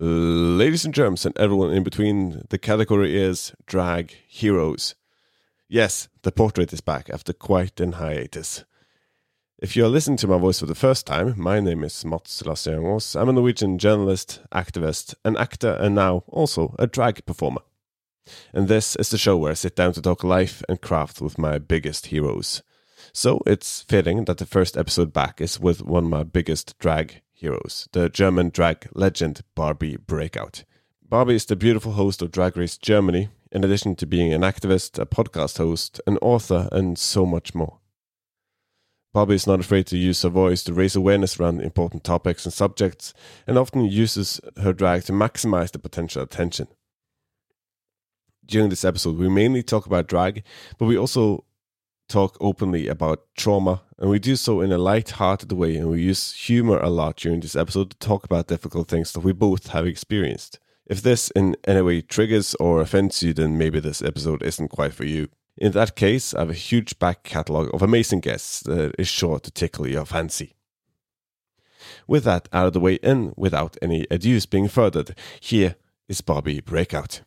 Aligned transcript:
Ladies 0.00 0.84
and 0.84 0.94
germs 0.94 1.26
and 1.26 1.36
everyone 1.36 1.72
in 1.72 1.82
between, 1.82 2.44
the 2.50 2.58
category 2.58 3.20
is 3.20 3.52
drag 3.66 4.12
heroes. 4.28 4.94
Yes, 5.68 6.08
the 6.22 6.30
portrait 6.30 6.72
is 6.72 6.80
back 6.80 7.10
after 7.10 7.32
quite 7.32 7.80
an 7.80 7.92
hiatus. 7.92 8.64
If 9.58 9.74
you 9.74 9.84
are 9.84 9.88
listening 9.88 10.18
to 10.18 10.28
my 10.28 10.38
voice 10.38 10.60
for 10.60 10.66
the 10.66 10.76
first 10.76 11.04
time, 11.04 11.34
my 11.36 11.58
name 11.58 11.82
is 11.82 12.04
Mats 12.04 12.46
Lasse 12.46 13.16
I'm 13.16 13.28
a 13.28 13.32
Norwegian 13.32 13.76
journalist, 13.76 14.40
activist, 14.54 15.16
an 15.24 15.36
actor, 15.36 15.72
and 15.80 15.96
now 15.96 16.22
also 16.28 16.76
a 16.78 16.86
drag 16.86 17.26
performer. 17.26 17.62
And 18.52 18.68
this 18.68 18.94
is 18.94 19.10
the 19.10 19.18
show 19.18 19.36
where 19.36 19.50
I 19.50 19.54
sit 19.54 19.74
down 19.74 19.94
to 19.94 20.02
talk 20.02 20.22
life 20.22 20.62
and 20.68 20.80
craft 20.80 21.20
with 21.20 21.38
my 21.38 21.58
biggest 21.58 22.06
heroes. 22.06 22.62
So 23.12 23.42
it's 23.46 23.82
fitting 23.82 24.26
that 24.26 24.38
the 24.38 24.46
first 24.46 24.76
episode 24.76 25.12
back 25.12 25.40
is 25.40 25.58
with 25.58 25.82
one 25.82 26.04
of 26.04 26.10
my 26.10 26.22
biggest 26.22 26.78
drag 26.78 27.20
heroes, 27.38 27.88
the 27.92 28.08
German 28.08 28.50
drag 28.50 28.88
legend 28.94 29.42
Barbie 29.54 29.96
Breakout. 29.96 30.64
Barbie 31.08 31.36
is 31.36 31.46
the 31.46 31.56
beautiful 31.56 31.92
host 31.92 32.20
of 32.20 32.32
Drag 32.32 32.56
Race 32.56 32.76
Germany, 32.76 33.28
in 33.52 33.64
addition 33.64 33.94
to 33.96 34.06
being 34.06 34.32
an 34.32 34.42
activist, 34.42 34.98
a 35.00 35.06
podcast 35.06 35.58
host, 35.58 36.00
an 36.06 36.18
author, 36.18 36.68
and 36.72 36.98
so 36.98 37.24
much 37.24 37.54
more. 37.54 37.78
Barbie 39.14 39.36
is 39.36 39.46
not 39.46 39.60
afraid 39.60 39.86
to 39.86 39.96
use 39.96 40.20
her 40.22 40.28
voice 40.28 40.62
to 40.64 40.74
raise 40.74 40.96
awareness 40.96 41.38
around 41.38 41.62
important 41.62 42.04
topics 42.04 42.44
and 42.44 42.52
subjects, 42.52 43.14
and 43.46 43.56
often 43.56 43.84
uses 43.84 44.40
her 44.60 44.72
drag 44.72 45.04
to 45.04 45.12
maximize 45.12 45.70
the 45.70 45.78
potential 45.78 46.22
attention. 46.22 46.66
During 48.44 48.68
this 48.68 48.84
episode, 48.84 49.16
we 49.16 49.28
mainly 49.28 49.62
talk 49.62 49.86
about 49.86 50.08
drag, 50.08 50.42
but 50.76 50.86
we 50.86 50.98
also 50.98 51.44
talk 52.08 52.36
openly 52.40 52.88
about 52.88 53.26
trauma, 53.36 53.82
and 53.98 54.10
we 54.10 54.18
do 54.18 54.34
so 54.36 54.60
in 54.60 54.72
a 54.72 54.78
light-hearted 54.78 55.52
way, 55.52 55.76
and 55.76 55.88
we 55.90 56.02
use 56.02 56.32
humor 56.32 56.78
a 56.78 56.88
lot 56.88 57.16
during 57.16 57.40
this 57.40 57.56
episode 57.56 57.90
to 57.90 57.98
talk 57.98 58.24
about 58.24 58.48
difficult 58.48 58.88
things 58.88 59.12
that 59.12 59.20
we 59.20 59.32
both 59.32 59.68
have 59.68 59.86
experienced. 59.86 60.58
If 60.86 61.02
this 61.02 61.30
in 61.32 61.56
any 61.66 61.82
way 61.82 62.00
triggers 62.00 62.54
or 62.54 62.80
offends 62.80 63.22
you, 63.22 63.34
then 63.34 63.58
maybe 63.58 63.78
this 63.78 64.00
episode 64.00 64.42
isn't 64.42 64.68
quite 64.68 64.94
for 64.94 65.04
you. 65.04 65.28
In 65.56 65.72
that 65.72 65.96
case, 65.96 66.32
I 66.32 66.40
have 66.40 66.50
a 66.50 66.54
huge 66.54 66.98
back 66.98 67.24
catalogue 67.24 67.70
of 67.74 67.82
amazing 67.82 68.20
guests 68.20 68.60
that 68.60 68.94
is 68.98 69.08
sure 69.08 69.38
to 69.40 69.50
tickle 69.50 69.86
your 69.86 70.06
fancy. 70.06 70.54
With 72.06 72.24
that 72.24 72.48
out 72.52 72.68
of 72.68 72.72
the 72.72 72.80
way 72.80 72.98
and 73.02 73.34
without 73.36 73.76
any 73.82 74.06
adieus 74.06 74.48
being 74.48 74.68
furthered, 74.68 75.14
here 75.40 75.76
is 76.08 76.20
Barbie 76.20 76.60
Breakout. 76.60 77.22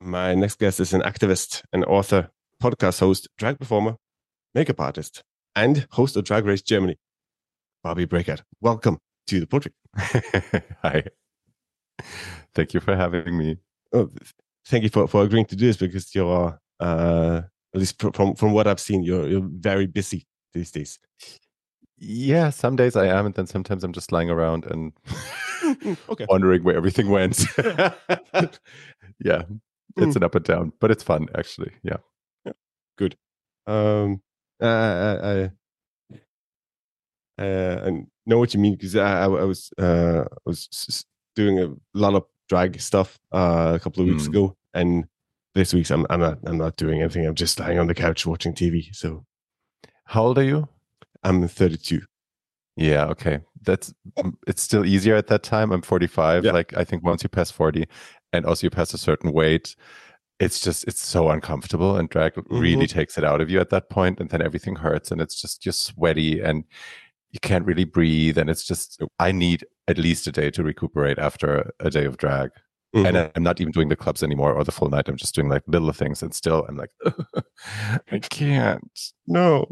My 0.00 0.34
next 0.34 0.58
guest 0.58 0.80
is 0.80 0.92
an 0.92 1.00
activist, 1.00 1.62
an 1.72 1.84
author, 1.84 2.30
podcast 2.62 3.00
host, 3.00 3.28
drag 3.38 3.58
performer, 3.58 3.96
makeup 4.54 4.80
artist, 4.80 5.22
and 5.56 5.86
host 5.90 6.16
of 6.16 6.24
Drag 6.24 6.44
Race 6.44 6.62
Germany, 6.62 6.96
Barbie 7.82 8.04
Breakout. 8.04 8.42
Welcome 8.60 8.98
to 9.26 9.40
the 9.40 9.46
portrait. 9.46 9.74
Hi. 10.82 11.04
Thank 12.54 12.74
you 12.74 12.80
for 12.80 12.96
having 12.96 13.36
me. 13.36 13.58
Oh, 13.92 14.10
thank 14.66 14.84
you 14.84 14.90
for, 14.90 15.06
for 15.08 15.22
agreeing 15.22 15.46
to 15.46 15.56
do 15.56 15.66
this 15.66 15.76
because 15.76 16.14
you're, 16.14 16.58
uh, 16.80 17.42
at 17.74 17.80
least 17.80 18.00
from, 18.00 18.34
from 18.34 18.52
what 18.52 18.66
I've 18.66 18.80
seen, 18.80 19.02
you're, 19.02 19.28
you're 19.28 19.48
very 19.48 19.86
busy 19.86 20.26
these 20.52 20.70
days. 20.70 20.98
Yeah, 21.98 22.50
some 22.50 22.76
days 22.76 22.96
I 22.96 23.06
am, 23.06 23.26
and 23.26 23.34
then 23.34 23.46
sometimes 23.46 23.84
I'm 23.84 23.92
just 23.92 24.12
lying 24.12 24.30
around 24.30 24.66
and 24.66 24.92
okay. 26.08 26.26
wondering 26.28 26.62
where 26.64 26.76
everything 26.76 27.08
went. 27.08 27.44
yeah, 27.58 29.42
it's 29.96 30.14
mm. 30.14 30.16
an 30.16 30.24
up 30.24 30.34
and 30.34 30.44
down, 30.44 30.72
but 30.80 30.90
it's 30.90 31.02
fun 31.02 31.28
actually. 31.34 31.72
Yeah 31.82 31.98
good. 32.96 33.16
Um, 33.66 34.22
I, 34.60 34.66
I, 34.66 35.50
I, 37.38 37.86
I 37.86 38.06
know 38.26 38.38
what 38.38 38.54
you 38.54 38.60
mean 38.60 38.74
because 38.74 38.96
I, 38.96 39.24
I, 39.24 39.26
was 39.26 39.72
uh, 39.78 40.24
I 40.24 40.36
was 40.44 41.04
doing 41.34 41.58
a 41.58 41.74
lot 41.98 42.14
of 42.14 42.24
drag 42.48 42.80
stuff 42.80 43.18
uh, 43.32 43.72
a 43.74 43.80
couple 43.80 44.02
of 44.02 44.08
weeks 44.08 44.24
mm. 44.24 44.28
ago, 44.28 44.56
and 44.72 45.06
this 45.54 45.74
week 45.74 45.90
I'm 45.90 46.06
I'm 46.10 46.20
not 46.20 46.38
I'm 46.46 46.58
not 46.58 46.76
doing 46.76 47.00
anything. 47.00 47.26
I'm 47.26 47.34
just 47.34 47.58
lying 47.58 47.78
on 47.78 47.86
the 47.86 47.94
couch 47.94 48.26
watching 48.26 48.54
TV. 48.54 48.94
So, 48.94 49.24
how 50.04 50.24
old 50.24 50.38
are 50.38 50.44
you? 50.44 50.68
I'm 51.22 51.46
32. 51.48 52.02
Yeah, 52.76 53.06
okay. 53.06 53.40
That's 53.62 53.94
it's 54.46 54.62
still 54.62 54.84
easier 54.84 55.16
at 55.16 55.28
that 55.28 55.42
time. 55.42 55.72
I'm 55.72 55.82
45. 55.82 56.44
Yeah. 56.44 56.52
Like 56.52 56.76
I 56.76 56.84
think 56.84 57.04
once 57.04 57.22
you 57.22 57.28
pass 57.28 57.50
40 57.50 57.86
and 58.32 58.44
also 58.44 58.66
you 58.66 58.70
pass 58.70 58.92
a 58.92 58.98
certain 58.98 59.32
weight, 59.32 59.74
it's 60.40 60.60
just 60.60 60.84
it's 60.88 61.04
so 61.04 61.30
uncomfortable 61.30 61.96
and 61.96 62.08
drag 62.08 62.34
mm-hmm. 62.34 62.58
really 62.58 62.86
takes 62.86 63.16
it 63.16 63.24
out 63.24 63.40
of 63.40 63.50
you 63.50 63.60
at 63.60 63.70
that 63.70 63.88
point 63.88 64.20
and 64.20 64.30
then 64.30 64.42
everything 64.42 64.76
hurts 64.76 65.10
and 65.10 65.20
it's 65.20 65.40
just 65.40 65.62
just 65.62 65.84
sweaty 65.84 66.40
and 66.40 66.64
you 67.30 67.40
can't 67.40 67.64
really 67.64 67.84
breathe 67.84 68.38
and 68.38 68.50
it's 68.50 68.64
just 68.64 69.00
i 69.18 69.30
need 69.30 69.64
at 69.88 69.98
least 69.98 70.26
a 70.26 70.32
day 70.32 70.50
to 70.50 70.62
recuperate 70.62 71.18
after 71.18 71.72
a 71.80 71.90
day 71.90 72.04
of 72.04 72.16
drag. 72.16 72.50
Mm-hmm. 72.94 73.06
and 73.06 73.30
i'm 73.34 73.42
not 73.42 73.60
even 73.60 73.72
doing 73.72 73.88
the 73.88 73.96
clubs 73.96 74.22
anymore 74.22 74.52
or 74.52 74.62
the 74.62 74.70
full 74.70 74.88
night 74.88 75.08
i'm 75.08 75.16
just 75.16 75.34
doing 75.34 75.48
like 75.48 75.62
little 75.66 75.92
things 75.92 76.22
and 76.22 76.32
still 76.32 76.64
i'm 76.68 76.76
like 76.76 76.90
i 78.12 78.20
can't. 78.20 79.00
No. 79.26 79.66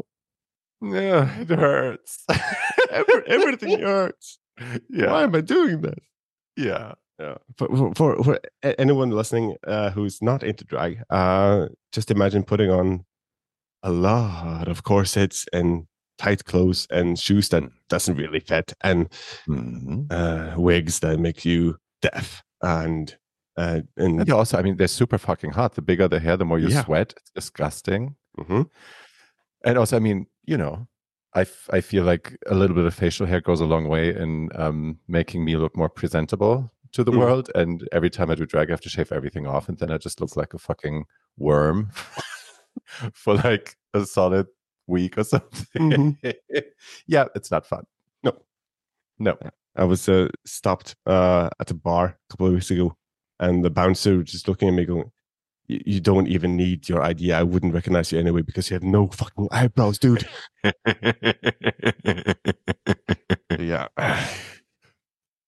Yeah 0.81 1.39
it 1.39 1.47
hurts. 1.49 2.25
Everything 3.27 3.79
hurts. 3.81 4.39
Yeah. 4.89 5.11
Why 5.11 5.23
am 5.23 5.35
i 5.35 5.41
doing 5.41 5.81
this? 5.81 5.99
Yeah 6.57 6.95
yeah. 7.19 7.35
For, 7.57 7.93
for, 7.95 8.23
for 8.23 8.39
anyone 8.63 9.11
listening 9.11 9.55
uh, 9.67 9.91
who's 9.91 10.21
not 10.21 10.43
into 10.43 10.63
drag, 10.65 11.03
uh, 11.09 11.67
just 11.91 12.11
imagine 12.11 12.43
putting 12.43 12.69
on 12.69 13.05
a 13.83 13.91
lot 13.91 14.67
of 14.67 14.83
corsets 14.83 15.45
and 15.53 15.85
tight 16.17 16.45
clothes 16.45 16.87
and 16.89 17.19
shoes 17.19 17.49
that 17.49 17.63
mm. 17.63 17.71
doesn't 17.89 18.15
really 18.15 18.39
fit 18.39 18.73
and 18.81 19.09
mm-hmm. 19.47 20.03
uh, 20.09 20.53
wigs 20.57 20.99
that 20.99 21.19
make 21.19 21.43
you 21.45 21.77
deaf 22.01 22.43
and 22.61 23.17
uh, 23.55 23.81
and, 23.97 24.19
and 24.19 24.31
also, 24.31 24.57
I 24.57 24.63
mean, 24.63 24.77
they're 24.77 24.87
super 24.87 25.19
fucking 25.19 25.51
hot. 25.51 25.75
The 25.75 25.83
bigger 25.83 26.07
the 26.07 26.19
hair, 26.19 26.37
the 26.37 26.43
more 26.43 26.57
you 26.57 26.69
yeah. 26.69 26.83
sweat. 26.83 27.13
It's 27.15 27.29
disgusting. 27.35 28.15
Mm-hmm. 28.39 28.63
And 29.63 29.77
also, 29.77 29.95
I 29.95 29.99
mean, 29.99 30.25
you 30.43 30.57
know, 30.57 30.87
I, 31.35 31.45
I 31.69 31.81
feel 31.81 32.03
like 32.03 32.35
a 32.47 32.55
little 32.55 32.75
bit 32.75 32.85
of 32.85 32.95
facial 32.95 33.27
hair 33.27 33.41
goes 33.41 33.61
a 33.61 33.65
long 33.65 33.87
way 33.87 34.15
in 34.15 34.49
um, 34.55 34.97
making 35.07 35.45
me 35.45 35.55
look 35.55 35.77
more 35.77 35.89
presentable 35.89 36.71
to 36.93 37.03
the 37.03 37.11
mm. 37.11 37.19
world. 37.19 37.49
And 37.55 37.87
every 37.91 38.09
time 38.09 38.29
I 38.29 38.35
do 38.35 38.45
drag, 38.45 38.69
I 38.69 38.73
have 38.73 38.81
to 38.81 38.89
shave 38.89 39.11
everything 39.11 39.45
off, 39.45 39.67
and 39.69 39.77
then 39.77 39.91
I 39.91 39.97
just 39.97 40.21
look 40.21 40.35
like 40.37 40.53
a 40.53 40.59
fucking 40.59 41.05
worm 41.37 41.91
for 43.13 43.35
like 43.35 43.75
a 43.93 44.05
solid 44.05 44.47
week 44.87 45.17
or 45.17 45.23
something. 45.23 45.91
Mm-hmm. 45.91 46.57
yeah, 47.07 47.25
it's 47.35 47.51
not 47.51 47.65
fun. 47.65 47.85
No, 48.23 48.33
no. 49.19 49.37
I 49.75 49.85
was 49.85 50.07
uh, 50.07 50.29
stopped 50.45 50.95
uh, 51.07 51.49
at 51.59 51.71
a 51.71 51.73
bar 51.73 52.05
a 52.05 52.15
couple 52.29 52.47
of 52.47 52.53
weeks 52.53 52.69
ago, 52.69 52.95
and 53.39 53.65
the 53.65 53.71
bouncer 53.71 54.17
was 54.17 54.31
just 54.31 54.47
looking 54.47 54.67
at 54.67 54.75
me 54.75 54.85
going, 54.85 55.11
you 55.67 55.99
don't 56.01 56.27
even 56.27 56.55
need 56.57 56.89
your 56.89 57.01
ID. 57.01 57.31
I 57.31 57.41
wouldn't 57.41 57.73
recognize 57.73 58.11
you 58.11 58.19
anyway 58.19 58.41
because 58.41 58.69
you 58.69 58.75
have 58.75 58.83
no 58.83 59.07
fucking 59.07 59.47
eyebrows, 59.51 59.97
dude. 59.97 60.27
yeah. 63.57 63.87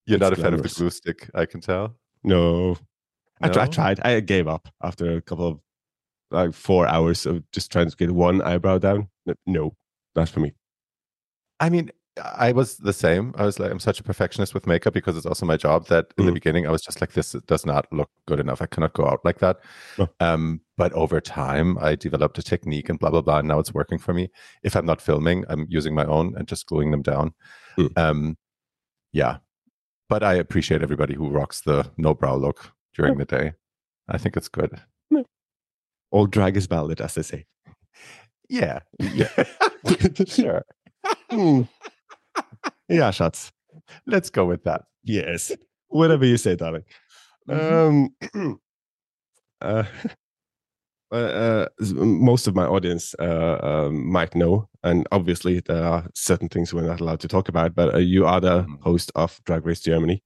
You're 0.06 0.20
not 0.20 0.34
a 0.34 0.36
fan 0.36 0.54
of 0.54 0.62
the 0.62 0.70
glue 0.70 0.90
stick, 0.90 1.30
I 1.34 1.46
can 1.46 1.62
tell. 1.62 1.96
No. 2.24 2.74
no? 2.74 2.78
I, 3.42 3.48
I, 3.50 3.68
tried. 3.68 4.00
I 4.02 4.20
gave 4.20 4.48
up 4.48 4.68
after 4.84 5.18
a 5.18 5.22
couple 5.22 5.48
of 5.48 5.60
like 6.32 6.54
four 6.54 6.88
hours 6.88 7.26
of 7.26 7.50
just 7.52 7.72
trying 7.72 7.90
to 7.90 7.96
get 7.96 8.12
one 8.12 8.42
eyebrow 8.42 8.78
down. 8.78 9.10
No, 9.46 9.76
not 10.16 10.30
for 10.30 10.40
me. 10.40 10.54
I 11.60 11.70
mean, 11.70 11.92
I 12.22 12.52
was 12.52 12.78
the 12.78 12.94
same. 12.94 13.34
I 13.38 13.46
was 13.46 13.60
like, 13.60 13.72
I'm 13.72 13.80
such 13.80 14.00
a 14.00 14.04
perfectionist 14.04 14.54
with 14.54 14.68
makeup 14.68 14.94
because 14.94 15.18
it's 15.18 15.26
also 15.26 15.46
my 15.46 15.58
job 15.58 15.88
that 15.88 16.14
in 16.18 16.24
mm. 16.24 16.28
the 16.28 16.34
beginning 16.34 16.66
I 16.66 16.72
was 16.72 16.82
just 16.82 17.02
like, 17.02 17.14
this 17.14 17.34
does 17.48 17.66
not 17.66 17.92
look 17.92 18.10
good 18.26 18.40
enough. 18.40 18.62
I 18.62 18.68
cannot 18.68 18.94
go 18.94 19.06
out 19.06 19.22
like 19.26 19.40
that. 19.40 19.58
Um, 20.20 20.62
but 20.78 20.94
over 20.94 21.20
time, 21.20 21.78
I 21.80 21.96
developed 21.96 22.38
a 22.38 22.44
technique 22.44 22.90
and 22.90 23.00
blah, 23.00 23.10
blah, 23.10 23.22
blah. 23.22 23.40
And 23.40 23.48
now 23.48 23.60
it's 23.60 23.74
working 23.74 23.98
for 23.98 24.14
me. 24.14 24.30
If 24.64 24.76
I'm 24.76 24.86
not 24.86 25.02
filming, 25.02 25.46
I'm 25.50 25.66
using 25.70 25.94
my 25.94 26.06
own 26.06 26.36
and 26.38 26.48
just 26.48 26.68
gluing 26.68 26.92
them 26.92 27.02
down. 27.02 27.34
Mm. 27.78 27.98
Um, 27.98 28.38
yeah 29.12 29.38
but 30.10 30.24
I 30.24 30.36
appreciate 30.36 30.82
everybody 30.82 31.16
who 31.16 31.30
rocks 31.30 31.62
the 31.62 31.90
no 31.98 32.14
brow 32.14 32.36
look 32.36 32.72
during 32.94 33.18
the 33.18 33.26
day. 33.26 33.54
I 34.08 34.18
think 34.18 34.38
it's 34.38 34.48
good. 34.48 34.80
All 36.12 36.28
drag 36.28 36.56
is 36.56 36.68
valid, 36.68 37.02
as 37.02 37.16
they 37.16 37.24
say. 37.24 37.46
Yeah. 38.50 38.80
Yeah. 39.00 39.44
sure. 40.28 40.66
Mm. 41.32 41.68
Yeah, 42.88 43.10
shots. 43.10 43.52
Let's 44.06 44.30
go 44.30 44.46
with 44.46 44.64
that. 44.66 44.84
Yes. 45.04 45.52
Whatever 45.88 46.26
you 46.26 46.38
say, 46.38 46.56
darling. 46.56 46.84
Mm-hmm. 47.50 48.14
Um, 48.36 48.60
uh, 49.62 49.84
uh, 51.12 51.68
most 51.80 52.48
of 52.48 52.56
my 52.56 52.66
audience 52.66 53.16
uh, 53.20 53.58
um, 53.62 54.12
might 54.12 54.36
know, 54.36 54.70
and 54.86 55.08
obviously 55.12 55.60
there 55.60 55.84
are 55.84 56.08
certain 56.14 56.48
things 56.48 56.74
we're 56.74 56.84
not 56.84 57.02
allowed 57.02 57.20
to 57.22 57.28
talk 57.28 57.50
about. 57.50 57.76
But 57.76 57.96
uh, 57.96 57.98
you 57.98 58.26
are 58.26 58.40
the 58.40 58.64
mm. 58.64 58.82
host 58.82 59.12
of 59.16 59.40
Drag 59.44 59.66
Race 59.66 59.82
Germany. 59.82 60.24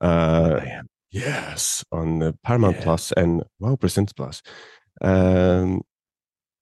Uh, 0.00 0.60
I 0.60 0.66
am. 0.66 0.88
Yes, 1.10 1.84
on 1.92 2.32
Paramount 2.42 2.76
yeah. 2.76 2.82
Plus 2.82 3.12
and 3.12 3.44
Wow 3.60 3.76
Presents 3.76 4.14
Plus, 4.14 4.42
um, 5.02 5.82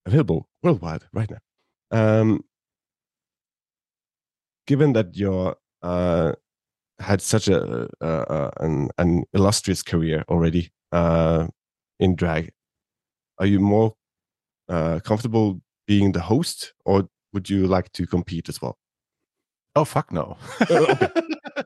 available 0.05 0.49
worldwide 0.61 1.03
right 1.13 1.31
now. 1.31 1.39
Um, 1.91 2.43
given 4.67 4.93
that 4.93 5.15
you're 5.15 5.55
uh, 5.81 6.33
had 6.99 7.21
such 7.21 7.47
a, 7.47 7.87
an, 8.59 8.89
an 8.97 9.23
illustrious 9.33 9.81
career 9.81 10.23
already 10.29 10.69
uh, 10.91 11.47
in 11.99 12.15
drag. 12.15 12.51
Are 13.39 13.45
you 13.45 13.59
more 13.59 13.95
uh, 14.69 14.99
comfortable 14.99 15.61
being 15.87 16.11
the 16.11 16.21
host, 16.21 16.73
or 16.85 17.07
would 17.33 17.49
you 17.49 17.67
like 17.67 17.91
to 17.93 18.05
compete 18.05 18.49
as 18.49 18.61
well? 18.61 18.77
Oh 19.75 19.85
fuck 19.85 20.11
no. 20.11 20.37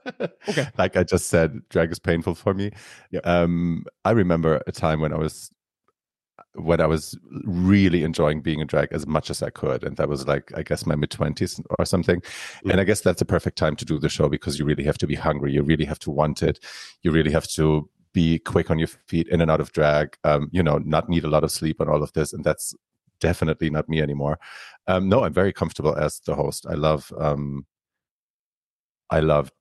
Okay. 0.07 0.29
okay. 0.49 0.67
Like 0.77 0.97
I 0.97 1.03
just 1.03 1.27
said, 1.27 1.61
drag 1.69 1.91
is 1.91 1.99
painful 1.99 2.35
for 2.35 2.53
me. 2.53 2.71
Yeah. 3.11 3.21
Um, 3.23 3.85
I 4.03 4.11
remember 4.11 4.61
a 4.67 4.71
time 4.71 5.01
when 5.01 5.13
I 5.13 5.17
was 5.17 5.51
when 6.53 6.79
I 6.79 6.85
was 6.85 7.17
really 7.43 8.03
enjoying 8.03 8.41
being 8.41 8.61
a 8.61 8.65
drag 8.65 8.89
as 8.91 9.05
much 9.05 9.29
as 9.29 9.43
I 9.43 9.49
could. 9.49 9.83
And 9.83 9.97
that 9.97 10.07
was 10.07 10.25
like, 10.25 10.51
I 10.57 10.63
guess, 10.63 10.85
my 10.85 10.95
mid 10.95 11.09
20s 11.09 11.61
or 11.77 11.85
something. 11.85 12.21
Mm. 12.21 12.71
And 12.71 12.81
I 12.81 12.85
guess 12.85 13.01
that's 13.01 13.21
a 13.21 13.25
perfect 13.25 13.57
time 13.57 13.75
to 13.77 13.85
do 13.85 13.99
the 13.99 14.09
show 14.09 14.29
because 14.29 14.57
you 14.57 14.65
really 14.65 14.83
have 14.83 14.97
to 14.99 15.07
be 15.07 15.15
hungry. 15.15 15.51
You 15.51 15.63
really 15.63 15.85
have 15.85 15.99
to 15.99 16.11
want 16.11 16.41
it. 16.43 16.59
You 17.01 17.11
really 17.11 17.31
have 17.31 17.47
to 17.49 17.89
be 18.13 18.39
quick 18.39 18.71
on 18.71 18.79
your 18.79 18.87
feet 18.87 19.27
in 19.27 19.41
and 19.41 19.51
out 19.51 19.59
of 19.59 19.73
drag, 19.73 20.17
um, 20.23 20.49
you 20.51 20.63
know, 20.63 20.77
not 20.77 21.09
need 21.09 21.25
a 21.25 21.29
lot 21.29 21.43
of 21.43 21.51
sleep 21.51 21.81
and 21.81 21.89
all 21.89 22.01
of 22.01 22.13
this. 22.13 22.31
And 22.31 22.43
that's 22.43 22.73
definitely 23.19 23.69
not 23.69 23.89
me 23.89 24.01
anymore. 24.01 24.39
Um, 24.87 25.09
no, 25.09 25.23
I'm 25.23 25.33
very 25.33 25.51
comfortable 25.51 25.95
as 25.95 26.19
the 26.19 26.35
host. 26.35 26.65
I 26.69 26.73
love, 26.73 27.11
um, 27.17 27.65
I 29.09 29.19
love 29.19 29.51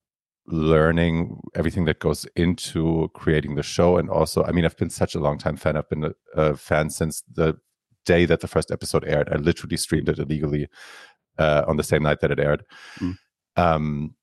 learning 0.47 1.41
everything 1.55 1.87
that 1.87 2.01
goes 2.01 2.27
into 2.37 3.11
creating 3.15 3.55
the 3.55 3.63
show 3.63 3.97
and 3.97 4.11
also 4.11 4.45
i 4.45 4.53
mean 4.53 4.65
i've 4.67 4.77
been 4.77 4.91
such 4.91 5.15
a 5.15 5.19
long 5.19 5.39
time 5.39 5.57
fan. 5.57 5.77
I've 5.77 5.89
been 5.89 6.05
a, 6.05 6.13
a 6.35 6.55
fan 6.55 6.91
since 6.91 7.23
the 7.33 7.57
day 8.05 8.27
that 8.27 8.41
the 8.41 8.49
first 8.49 8.71
episode 8.71 9.05
aired. 9.07 9.31
I 9.33 9.37
literally 9.37 9.79
streamed 9.79 10.11
it 10.11 10.19
illegally 10.19 10.69
uh, 11.39 11.65
on 11.67 11.79
the 11.79 11.83
same 11.83 12.03
night 12.03 12.21
that 12.21 12.31
it 12.31 12.39
aired. 12.39 12.65
Mm. 12.99 13.17
um, 13.57 14.15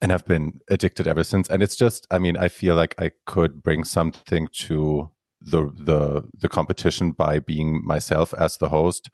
and 0.00 0.12
i've 0.12 0.26
been 0.26 0.60
addicted 0.70 1.06
ever 1.06 1.24
since. 1.24 1.48
And 1.48 1.62
it's 1.62 1.76
just 1.76 2.06
i 2.10 2.18
mean 2.18 2.36
i 2.36 2.48
feel 2.48 2.74
like 2.74 2.94
i 2.98 3.10
could 3.26 3.62
bring 3.62 3.84
something 3.84 4.48
to 4.52 5.10
the 5.40 5.70
the 5.74 6.28
the 6.38 6.48
competition 6.48 7.12
by 7.12 7.38
being 7.38 7.84
myself 7.84 8.32
as 8.34 8.56
the 8.56 8.68
host 8.68 9.10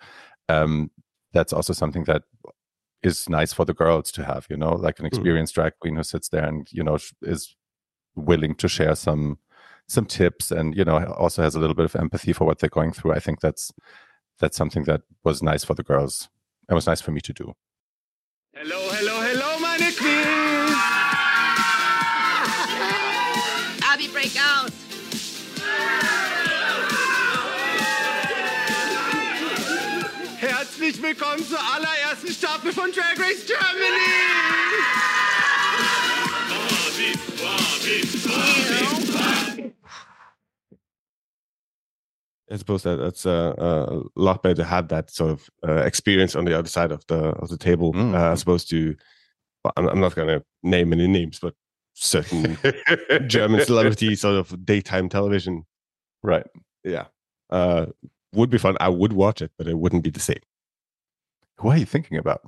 um, 0.48 0.90
that's 1.32 1.52
also 1.52 1.72
something 1.72 2.04
that 2.04 2.22
is 3.02 3.28
nice 3.28 3.52
for 3.52 3.64
the 3.64 3.74
girls 3.74 4.10
to 4.12 4.24
have, 4.24 4.46
you 4.50 4.56
know, 4.56 4.72
like 4.72 4.98
an 4.98 5.04
hmm. 5.04 5.08
experienced 5.08 5.52
mm. 5.52 5.56
drag 5.56 5.72
queen 5.80 5.96
who 5.96 6.02
sits 6.02 6.28
there 6.28 6.44
and, 6.44 6.66
you 6.72 6.82
know, 6.82 6.98
is 7.22 7.54
willing 8.16 8.54
to 8.56 8.68
share 8.68 8.94
some 8.94 9.38
some 9.86 10.04
tips 10.04 10.50
and, 10.50 10.76
you 10.76 10.84
know, 10.84 11.02
also 11.14 11.42
has 11.42 11.54
a 11.54 11.58
little 11.58 11.74
bit 11.74 11.86
of 11.86 11.96
empathy 11.96 12.32
for 12.32 12.44
what 12.44 12.58
they're 12.58 12.68
going 12.68 12.92
through. 12.92 13.12
I 13.12 13.20
think 13.20 13.40
that's 13.40 13.72
that's 14.38 14.56
something 14.56 14.84
that 14.84 15.02
was 15.24 15.42
nice 15.42 15.64
for 15.64 15.74
the 15.74 15.82
girls 15.82 16.28
and 16.68 16.74
was 16.74 16.86
nice 16.86 17.00
for 17.00 17.10
me 17.10 17.20
to 17.20 17.32
do. 17.32 17.54
Willkommen 31.08 31.42
zur 31.42 31.58
allerersten 31.58 32.28
Staffel 32.28 32.70
von 32.70 32.90
Drag 32.92 33.18
Race 33.18 33.46
Germany! 33.46 33.96
I 42.50 42.56
suppose 42.56 42.82
that 42.82 42.96
that's 42.96 43.24
uh, 43.24 43.54
a 43.58 44.02
lot 44.16 44.42
better 44.42 44.56
to 44.56 44.64
have 44.64 44.88
that 44.88 45.10
sort 45.10 45.30
of 45.30 45.50
uh, 45.66 45.82
experience 45.86 46.36
on 46.36 46.44
the 46.44 46.58
other 46.58 46.68
side 46.68 46.92
of 46.92 47.06
the 47.06 47.32
of 47.40 47.48
the 47.48 47.56
table, 47.56 47.94
mm. 47.94 48.14
uh, 48.14 48.32
as 48.32 48.42
opposed 48.42 48.68
to. 48.70 48.94
Well, 49.64 49.72
I'm, 49.76 49.88
I'm, 49.88 50.00
not 50.00 50.14
going 50.14 50.28
to 50.28 50.44
name 50.62 50.92
any 50.92 51.08
names, 51.08 51.38
but 51.40 51.54
certain 51.94 52.58
German 53.26 53.64
celebrity 53.64 54.14
sort 54.14 54.36
of 54.36 54.64
daytime 54.64 55.08
television. 55.08 55.64
Right. 56.22 56.46
Yeah. 56.84 57.06
Uh, 57.50 57.86
would 58.34 58.50
be 58.50 58.58
fun. 58.58 58.76
I 58.78 58.90
would 58.90 59.14
watch 59.14 59.40
it, 59.40 59.52
but 59.56 59.66
it 59.66 59.78
wouldn't 59.78 60.04
be 60.04 60.10
the 60.10 60.20
same. 60.20 60.40
Who 61.58 61.68
are 61.68 61.76
you 61.76 61.86
thinking 61.86 62.18
about? 62.18 62.42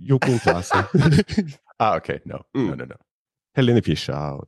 Joko 0.00 0.36
Klasse. 0.38 1.58
ah, 1.80 1.96
okay. 1.96 2.20
No, 2.24 2.42
mm. 2.56 2.68
no, 2.68 2.74
no, 2.74 2.84
no. 2.84 2.96
Helene 3.54 3.82
Fischer. 3.82 4.38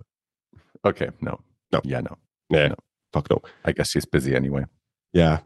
Okay, 0.85 1.11
no. 1.21 1.41
No. 1.73 1.81
Yeah, 1.85 2.01
no. 2.01 2.17
Yeah, 2.51 2.69
no. 2.69 2.77
fuck 3.13 3.31
no. 3.31 3.41
I 3.65 3.73
guess 3.73 3.91
she's 3.91 4.05
busy 4.05 4.35
anyway. 4.35 4.65
Yeah. 5.13 5.41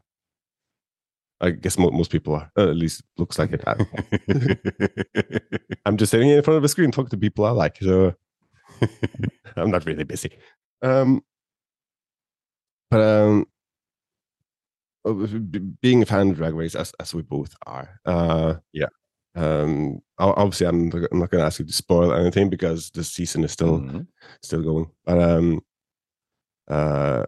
I 1.40 1.50
guess 1.50 1.78
mo- 1.78 1.90
most 1.90 2.10
people 2.10 2.34
are. 2.34 2.50
Uh, 2.56 2.70
at 2.70 2.76
least 2.76 3.02
looks 3.18 3.38
like 3.38 3.52
it. 3.52 3.62
I'm 5.84 5.96
just 5.96 6.10
sitting 6.10 6.30
in 6.30 6.42
front 6.42 6.58
of 6.58 6.64
a 6.64 6.68
screen 6.68 6.90
talking 6.90 7.10
to 7.10 7.18
people 7.18 7.44
I 7.44 7.50
like. 7.50 7.76
So 7.80 8.14
I'm 9.56 9.70
not 9.70 9.84
really 9.84 10.04
busy. 10.04 10.30
Um, 10.82 11.22
but 12.90 13.00
um, 13.00 13.46
being 15.80 16.02
a 16.02 16.06
fan 16.06 16.30
of 16.30 16.36
Drag 16.36 16.54
Race, 16.54 16.74
as, 16.74 16.92
as 17.00 17.14
we 17.14 17.22
both 17.22 17.54
are, 17.66 18.00
uh, 18.04 18.54
yeah. 18.72 18.86
Um, 19.36 20.00
obviously, 20.18 20.66
I'm, 20.66 20.90
I'm 21.12 21.18
not 21.18 21.30
going 21.30 21.42
to 21.42 21.46
ask 21.46 21.58
you 21.58 21.66
to 21.66 21.72
spoil 21.72 22.14
anything 22.14 22.48
because 22.48 22.90
the 22.90 23.04
season 23.04 23.44
is 23.44 23.52
still 23.52 23.80
mm-hmm. 23.80 24.00
still 24.42 24.62
going. 24.62 24.90
But 25.04 25.20
um, 25.20 25.60
uh, 26.68 27.24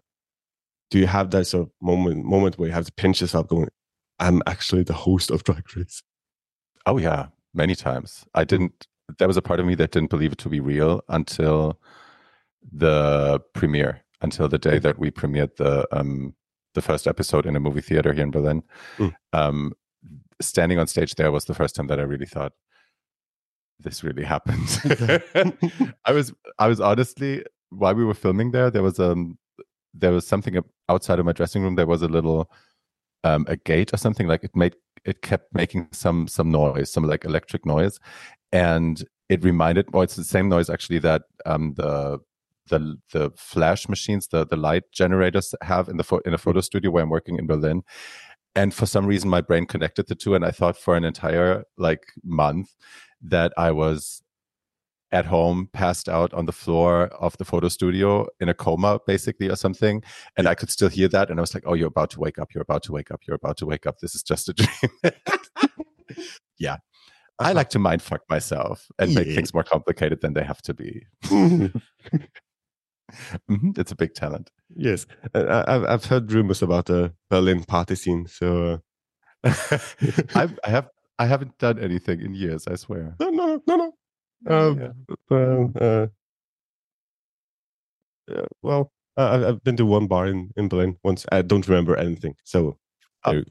do 0.91 0.99
you 0.99 1.07
have 1.07 1.31
that 1.31 1.45
sort 1.45 1.67
of 1.67 1.73
moment 1.83 2.25
moment 2.25 2.59
where 2.59 2.69
you 2.69 2.75
have 2.75 2.87
to 2.87 2.93
pinch 2.93 3.21
yourself, 3.21 3.49
going, 3.49 3.69
"I'm 4.19 4.43
actually 4.47 4.85
the 4.85 4.95
host 4.95 5.31
of 5.31 5.45
Drag 5.45 5.65
Race"? 5.77 6.03
Oh 6.87 6.97
yeah, 6.97 7.27
many 7.53 7.75
times. 7.75 8.25
I 8.35 8.45
didn't. 8.45 8.87
There 9.19 9.29
was 9.29 9.37
a 9.37 9.43
part 9.43 9.61
of 9.61 9.67
me 9.67 9.75
that 9.75 9.91
didn't 9.91 10.11
believe 10.11 10.33
it 10.33 10.39
to 10.39 10.49
be 10.49 10.61
real 10.61 11.03
until 11.09 11.79
the 12.73 13.41
premiere, 13.53 14.01
until 14.23 14.49
the 14.49 14.59
day 14.59 14.79
that 14.79 14.99
we 14.99 15.11
premiered 15.11 15.57
the 15.57 15.87
um 15.95 16.35
the 16.79 16.91
first 16.91 17.07
episode 17.07 17.47
in 17.47 17.57
a 17.57 17.61
movie 17.61 17.81
theater 17.81 18.13
here 18.13 18.23
in 18.23 18.31
Berlin. 18.31 18.63
Mm. 18.99 19.15
Um, 19.33 19.73
standing 20.41 20.79
on 20.79 20.87
stage 20.87 21.15
there 21.17 21.33
was 21.33 21.45
the 21.47 21.55
first 21.55 21.75
time 21.75 21.89
that 21.89 21.99
I 21.99 22.05
really 22.05 22.31
thought, 22.35 22.53
this 23.81 24.05
really 24.05 24.25
happened. 24.25 24.69
I 26.05 26.13
was 26.13 26.33
I 26.59 26.69
was 26.69 26.81
honestly 26.81 27.45
while 27.71 27.95
we 27.95 28.05
were 28.05 28.15
filming 28.15 28.51
there, 28.53 28.71
there 28.71 28.83
was 28.83 28.99
um 28.99 29.39
there 29.95 30.13
was 30.13 30.27
something 30.27 30.59
outside 30.89 31.19
of 31.19 31.27
my 31.27 31.33
dressing 31.33 31.63
room. 31.63 31.75
There 31.75 31.87
was 31.87 32.03
a 32.03 32.09
little 32.09 32.51
um 33.25 33.45
a 33.49 33.57
gate 33.57 33.93
or 33.93 33.97
something 33.97 34.27
like 34.27 34.45
it 34.45 34.55
made 34.55 34.77
it 35.05 35.23
kept 35.23 35.55
making 35.55 35.89
some 35.93 36.29
some 36.29 36.51
noise, 36.51 36.91
some 36.91 37.05
like 37.05 37.25
electric 37.25 37.67
noise, 37.67 37.99
and 38.53 39.05
it 39.29 39.45
reminded. 39.45 39.93
Well, 39.93 40.03
it's 40.03 40.17
the 40.17 40.25
same 40.25 40.49
noise 40.49 40.71
actually 40.71 41.01
that 41.01 41.23
um 41.47 41.75
the 41.75 42.21
the 42.69 42.97
the 43.13 43.31
flash 43.37 43.89
machines, 43.89 44.29
the 44.29 44.47
the 44.47 44.57
light 44.57 44.85
generators 44.93 45.55
have 45.63 45.89
in 45.89 45.97
the 45.97 46.05
fo- 46.05 46.21
in 46.25 46.35
a 46.35 46.39
photo 46.39 46.61
studio 46.61 46.91
where 46.91 47.03
I'm 47.03 47.11
working 47.11 47.39
in 47.39 47.47
Berlin. 47.47 47.83
And 48.55 48.75
for 48.75 48.87
some 48.87 49.07
reason, 49.07 49.31
my 49.31 49.41
brain 49.41 49.67
connected 49.67 50.09
the 50.09 50.15
two, 50.15 50.35
and 50.35 50.45
I 50.45 50.51
thought 50.51 50.77
for 50.77 50.97
an 50.97 51.05
entire 51.05 51.65
like 51.77 52.07
month 52.25 52.75
that 53.23 53.53
I 53.57 53.71
was 53.73 54.23
at 55.11 55.27
home, 55.27 55.69
passed 55.73 56.09
out 56.09 56.35
on 56.35 56.47
the 56.47 56.53
floor 56.53 57.05
of 57.19 57.37
the 57.39 57.45
photo 57.45 57.69
studio 57.69 58.27
in 58.41 58.49
a 58.49 58.55
coma, 58.55 59.01
basically, 59.07 59.49
or 59.49 59.57
something. 59.57 60.03
And 60.37 60.47
I 60.47 60.55
could 60.55 60.71
still 60.71 60.89
hear 60.89 61.09
that. 61.09 61.31
And 61.31 61.41
I 61.41 61.43
was 61.43 61.55
like, 61.55 61.65
oh, 61.67 61.75
you're 61.75 61.89
about 61.89 62.11
to 62.11 62.21
wake 62.21 62.39
up. 62.39 62.53
You're 62.55 62.63
about 62.63 62.83
to 62.85 62.93
wake 62.93 63.11
up. 63.11 63.23
You're 63.27 63.37
about 63.37 63.57
to 63.59 63.67
wake 63.67 63.87
up. 63.87 63.99
This 64.01 64.15
is 64.15 64.23
just 64.23 64.49
a 64.51 64.53
dream. 64.53 64.93
yeah. 66.59 66.77
I 67.39 67.45
uh-huh. 67.45 67.55
like 67.55 67.71
to 67.71 67.79
mind 67.79 68.03
fuck 68.03 68.23
myself 68.29 68.91
and 68.99 69.11
yeah. 69.11 69.21
make 69.21 69.35
things 69.35 69.55
more 69.55 69.63
complicated 69.63 70.21
than 70.21 70.35
they 70.35 70.43
have 70.43 70.61
to 70.63 70.75
be. 70.75 71.07
Mm-hmm. 73.51 73.81
It's 73.81 73.91
a 73.91 73.97
big 73.97 74.13
talent. 74.15 74.51
Yes, 74.77 75.07
uh, 75.35 75.65
I've 75.67 75.85
I've 75.85 76.05
heard 76.05 76.31
rumors 76.31 76.61
about 76.61 76.87
the 76.87 77.15
Berlin 77.31 77.65
party 77.65 77.95
scene. 77.95 78.27
So 78.27 78.81
uh... 79.45 79.51
I've, 80.35 80.59
I 80.63 80.69
have 80.69 80.91
I 81.19 81.27
haven't 81.27 81.57
done 81.59 81.79
anything 81.79 82.21
in 82.21 82.35
years. 82.35 82.67
I 82.67 82.77
swear. 82.77 83.17
No, 83.19 83.31
no, 83.31 83.63
no, 83.67 83.77
no. 83.77 83.93
Um, 84.47 84.79
yeah. 85.31 85.37
uh, 85.37 86.07
uh, 88.31 88.47
well, 88.63 88.93
I've 89.17 89.65
been 89.65 89.77
to 89.79 89.87
one 89.87 90.07
bar 90.07 90.27
in, 90.27 90.53
in 90.57 90.69
Berlin 90.69 90.97
once. 91.03 91.27
I 91.33 91.43
don't 91.43 91.67
remember 91.67 91.97
anything. 91.97 92.35
So, 92.45 92.77
oh. 93.25 93.43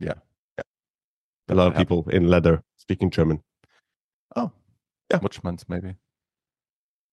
yeah. 0.00 0.14
yeah. 0.58 0.62
A 1.48 1.54
lot 1.54 1.68
of 1.68 1.76
people 1.76 2.08
in 2.10 2.28
leather 2.28 2.62
speaking 2.78 3.10
German. 3.10 3.42
Oh, 4.34 4.50
yeah. 5.10 5.20
Month, 5.44 5.64
maybe? 5.68 5.94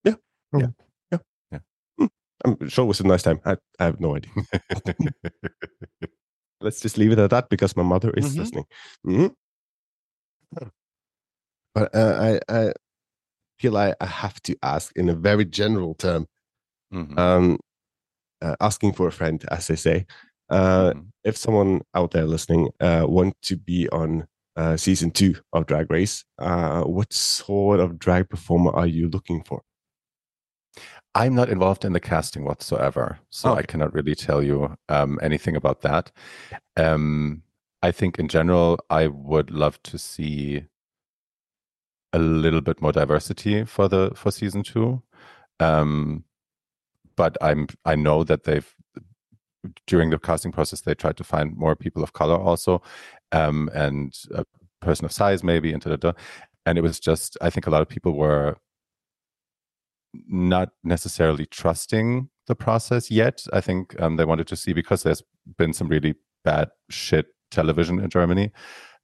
Yeah. 0.03 0.15
Yeah. 0.57 0.67
I'm 2.45 2.69
sure 2.69 2.85
it 2.85 2.87
was 2.87 2.99
a 2.99 3.07
nice 3.07 3.23
time. 3.23 3.39
I, 3.45 3.57
I 3.79 3.85
have 3.85 3.99
no 3.99 4.15
idea. 4.15 4.31
Let's 6.61 6.81
just 6.81 6.97
leave 6.97 7.11
it 7.11 7.19
at 7.19 7.29
that 7.29 7.49
because 7.49 7.75
my 7.75 7.83
mother 7.83 8.11
is 8.11 8.25
mm-hmm. 8.25 8.39
listening. 8.39 8.65
Mm-hmm. 9.05 9.27
But 11.75 11.95
uh, 11.95 12.39
I, 12.49 12.53
I 12.53 12.73
feel 13.59 13.73
like 13.73 13.95
I 14.01 14.05
have 14.05 14.41
to 14.43 14.57
ask 14.63 14.91
in 14.95 15.09
a 15.09 15.15
very 15.15 15.45
general 15.45 15.93
term, 15.95 16.27
mm-hmm. 16.93 17.17
um, 17.17 17.59
uh, 18.41 18.55
asking 18.59 18.93
for 18.93 19.07
a 19.07 19.11
friend, 19.11 19.43
as 19.51 19.67
they 19.67 19.75
say. 19.75 20.05
Uh, 20.49 20.91
mm-hmm. 20.91 20.99
If 21.23 21.37
someone 21.37 21.81
out 21.93 22.11
there 22.11 22.25
listening 22.25 22.69
uh, 22.79 23.05
want 23.07 23.35
to 23.43 23.55
be 23.55 23.87
on 23.89 24.27
uh, 24.59 24.75
season 24.75 25.09
two 25.09 25.35
of 25.53 25.65
Drag 25.67 25.89
Race. 25.89 26.25
Uh, 26.37 26.81
what 26.81 27.13
sort 27.13 27.79
of 27.79 27.97
drag 27.97 28.29
performer 28.29 28.71
are 28.71 28.87
you 28.87 29.07
looking 29.07 29.41
for? 29.43 29.61
I'm 31.15 31.35
not 31.35 31.49
involved 31.49 31.85
in 31.85 31.93
the 31.93 31.99
casting 31.99 32.45
whatsoever, 32.45 33.19
so 33.29 33.51
okay. 33.51 33.59
I 33.59 33.63
cannot 33.63 33.93
really 33.93 34.15
tell 34.15 34.43
you 34.43 34.77
um, 34.89 35.19
anything 35.21 35.55
about 35.55 35.81
that. 35.81 36.11
Um, 36.77 37.43
I 37.81 37.91
think 37.91 38.19
in 38.19 38.27
general, 38.27 38.79
I 38.89 39.07
would 39.07 39.51
love 39.51 39.81
to 39.83 39.97
see 39.97 40.65
a 42.13 42.19
little 42.19 42.61
bit 42.61 42.81
more 42.81 42.91
diversity 42.91 43.63
for 43.65 43.87
the 43.87 44.11
for 44.15 44.31
season 44.31 44.63
two. 44.63 45.01
Um, 45.59 46.25
but 47.15 47.37
I'm 47.41 47.67
I 47.85 47.95
know 47.95 48.23
that 48.23 48.43
they've 48.43 48.75
during 49.87 50.09
the 50.09 50.17
casting 50.17 50.51
process 50.51 50.81
they 50.81 50.95
tried 50.95 51.17
to 51.17 51.23
find 51.23 51.55
more 51.57 51.75
people 51.75 52.03
of 52.03 52.13
color 52.13 52.35
also, 52.35 52.81
um, 53.31 53.69
and 53.73 54.17
a 54.33 54.45
person 54.81 55.05
of 55.05 55.11
size 55.11 55.43
maybe 55.43 55.73
into 55.73 55.89
the 55.89 56.15
and 56.65 56.77
it 56.77 56.81
was 56.81 56.99
just 56.99 57.37
I 57.41 57.49
think 57.49 57.67
a 57.67 57.69
lot 57.69 57.81
of 57.81 57.89
people 57.89 58.13
were 58.13 58.57
not 60.13 60.69
necessarily 60.83 61.45
trusting 61.45 62.29
the 62.47 62.55
process 62.55 63.11
yet. 63.11 63.45
I 63.53 63.61
think 63.61 63.99
um, 64.01 64.17
they 64.17 64.25
wanted 64.25 64.47
to 64.47 64.55
see 64.55 64.73
because 64.73 65.03
there's 65.03 65.23
been 65.57 65.73
some 65.73 65.87
really 65.87 66.15
bad 66.43 66.69
shit 66.89 67.27
television 67.51 67.99
in 67.99 68.09
Germany, 68.09 68.51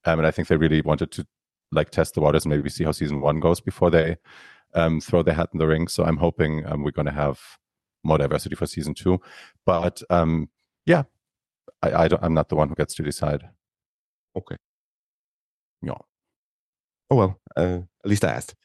um, 0.06 0.20
and 0.20 0.28
I 0.28 0.32
think 0.32 0.48
they 0.48 0.58
really 0.58 0.82
wanted 0.82 1.12
to 1.12 1.28
like 1.72 1.90
test 1.90 2.16
the 2.16 2.22
waters 2.22 2.46
and 2.46 2.54
maybe 2.54 2.70
see 2.70 2.84
how 2.84 2.92
season 2.92 3.22
one 3.22 3.40
goes 3.40 3.60
before 3.60 3.92
they 3.92 4.18
um, 4.74 5.02
throw 5.02 5.24
their 5.24 5.34
hat 5.34 5.50
in 5.54 5.60
the 5.60 5.68
ring. 5.68 5.88
So 5.88 6.04
I'm 6.04 6.18
hoping 6.18 6.66
um, 6.66 6.84
we're 6.84 6.92
going 6.92 7.08
to 7.08 7.12
have 7.12 7.40
more 8.04 8.18
diversity 8.18 8.56
for 8.56 8.68
season 8.68 8.94
two. 8.94 9.20
But 9.66 10.02
um, 10.10 10.50
yeah, 10.86 11.04
I, 11.82 12.04
I 12.04 12.08
don't, 12.08 12.24
I'm 12.24 12.34
not 12.34 12.50
the 12.50 12.56
one 12.56 12.70
who 12.70 12.76
gets 12.76 12.94
to 12.96 13.04
decide. 13.04 13.50
Okay. 14.38 14.58
Yeah. 15.82 15.94
Oh 17.10 17.16
well, 17.16 17.40
uh, 17.56 17.80
at 18.04 18.10
least 18.10 18.26
I 18.26 18.32
asked. 18.32 18.56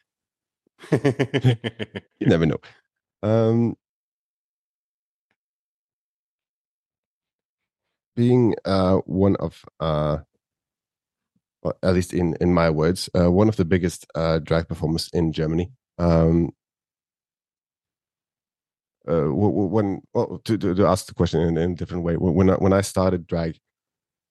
you 0.93 2.27
never 2.27 2.47
know. 2.47 2.59
Um, 3.23 3.77
being 8.17 8.55
uh, 8.65 8.97
one 9.07 9.37
of, 9.37 9.65
uh, 9.81 10.19
at 11.83 11.95
least 11.95 12.13
in 12.15 12.37
in 12.41 12.53
my 12.55 12.71
words, 12.71 13.09
uh, 13.19 13.31
one 13.31 13.49
of 13.49 13.57
the 13.57 13.65
biggest 13.65 14.07
uh, 14.15 14.39
drag 14.39 14.69
performers 14.69 15.09
in 15.13 15.33
Germany. 15.33 15.71
Um, 15.99 16.51
uh, 19.09 19.33
when 19.33 20.03
well, 20.15 20.41
to, 20.45 20.59
to, 20.59 20.75
to 20.75 20.87
ask 20.87 21.07
the 21.07 21.15
question 21.15 21.41
in, 21.41 21.57
in 21.57 21.73
a 21.73 21.75
different 21.75 22.05
way, 22.05 22.17
when 22.17 22.51
I, 22.51 22.55
when 22.55 22.73
I 22.73 22.81
started 22.83 23.27
drag, 23.27 23.59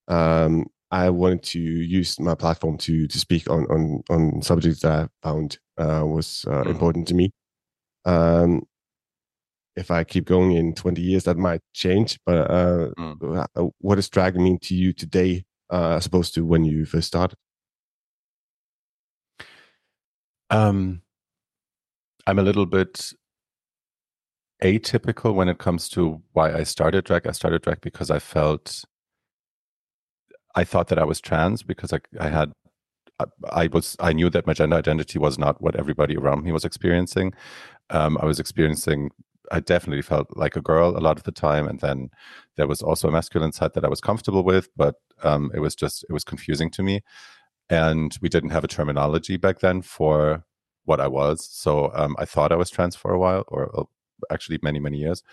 um, 0.07 0.67
I 0.91 1.10
wanted 1.10 1.43
to 1.43 1.60
use 1.60 2.19
my 2.19 2.36
platform 2.36 2.77
to 2.79 3.08
to 3.08 3.19
speak 3.19 3.50
on 3.50 3.65
on 3.65 4.03
on 4.10 4.41
subjects 4.41 4.81
that 4.81 4.91
I 4.91 5.08
found 5.27 5.60
uh, 5.77 6.03
was 6.05 6.46
uh, 6.48 6.51
mm-hmm. 6.51 6.69
important 6.72 7.08
to 7.10 7.13
me. 7.13 7.31
Um, 8.05 8.63
if 9.75 9.91
I 9.91 10.03
keep 10.03 10.25
going 10.25 10.53
in 10.53 10.74
20 10.74 11.01
years, 11.01 11.24
that 11.24 11.38
might 11.38 11.62
change. 11.74 12.19
But 12.25 12.51
uh, 12.51 12.89
mm. 12.98 13.48
Uh, 13.55 13.67
what 13.79 13.96
does 13.96 14.10
drag 14.10 14.36
mean 14.36 14.60
to 14.63 14.75
you 14.75 14.93
today, 14.93 15.46
uh, 15.72 15.96
as 15.96 16.05
opposed 16.05 16.34
to 16.36 16.46
when 16.46 16.65
you 16.65 16.86
first 16.86 17.08
started? 17.08 17.38
Um, 20.50 21.01
I'm 22.25 22.39
a 22.39 22.43
little 22.43 22.65
bit 22.65 23.13
atypical 24.63 25.34
when 25.34 25.48
it 25.48 25.60
comes 25.60 25.88
to 25.89 26.22
why 26.34 26.53
I 26.53 26.63
started 26.63 27.05
drag. 27.05 27.27
I 27.27 27.31
started 27.31 27.62
drag 27.62 27.81
because 27.81 28.12
I 28.12 28.19
felt 28.19 28.84
I 30.55 30.63
thought 30.63 30.87
that 30.89 30.99
I 30.99 31.05
was 31.05 31.21
trans 31.21 31.63
because 31.63 31.93
I, 31.93 31.99
I 32.19 32.29
had 32.29 32.51
I 33.51 33.67
was 33.67 33.95
I 33.99 34.13
knew 34.13 34.29
that 34.29 34.47
my 34.47 34.53
gender 34.53 34.77
identity 34.77 35.19
was 35.19 35.37
not 35.37 35.61
what 35.61 35.75
everybody 35.75 36.15
around 36.15 36.43
me 36.43 36.51
was 36.51 36.65
experiencing. 36.65 37.33
Um, 37.89 38.17
I 38.21 38.25
was 38.25 38.39
experiencing. 38.39 39.11
I 39.51 39.59
definitely 39.59 40.03
felt 40.03 40.27
like 40.37 40.55
a 40.55 40.61
girl 40.61 40.95
a 40.95 40.99
lot 40.99 41.17
of 41.17 41.23
the 41.23 41.31
time, 41.31 41.67
and 41.67 41.79
then 41.79 42.09
there 42.55 42.67
was 42.67 42.81
also 42.81 43.07
a 43.07 43.11
masculine 43.11 43.51
side 43.51 43.73
that 43.73 43.83
I 43.83 43.89
was 43.89 43.99
comfortable 44.01 44.43
with, 44.43 44.69
but 44.75 44.95
um, 45.23 45.51
it 45.53 45.59
was 45.59 45.75
just 45.75 46.05
it 46.09 46.13
was 46.13 46.23
confusing 46.23 46.69
to 46.71 46.83
me, 46.83 47.01
and 47.69 48.17
we 48.21 48.29
didn't 48.29 48.51
have 48.51 48.63
a 48.63 48.67
terminology 48.67 49.37
back 49.37 49.59
then 49.59 49.81
for 49.81 50.45
what 50.85 51.01
I 51.01 51.07
was. 51.07 51.47
So 51.51 51.91
um, 51.93 52.15
I 52.19 52.25
thought 52.25 52.51
I 52.51 52.55
was 52.57 52.69
trans 52.69 52.95
for 52.95 53.11
a 53.11 53.19
while, 53.19 53.43
or 53.47 53.87
actually 54.31 54.59
many 54.63 54.79
many 54.79 54.97
years. 54.99 55.23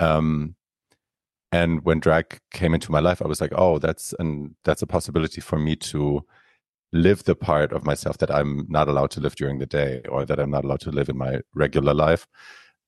Um, 0.00 0.56
and 1.52 1.84
when 1.84 2.00
drag 2.00 2.40
came 2.52 2.74
into 2.74 2.90
my 2.90 3.00
life, 3.00 3.22
I 3.22 3.28
was 3.28 3.40
like, 3.40 3.52
oh, 3.54 3.78
that's 3.78 4.14
and 4.18 4.54
that's 4.64 4.82
a 4.82 4.86
possibility 4.86 5.40
for 5.40 5.58
me 5.58 5.76
to 5.76 6.24
live 6.92 7.24
the 7.24 7.34
part 7.34 7.72
of 7.72 7.84
myself 7.84 8.18
that 8.18 8.30
I'm 8.30 8.66
not 8.68 8.88
allowed 8.88 9.10
to 9.12 9.20
live 9.20 9.36
during 9.36 9.58
the 9.58 9.66
day 9.66 10.02
or 10.08 10.24
that 10.24 10.40
I'm 10.40 10.50
not 10.50 10.64
allowed 10.64 10.80
to 10.80 10.90
live 10.90 11.08
in 11.08 11.18
my 11.18 11.40
regular 11.54 11.94
life. 11.94 12.26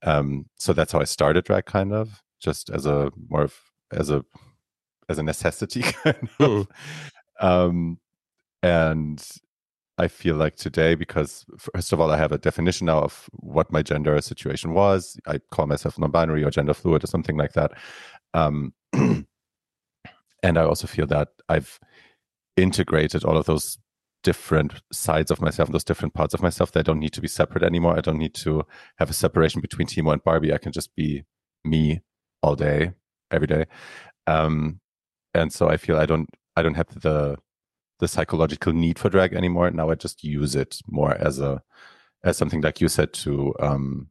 Um, 0.03 0.47
so 0.57 0.73
that's 0.73 0.93
how 0.93 1.01
I 1.01 1.05
started 1.05 1.45
drag 1.45 1.67
kind 1.67 1.93
of 1.93 2.23
just 2.41 2.71
as 2.71 2.87
a 2.87 3.11
more 3.29 3.43
of 3.43 3.55
as 3.93 4.11
a 4.11 4.25
as 5.09 5.19
a 5.19 5.23
necessity 5.23 5.83
kind 6.05 6.29
of. 6.39 6.51
Mm. 6.51 6.67
Um, 7.41 7.99
and 8.63 9.25
I 9.99 10.09
feel 10.09 10.37
like 10.37 10.57
today, 10.57 10.95
because 10.95 11.45
first 11.59 11.93
of 11.93 12.01
all, 12.01 12.11
I 12.11 12.17
have 12.17 12.33
a 12.33 12.39
definition 12.39 12.87
now 12.87 13.01
of 13.01 13.29
what 13.33 13.73
my 13.73 13.83
gender 13.83 14.21
situation 14.21 14.73
was. 14.73 15.19
I 15.27 15.39
call 15.51 15.67
myself 15.67 15.99
non-binary 15.99 16.45
or 16.45 16.51
gender 16.51 16.75
fluid 16.75 17.03
or 17.03 17.09
something 17.09 17.37
like 17.37 17.53
that. 17.55 17.73
Um, 18.35 18.75
and 18.93 19.27
I 20.59 20.63
also 20.63 20.87
feel 20.87 21.07
that 21.07 21.29
I've 21.49 21.79
integrated 22.57 23.25
all 23.25 23.37
of 23.37 23.47
those 23.47 23.79
different 24.25 24.75
sides 24.93 25.31
of 25.31 25.41
myself, 25.41 25.71
those 25.71 25.85
different 25.85 26.15
parts 26.15 26.35
of 26.35 26.43
myself 26.43 26.73
that 26.73 26.85
don't 26.85 26.99
need 26.99 27.13
to 27.13 27.21
be 27.21 27.29
separate 27.29 27.63
anymore. 27.63 27.97
I 27.97 28.01
don't 28.01 28.19
need 28.19 28.35
to 28.35 28.65
have 28.99 29.11
a 29.11 29.15
separation 29.15 29.61
between 29.61 29.87
Timo 29.87 30.13
and 30.13 30.23
Barbie. 30.23 30.53
I 30.53 30.59
can 30.59 30.73
just 30.73 30.95
be 30.95 31.25
me 31.65 32.01
all 32.43 32.57
day, 32.57 32.93
every 33.31 33.47
day. 33.47 33.67
Um, 34.27 34.81
and 35.35 35.53
so 35.53 35.69
I 35.69 35.77
feel 35.77 35.97
I 35.97 36.07
don't 36.07 36.29
I 36.57 36.63
don't 36.63 36.75
have 36.75 37.01
the 37.01 37.37
the 38.01 38.09
psychological 38.09 38.73
need 38.73 38.99
for 38.99 39.09
drag 39.09 39.35
anymore. 39.35 39.71
Now 39.71 39.91
I 39.91 39.95
just 39.95 40.25
use 40.25 40.55
it 40.55 40.81
more 40.87 41.15
as 41.15 41.39
a 41.39 41.63
as 42.25 42.37
something 42.37 42.61
like 42.61 42.81
you 42.81 42.89
said 42.89 43.13
to 43.13 43.55
um 43.61 44.09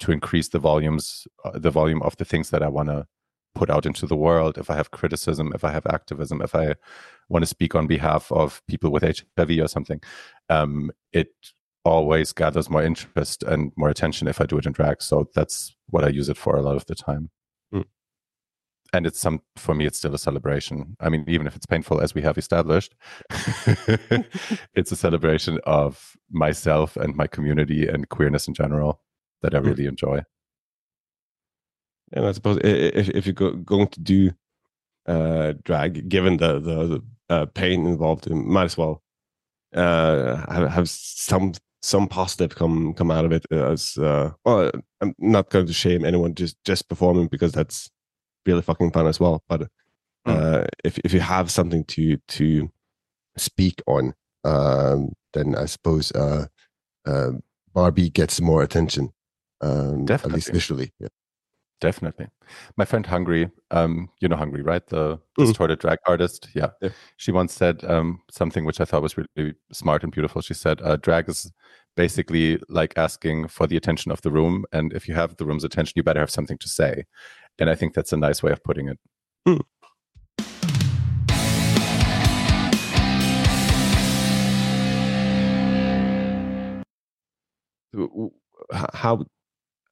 to 0.00 0.12
increase 0.12 0.48
the 0.48 0.58
volumes 0.58 1.26
uh, 1.44 1.58
the 1.58 1.70
volume 1.70 2.02
of 2.02 2.16
the 2.16 2.24
things 2.24 2.50
that 2.50 2.62
I 2.62 2.68
want 2.68 2.88
to 2.88 3.06
put 3.58 3.70
out 3.70 3.84
into 3.84 4.06
the 4.06 4.16
world, 4.16 4.56
if 4.56 4.70
I 4.70 4.76
have 4.76 4.92
criticism, 4.92 5.52
if 5.52 5.64
I 5.64 5.72
have 5.72 5.86
activism, 5.86 6.40
if 6.40 6.54
I 6.54 6.76
want 7.28 7.42
to 7.42 7.46
speak 7.46 7.74
on 7.74 7.88
behalf 7.88 8.30
of 8.30 8.62
people 8.68 8.90
with 8.92 9.02
HIV 9.02 9.50
or 9.58 9.66
something, 9.66 10.00
um, 10.48 10.92
it 11.12 11.30
always 11.84 12.32
gathers 12.32 12.70
more 12.70 12.84
interest 12.84 13.42
and 13.42 13.72
more 13.76 13.88
attention 13.88 14.28
if 14.28 14.40
I 14.40 14.46
do 14.46 14.58
it 14.58 14.66
in 14.66 14.72
drag. 14.72 15.02
So 15.02 15.28
that's 15.34 15.74
what 15.88 16.04
I 16.04 16.08
use 16.08 16.28
it 16.28 16.36
for 16.36 16.54
a 16.56 16.62
lot 16.62 16.76
of 16.76 16.86
the 16.86 16.94
time. 16.94 17.30
Mm. 17.74 17.86
And 18.92 19.06
it's 19.06 19.18
some 19.18 19.40
for 19.56 19.74
me, 19.74 19.86
it's 19.86 19.98
still 19.98 20.14
a 20.14 20.18
celebration. 20.18 20.96
I 21.00 21.08
mean, 21.08 21.24
even 21.26 21.48
if 21.48 21.56
it's 21.56 21.66
painful, 21.66 22.00
as 22.00 22.14
we 22.14 22.22
have 22.22 22.38
established, 22.38 22.94
it's 24.74 24.92
a 24.92 24.96
celebration 24.96 25.58
of 25.64 26.16
myself 26.30 26.96
and 26.96 27.16
my 27.16 27.26
community 27.26 27.88
and 27.88 28.08
queerness 28.08 28.46
in 28.46 28.54
general 28.54 29.00
that 29.42 29.54
I 29.54 29.58
hmm. 29.58 29.66
really 29.66 29.84
mm. 29.84 29.88
enjoy 29.88 30.22
and 32.12 32.26
I 32.26 32.32
suppose 32.32 32.58
if 32.62 33.08
if 33.10 33.26
you're 33.26 33.34
go, 33.34 33.52
going 33.52 33.88
to 33.88 34.00
do 34.00 34.30
uh, 35.06 35.54
drag, 35.64 36.08
given 36.08 36.36
the 36.36 36.58
the, 36.60 36.86
the 36.86 37.02
uh, 37.28 37.46
pain 37.46 37.86
involved, 37.86 38.28
you 38.28 38.36
might 38.36 38.64
as 38.64 38.78
well 38.78 39.02
uh, 39.74 40.36
have, 40.52 40.70
have 40.70 40.90
some 40.90 41.52
some 41.82 42.08
positive 42.08 42.54
come 42.54 42.94
come 42.94 43.10
out 43.10 43.24
of 43.24 43.32
it. 43.32 43.44
As 43.50 43.96
uh, 43.98 44.32
well, 44.44 44.70
I'm 45.00 45.14
not 45.18 45.50
going 45.50 45.66
to 45.66 45.72
shame 45.72 46.04
anyone 46.04 46.34
just 46.34 46.56
just 46.64 46.88
performing 46.88 47.28
because 47.28 47.52
that's 47.52 47.90
really 48.46 48.62
fucking 48.62 48.92
fun 48.92 49.06
as 49.06 49.20
well. 49.20 49.42
But 49.48 49.68
uh, 50.26 50.64
if 50.84 50.98
if 51.04 51.12
you 51.12 51.20
have 51.20 51.50
something 51.50 51.84
to 51.84 52.16
to 52.16 52.70
speak 53.36 53.82
on, 53.86 54.14
um, 54.44 55.12
then 55.32 55.54
I 55.54 55.66
suppose 55.66 56.12
uh, 56.12 56.46
uh, 57.06 57.32
Barbie 57.72 58.10
gets 58.10 58.40
more 58.40 58.62
attention, 58.62 59.12
um, 59.60 60.04
Definitely. 60.04 60.32
at 60.32 60.34
least 60.34 60.52
visually. 60.52 60.92
Yeah. 60.98 61.08
Definitely. 61.80 62.26
My 62.76 62.84
friend 62.84 63.06
Hungry, 63.06 63.50
um, 63.70 64.08
you 64.20 64.28
know 64.28 64.36
Hungry, 64.36 64.62
right? 64.62 64.84
The 64.88 65.16
mm. 65.16 65.46
distorted 65.46 65.78
drag 65.78 65.98
artist. 66.08 66.48
Yeah. 66.54 66.70
yeah. 66.82 66.88
She 67.18 67.30
once 67.30 67.52
said 67.52 67.84
um, 67.84 68.20
something 68.30 68.64
which 68.64 68.80
I 68.80 68.84
thought 68.84 69.02
was 69.02 69.16
really 69.16 69.54
smart 69.72 70.02
and 70.02 70.10
beautiful. 70.10 70.42
She 70.42 70.54
said, 70.54 70.80
uh, 70.82 70.96
drag 70.96 71.28
is 71.28 71.52
basically 71.96 72.60
like 72.68 72.98
asking 72.98 73.48
for 73.48 73.68
the 73.68 73.76
attention 73.76 74.10
of 74.10 74.20
the 74.22 74.30
room. 74.32 74.64
And 74.72 74.92
if 74.92 75.06
you 75.06 75.14
have 75.14 75.36
the 75.36 75.46
room's 75.46 75.62
attention, 75.62 75.92
you 75.94 76.02
better 76.02 76.20
have 76.20 76.30
something 76.30 76.58
to 76.58 76.68
say. 76.68 77.04
And 77.60 77.70
I 77.70 77.76
think 77.76 77.94
that's 77.94 78.12
a 78.12 78.16
nice 78.16 78.42
way 78.42 78.50
of 78.50 78.62
putting 78.64 78.88
it. 78.88 78.98
Mm. 79.46 79.60
How 88.94 89.24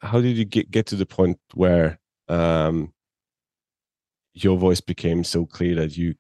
how 0.01 0.21
did 0.21 0.37
you 0.37 0.45
get 0.45 0.71
get 0.71 0.87
to 0.87 0.97
the 0.97 1.07
point 1.07 1.39
where 1.55 1.99
um, 2.29 2.93
your 4.35 4.59
voice 4.59 4.81
became 4.81 5.25
so 5.25 5.47
clear 5.47 5.75
that 5.77 5.97
you 5.97 6.15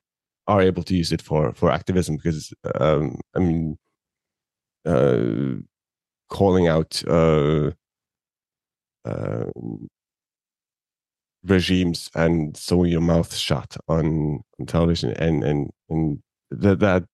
are 0.46 0.62
able 0.62 0.82
to 0.84 0.96
use 0.96 1.12
it 1.12 1.22
for 1.22 1.52
for 1.54 1.70
activism 1.70 2.16
because 2.16 2.52
um, 2.76 3.18
I 3.34 3.40
mean, 3.40 3.78
uh, 4.84 5.56
calling 6.28 6.68
out 6.68 7.02
uh, 7.06 7.70
uh, 9.04 9.44
regimes 11.44 12.10
and 12.14 12.56
sewing 12.56 12.90
your 12.90 13.00
mouth 13.00 13.34
shut 13.34 13.76
on, 13.88 14.40
on 14.58 14.66
television 14.66 15.12
and 15.12 15.44
and 15.44 15.70
and 15.88 16.22
that 16.50 16.80
that 16.80 17.04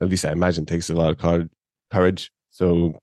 at 0.00 0.08
least 0.08 0.24
I 0.24 0.32
imagine 0.32 0.66
takes 0.66 0.90
a 0.90 0.94
lot 0.94 1.10
of 1.10 1.48
courage. 1.90 2.30
So, 2.50 2.98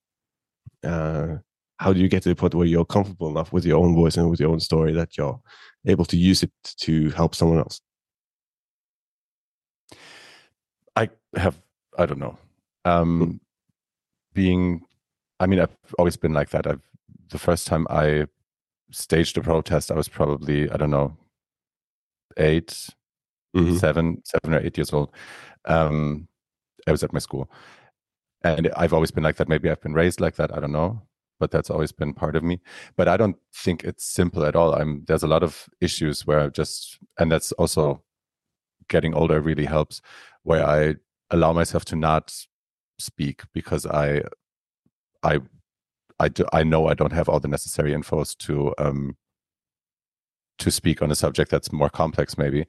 uh, 0.84 1.38
how 1.82 1.92
do 1.92 2.00
you 2.00 2.08
get 2.08 2.22
to 2.22 2.30
the 2.30 2.36
point 2.36 2.54
where 2.54 2.68
you're 2.68 2.86
comfortable 2.86 3.28
enough 3.28 3.52
with 3.52 3.66
your 3.66 3.80
own 3.84 3.96
voice 3.96 4.16
and 4.16 4.30
with 4.30 4.40
your 4.40 4.52
own 4.52 4.60
story 4.60 4.94
that 4.94 5.18
you're 5.18 5.42
able 5.88 6.06
to 6.06 6.16
use 6.16 6.44
it 6.44 6.52
to 6.64 7.10
help 7.10 7.34
someone 7.34 7.58
else? 7.58 7.82
I 10.96 11.10
have, 11.36 11.60
I 11.98 12.06
don't 12.06 12.20
know, 12.20 12.38
um, 12.86 13.20
hmm. 13.20 13.32
being, 14.36 14.82
I 15.40 15.48
mean, 15.48 15.60
I've 15.60 15.76
always 15.98 16.18
been 16.18 16.36
like 16.36 16.52
that. 16.52 16.68
I've, 16.68 16.84
the 17.30 17.40
first 17.40 17.66
time 17.66 17.88
I 17.90 18.28
staged 18.92 19.40
a 19.40 19.42
protest, 19.42 19.90
I 19.90 19.96
was 19.96 20.08
probably, 20.08 20.70
I 20.70 20.78
don't 20.78 20.92
know, 20.92 21.18
8 22.38 22.68
mm-hmm. 23.58 23.78
seven, 23.78 24.22
seven 24.24 24.54
or 24.54 24.60
eight 24.60 24.78
years 24.78 24.94
old. 24.94 25.10
Um, 25.66 26.28
I 26.86 26.92
was 26.92 27.04
at 27.04 27.12
my 27.12 27.20
school. 27.20 27.50
And 28.44 28.70
I've 28.78 28.94
always 28.94 29.10
been 29.10 29.24
like 29.24 29.38
that. 29.38 29.50
Maybe 29.50 29.68
I've 29.68 29.82
been 29.82 29.94
raised 29.94 30.22
like 30.22 30.36
that. 30.36 30.56
I 30.56 30.60
don't 30.60 30.72
know. 30.72 31.02
But 31.42 31.52
that's 31.52 31.72
always 31.72 31.92
been 31.92 32.14
part 32.14 32.36
of 32.38 32.44
me. 32.44 32.62
But 32.98 33.08
I 33.08 33.18
don't 33.18 33.38
think 33.54 33.84
it's 33.84 34.06
simple 34.06 34.46
at 34.46 34.56
all. 34.56 34.74
I'm 34.76 35.04
there's 35.08 35.24
a 35.24 35.28
lot 35.36 35.44
of 35.44 35.68
issues 35.82 36.26
where 36.28 36.40
I 36.42 36.50
just 36.50 37.00
and 37.20 37.32
that's 37.32 37.52
also 37.54 38.04
getting 38.88 39.14
older 39.16 39.42
really 39.42 39.66
helps, 39.66 40.02
where 40.44 40.66
I 40.66 40.96
allow 41.32 41.54
myself 41.54 41.86
to 41.86 41.96
not 41.96 42.34
speak 43.00 43.42
because 43.54 43.86
I 43.88 44.22
I 45.24 45.40
I 46.20 46.30
do, 46.30 46.46
I 46.54 46.64
know 46.64 46.88
I 46.88 46.94
don't 46.94 47.14
have 47.14 47.30
all 47.30 47.40
the 47.40 47.48
necessary 47.48 47.92
infos 47.94 48.38
to 48.46 48.74
um 48.78 49.18
to 50.60 50.70
speak 50.72 51.02
on 51.02 51.12
a 51.12 51.16
subject 51.16 51.50
that's 51.50 51.72
more 51.72 51.90
complex 51.90 52.38
maybe 52.38 52.68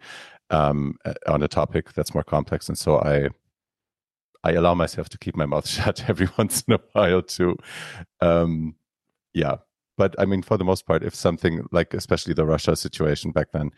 um 0.50 0.96
on 1.26 1.42
a 1.42 1.48
topic 1.48 1.92
that's 1.92 2.14
more 2.14 2.24
complex 2.24 2.68
and 2.68 2.78
so 2.78 2.98
I 3.00 3.28
I 4.44 4.52
allow 4.52 4.74
myself 4.74 5.08
to 5.10 5.18
keep 5.18 5.36
my 5.36 5.46
mouth 5.46 5.66
shut 5.76 6.08
every 6.08 6.28
once 6.38 6.64
in 6.66 6.74
a 6.74 6.80
while 6.92 7.22
too. 7.22 7.56
Um, 8.20 8.76
yeah, 9.32 9.56
but 9.96 10.14
I 10.18 10.24
mean, 10.24 10.42
for 10.42 10.56
the 10.56 10.64
most 10.64 10.86
part, 10.86 11.02
if 11.02 11.14
something 11.14 11.66
like, 11.70 11.94
especially 11.94 12.34
the 12.34 12.46
Russia 12.46 12.76
situation 12.76 13.30
back 13.30 13.52
then, 13.52 13.70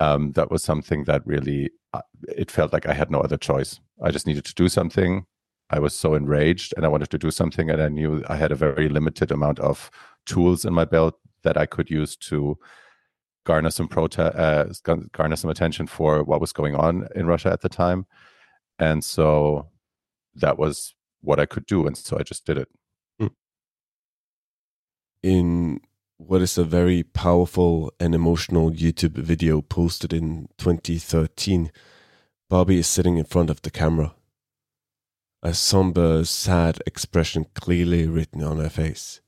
um, 0.00 0.32
that 0.32 0.50
was 0.50 0.62
something 0.62 1.04
that 1.04 1.26
really, 1.26 1.70
uh, 1.92 2.02
it 2.28 2.50
felt 2.50 2.72
like 2.72 2.86
I 2.86 2.94
had 2.94 3.10
no 3.10 3.20
other 3.20 3.36
choice. 3.36 3.80
I 4.02 4.10
just 4.10 4.26
needed 4.26 4.44
to 4.46 4.54
do 4.54 4.68
something. 4.68 5.26
I 5.70 5.78
was 5.78 5.94
so 5.94 6.14
enraged 6.14 6.74
and 6.76 6.84
I 6.84 6.88
wanted 6.88 7.10
to 7.10 7.18
do 7.18 7.30
something, 7.30 7.70
and 7.70 7.80
I 7.80 7.88
knew 7.88 8.22
I 8.28 8.36
had 8.36 8.52
a 8.52 8.56
very 8.56 8.88
limited 8.88 9.30
amount 9.30 9.58
of 9.60 9.90
tools 10.26 10.64
in 10.64 10.74
my 10.74 10.84
belt 10.84 11.18
that 11.44 11.56
I 11.56 11.66
could 11.66 11.90
use 11.90 12.16
to 12.16 12.58
garner 13.44 13.70
some 13.70 13.88
uh, 13.96 14.64
garner 15.12 15.36
some 15.36 15.50
attention 15.50 15.86
for 15.86 16.22
what 16.22 16.40
was 16.40 16.52
going 16.52 16.74
on 16.74 17.08
in 17.14 17.26
Russia 17.26 17.50
at 17.50 17.60
the 17.60 17.68
time. 17.68 18.06
And 18.78 19.04
so 19.04 19.68
that 20.34 20.58
was 20.58 20.94
what 21.20 21.40
I 21.40 21.46
could 21.46 21.66
do. 21.66 21.86
And 21.86 21.96
so 21.96 22.18
I 22.18 22.22
just 22.22 22.44
did 22.44 22.58
it. 22.58 22.68
Hmm. 23.18 23.26
In 25.22 25.80
what 26.16 26.42
is 26.42 26.58
a 26.58 26.64
very 26.64 27.02
powerful 27.02 27.92
and 27.98 28.14
emotional 28.14 28.70
YouTube 28.70 29.12
video 29.12 29.60
posted 29.60 30.12
in 30.12 30.48
2013, 30.58 31.70
Barbie 32.48 32.78
is 32.78 32.86
sitting 32.86 33.16
in 33.16 33.24
front 33.24 33.50
of 33.50 33.62
the 33.62 33.70
camera. 33.70 34.14
A 35.42 35.54
somber, 35.54 36.24
sad 36.24 36.80
expression 36.86 37.46
clearly 37.54 38.06
written 38.06 38.42
on 38.42 38.58
her 38.58 38.68
face. 38.68 39.20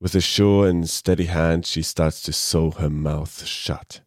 With 0.00 0.14
a 0.14 0.20
sure 0.20 0.66
and 0.66 0.88
steady 0.88 1.26
hand, 1.26 1.66
she 1.66 1.82
starts 1.82 2.22
to 2.22 2.32
sew 2.32 2.70
her 2.70 2.88
mouth 2.88 3.44
shut. 3.44 4.00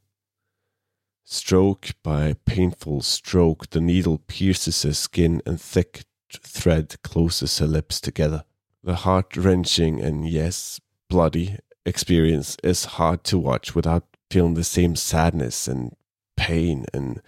Stroke 1.34 1.96
by 2.04 2.36
painful 2.46 3.02
stroke, 3.02 3.72
the 3.72 3.82
needle 3.82 4.20
pierces 4.28 4.84
her 4.84 4.94
skin 4.94 5.42
and 5.48 5.60
thick 5.60 6.04
thread 6.32 6.96
closes 7.04 7.58
her 7.58 7.66
lips 7.66 8.00
together. 8.00 8.44
The 8.84 8.98
heart 8.98 9.36
wrenching 9.36 10.00
and, 10.00 10.30
yes, 10.30 10.80
bloody 11.10 11.58
experience 11.88 12.56
is 12.64 12.86
hard 12.86 13.24
to 13.24 13.40
watch 13.40 13.74
without 13.74 14.06
feeling 14.30 14.54
the 14.54 14.64
same 14.64 14.96
sadness 14.96 15.68
and 15.68 15.96
pain 16.38 16.86
and 16.94 17.20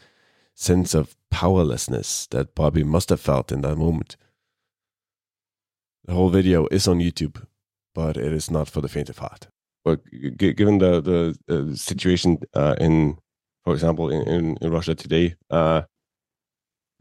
sense 0.54 0.94
of 0.94 1.15
powerlessness 1.32 2.28
that 2.28 2.54
Barbie 2.54 2.84
must 2.84 3.10
have 3.10 3.20
felt 3.20 3.52
in 3.52 3.62
that 3.62 3.76
moment. 3.76 4.18
The 6.04 6.13
whole 6.13 6.30
video 6.30 6.68
is 6.70 6.88
on 6.88 7.00
YouTube, 7.00 7.44
but 7.96 8.18
it 8.18 8.32
is 8.32 8.52
not 8.52 8.70
for 8.70 8.82
the 8.82 8.88
faint 8.88 9.10
of 9.10 9.18
heart. 9.18 9.48
But 9.84 10.02
given 10.38 10.78
the 10.78 11.02
the 11.02 11.36
uh, 11.50 11.76
situation 11.76 12.38
uh, 12.54 12.76
in 12.80 13.18
for 13.65 13.73
example, 13.73 14.10
in, 14.10 14.21
in, 14.28 14.58
in 14.62 14.71
Russia 14.71 14.95
today? 14.95 15.36
Uh, 15.49 15.82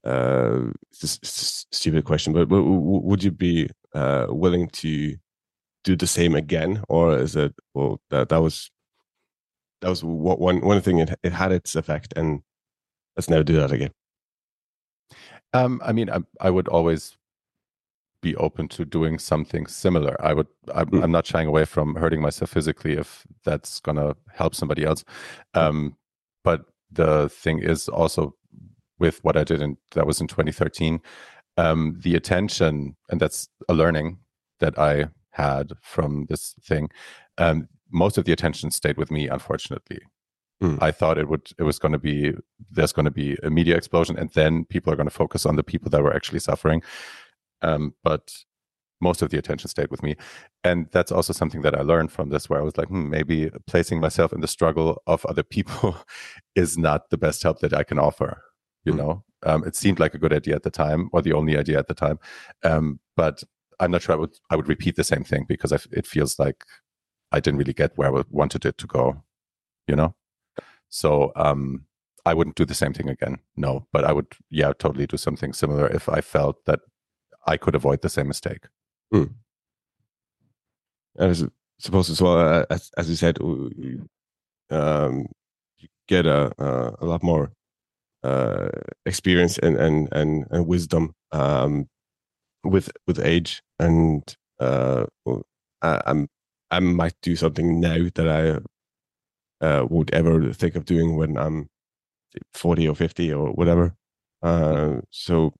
uh, 0.04 0.70
it's, 0.90 1.18
it's 1.22 1.66
a 1.70 1.76
stupid 1.76 2.04
question, 2.04 2.32
but, 2.32 2.48
but 2.48 2.62
would 2.62 3.22
you 3.22 3.30
be 3.30 3.70
uh, 3.94 4.26
willing 4.28 4.68
to 4.68 5.16
do 5.84 5.94
the 5.94 6.06
same 6.06 6.34
again, 6.34 6.82
or 6.88 7.16
is 7.16 7.36
it 7.36 7.54
well 7.74 8.00
that 8.10 8.30
that 8.30 8.42
was 8.42 8.70
that 9.80 9.88
was 9.88 10.02
what 10.02 10.40
one 10.40 10.60
one 10.60 10.80
thing 10.80 10.98
it 10.98 11.14
it 11.22 11.32
had 11.32 11.52
its 11.52 11.74
effect, 11.74 12.12
and 12.16 12.42
let's 13.16 13.30
never 13.30 13.44
do 13.44 13.56
that 13.56 13.70
again. 13.70 13.92
Um, 15.52 15.80
I 15.84 15.92
mean, 15.92 16.10
I, 16.10 16.18
I 16.40 16.50
would 16.50 16.68
always 16.68 17.16
be 18.20 18.34
open 18.36 18.66
to 18.68 18.84
doing 18.84 19.18
something 19.18 19.66
similar. 19.66 20.16
I 20.24 20.32
would. 20.32 20.48
I'm, 20.74 20.86
mm. 20.88 21.04
I'm, 21.04 21.12
not 21.12 21.26
shying 21.26 21.46
away 21.46 21.64
from 21.66 21.94
hurting 21.94 22.20
myself 22.20 22.50
physically 22.50 22.94
if 22.94 23.26
that's 23.44 23.80
gonna 23.80 24.16
help 24.32 24.54
somebody 24.54 24.84
else. 24.84 25.04
Hmm. 25.54 25.60
Um, 25.60 25.96
but 26.44 26.66
the 26.92 27.28
thing 27.28 27.58
is 27.60 27.88
also 27.88 28.34
with 28.98 29.22
what 29.24 29.36
I 29.36 29.44
did, 29.44 29.60
and 29.60 29.76
that 29.94 30.06
was 30.06 30.20
in 30.20 30.28
2013, 30.28 31.00
um, 31.56 31.98
the 32.00 32.14
attention, 32.14 32.96
and 33.10 33.20
that's 33.20 33.48
a 33.68 33.74
learning 33.74 34.18
that 34.60 34.78
I 34.78 35.06
had 35.30 35.72
from 35.82 36.26
this 36.28 36.54
thing. 36.62 36.90
Um, 37.38 37.68
most 37.90 38.18
of 38.18 38.24
the 38.24 38.32
attention 38.32 38.70
stayed 38.70 38.96
with 38.96 39.10
me, 39.10 39.28
unfortunately. 39.28 40.00
Mm. 40.62 40.78
I 40.80 40.92
thought 40.92 41.18
it 41.18 41.28
would, 41.28 41.48
it 41.58 41.64
was 41.64 41.78
going 41.78 41.92
to 41.92 41.98
be, 41.98 42.32
there's 42.70 42.92
going 42.92 43.04
to 43.04 43.10
be 43.10 43.36
a 43.42 43.50
media 43.50 43.76
explosion, 43.76 44.16
and 44.16 44.30
then 44.30 44.64
people 44.64 44.92
are 44.92 44.96
going 44.96 45.08
to 45.08 45.14
focus 45.14 45.44
on 45.44 45.56
the 45.56 45.64
people 45.64 45.90
that 45.90 46.02
were 46.02 46.14
actually 46.14 46.38
suffering. 46.38 46.82
Um, 47.62 47.94
but 48.02 48.32
most 49.00 49.22
of 49.22 49.30
the 49.30 49.38
attention 49.38 49.68
stayed 49.68 49.90
with 49.90 50.02
me. 50.02 50.16
And 50.62 50.88
that's 50.92 51.12
also 51.12 51.32
something 51.32 51.62
that 51.62 51.74
I 51.74 51.82
learned 51.82 52.12
from 52.12 52.30
this, 52.30 52.48
where 52.48 52.60
I 52.60 52.62
was 52.62 52.76
like, 52.76 52.88
hmm, 52.88 53.10
maybe 53.10 53.50
placing 53.66 54.00
myself 54.00 54.32
in 54.32 54.40
the 54.40 54.48
struggle 54.48 55.02
of 55.06 55.24
other 55.26 55.42
people 55.42 55.96
is 56.54 56.78
not 56.78 57.10
the 57.10 57.18
best 57.18 57.42
help 57.42 57.60
that 57.60 57.74
I 57.74 57.82
can 57.82 57.98
offer. 57.98 58.42
You 58.84 58.92
mm. 58.92 58.96
know, 58.96 59.24
um, 59.44 59.64
it 59.64 59.76
seemed 59.76 59.98
like 59.98 60.14
a 60.14 60.18
good 60.18 60.32
idea 60.32 60.54
at 60.54 60.62
the 60.62 60.70
time, 60.70 61.10
or 61.12 61.22
the 61.22 61.32
only 61.32 61.56
idea 61.56 61.78
at 61.78 61.88
the 61.88 61.94
time. 61.94 62.18
Um, 62.62 63.00
but 63.16 63.42
I'm 63.80 63.90
not 63.90 64.02
sure 64.02 64.14
I 64.14 64.18
would 64.18 64.36
I 64.50 64.56
would 64.56 64.68
repeat 64.68 64.96
the 64.96 65.04
same 65.04 65.24
thing 65.24 65.46
because 65.48 65.72
I, 65.72 65.78
it 65.92 66.06
feels 66.06 66.38
like 66.38 66.64
I 67.32 67.40
didn't 67.40 67.58
really 67.58 67.72
get 67.72 67.96
where 67.96 68.14
I 68.14 68.22
wanted 68.30 68.64
it 68.64 68.78
to 68.78 68.86
go. 68.86 69.22
You 69.88 69.96
know, 69.96 70.14
so 70.88 71.32
um, 71.36 71.84
I 72.26 72.34
wouldn't 72.34 72.56
do 72.56 72.64
the 72.64 72.74
same 72.74 72.94
thing 72.94 73.08
again. 73.08 73.38
No, 73.56 73.86
but 73.92 74.04
I 74.04 74.12
would, 74.12 74.28
yeah, 74.50 74.72
totally 74.78 75.06
do 75.06 75.16
something 75.16 75.52
similar 75.52 75.88
if 75.88 76.08
I 76.08 76.20
felt 76.20 76.64
that 76.64 76.80
I 77.46 77.56
could 77.56 77.74
avoid 77.74 78.02
the 78.02 78.08
same 78.08 78.28
mistake. 78.28 78.66
Mm. 79.14 79.30
I 81.18 81.32
suppose 81.78 82.10
as 82.10 82.20
well, 82.20 82.38
uh, 82.38 82.64
as, 82.70 82.90
as 82.96 83.08
you 83.08 83.16
said, 83.16 83.38
um, 84.70 85.26
you 85.78 85.88
get 86.08 86.26
a, 86.26 86.52
a, 86.58 86.96
a 87.00 87.06
lot 87.06 87.22
more 87.22 87.52
uh, 88.24 88.68
experience 89.06 89.58
and, 89.58 89.76
and, 89.76 90.08
and, 90.12 90.46
and 90.50 90.66
wisdom 90.66 91.12
um, 91.32 91.88
with 92.64 92.90
with 93.06 93.20
age, 93.20 93.62
and 93.78 94.22
uh, 94.60 95.04
I, 95.82 96.00
I'm 96.06 96.28
I 96.70 96.80
might 96.80 97.14
do 97.22 97.36
something 97.36 97.80
now 97.80 98.08
that 98.14 98.62
I 99.62 99.66
uh, 99.66 99.86
would 99.88 100.12
ever 100.12 100.52
think 100.52 100.74
of 100.74 100.84
doing 100.84 101.16
when 101.16 101.36
I'm 101.36 101.68
forty 102.54 102.88
or 102.88 102.94
fifty 102.94 103.32
or 103.32 103.52
whatever. 103.52 103.94
Uh, 104.42 105.00
so 105.10 105.52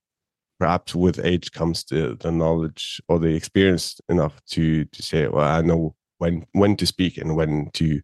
perhaps 0.65 0.95
with 0.95 1.23
age 1.23 1.53
comes 1.53 1.85
the, 1.85 2.17
the 2.19 2.33
knowledge 2.33 2.99
or 3.09 3.19
the 3.19 3.35
experience 3.35 4.01
enough 4.09 4.43
to 4.47 4.87
to 4.87 5.03
say, 5.03 5.29
well, 5.29 5.47
I 5.47 5.61
know 5.61 5.95
when 6.17 6.47
when 6.53 6.75
to 6.77 6.87
speak 6.87 7.19
and 7.19 7.37
when 7.37 7.69
to 7.75 8.01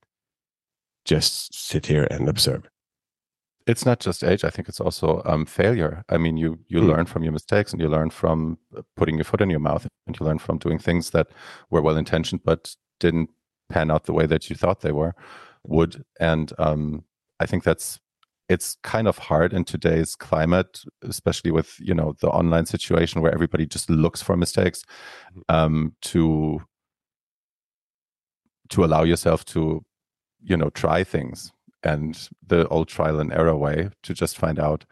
just 1.07 1.55
sit 1.55 1.87
here 1.87 2.07
and 2.11 2.29
observe. 2.29 2.69
It's 3.67 3.87
not 3.87 3.99
just 3.99 4.23
age. 4.23 4.45
I 4.45 4.51
think 4.51 4.69
it's 4.69 4.81
also 4.81 5.23
um, 5.25 5.47
failure. 5.47 6.05
I 6.11 6.19
mean, 6.19 6.37
you 6.37 6.59
you 6.69 6.81
mm. 6.81 6.89
learn 6.89 7.07
from 7.07 7.23
your 7.23 7.33
mistakes 7.33 7.73
and 7.73 7.81
you 7.81 7.89
learn 7.89 8.11
from 8.11 8.59
uh, 8.77 8.83
putting 8.95 9.17
your 9.17 9.25
foot 9.25 9.41
in 9.41 9.49
your 9.49 9.67
mouth 9.71 9.87
and 10.07 10.21
you 10.21 10.27
learn 10.27 10.39
from 10.39 10.59
doing 10.59 10.79
things 10.79 11.11
that 11.11 11.29
were 11.71 11.81
well 11.81 11.97
intentioned 11.97 12.43
but 12.45 12.77
didn't 12.99 13.31
pan 13.71 13.91
out 13.91 14.05
the 14.05 14.13
way 14.13 14.27
that 14.27 14.51
you 14.51 14.57
thought 14.57 14.83
they 14.83 14.93
were 14.93 15.15
would. 15.65 16.05
And 16.19 16.53
um, 16.59 17.05
I 17.43 17.47
think 17.47 17.65
that's 17.65 18.01
it's 18.51 18.77
kind 18.83 19.07
of 19.07 19.17
hard 19.17 19.53
in 19.53 19.65
today's 19.65 20.17
climate, 20.17 20.81
especially 21.03 21.53
with 21.53 21.77
you 21.79 21.95
know 21.95 22.17
the 22.21 22.29
online 22.29 22.67
situation 22.67 23.23
where 23.23 23.33
everybody 23.33 23.65
just 23.65 23.89
looks 23.89 24.21
for 24.21 24.37
mistakes, 24.37 24.83
mm-hmm. 25.31 25.55
um, 25.55 25.95
to 26.03 26.61
to 28.71 28.85
allow 28.85 29.05
yourself 29.05 29.45
to 29.45 29.85
you 30.43 30.57
know 30.57 30.69
try 30.71 31.05
things 31.05 31.53
and 31.85 32.29
the 32.47 32.67
old 32.69 32.89
trial 32.89 33.21
and 33.21 33.33
error 33.33 33.57
way 33.57 33.89
to 34.03 34.13
just 34.13 34.37
find 34.37 34.59
out 34.59 34.85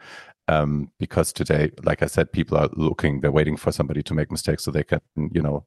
um, 0.47 0.91
because 0.99 1.33
today 1.33 1.71
like 1.83 2.03
i 2.03 2.05
said 2.05 2.31
people 2.31 2.57
are 2.57 2.69
looking 2.73 3.21
they're 3.21 3.31
waiting 3.31 3.57
for 3.57 3.71
somebody 3.71 4.03
to 4.03 4.13
make 4.13 4.31
mistakes 4.31 4.63
so 4.63 4.71
they 4.71 4.83
can 4.83 4.99
you 5.33 5.41
know 5.41 5.65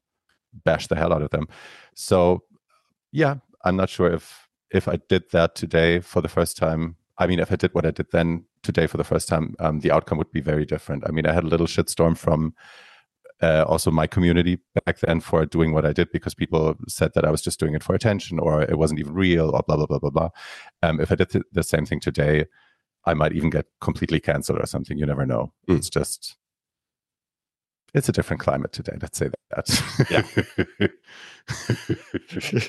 bash 0.64 0.86
the 0.88 0.96
hell 0.96 1.12
out 1.12 1.22
of 1.22 1.30
them 1.30 1.46
so 1.94 2.42
yeah 3.12 3.36
i'm 3.64 3.76
not 3.76 3.88
sure 3.88 4.12
if 4.12 4.48
if 4.70 4.88
i 4.88 4.98
did 5.08 5.22
that 5.32 5.54
today 5.54 6.00
for 6.00 6.20
the 6.20 6.28
first 6.28 6.56
time 6.56 6.96
I 7.22 7.26
mean, 7.26 7.38
if 7.38 7.52
I 7.52 7.56
did 7.56 7.72
what 7.72 7.86
I 7.86 7.92
did 7.92 8.10
then 8.10 8.44
today 8.62 8.86
for 8.86 8.96
the 8.96 9.04
first 9.04 9.28
time, 9.28 9.54
um, 9.60 9.80
the 9.80 9.92
outcome 9.92 10.18
would 10.18 10.32
be 10.32 10.40
very 10.40 10.66
different. 10.66 11.04
I 11.06 11.12
mean, 11.12 11.24
I 11.24 11.32
had 11.32 11.44
a 11.44 11.48
little 11.48 11.66
shitstorm 11.66 12.16
from 12.16 12.54
uh, 13.40 13.64
also 13.66 13.90
my 13.90 14.06
community 14.06 14.58
back 14.84 14.98
then 15.00 15.20
for 15.20 15.46
doing 15.46 15.72
what 15.72 15.84
I 15.84 15.92
did 15.92 16.10
because 16.12 16.34
people 16.34 16.74
said 16.88 17.12
that 17.14 17.24
I 17.24 17.30
was 17.30 17.40
just 17.40 17.60
doing 17.60 17.74
it 17.74 17.82
for 17.82 17.94
attention 17.94 18.38
or 18.38 18.62
it 18.62 18.76
wasn't 18.78 19.00
even 19.00 19.14
real 19.14 19.50
or 19.50 19.62
blah 19.66 19.76
blah 19.76 19.86
blah 19.86 20.00
blah 20.00 20.10
blah. 20.10 20.28
Um, 20.82 21.00
if 21.00 21.12
I 21.12 21.14
did 21.14 21.30
th- 21.30 21.44
the 21.52 21.62
same 21.62 21.86
thing 21.86 22.00
today, 22.00 22.46
I 23.04 23.14
might 23.14 23.32
even 23.32 23.50
get 23.50 23.66
completely 23.80 24.20
canceled 24.20 24.60
or 24.60 24.66
something. 24.66 24.98
You 24.98 25.06
never 25.06 25.26
know. 25.26 25.52
Mm. 25.68 25.76
It's 25.76 25.90
just 25.90 26.36
it's 27.94 28.08
a 28.08 28.12
different 28.12 28.40
climate 28.40 28.72
today. 28.72 28.96
Let's 29.00 29.18
say 29.18 29.30
that. 29.50 29.68
Yeah. 30.80 30.88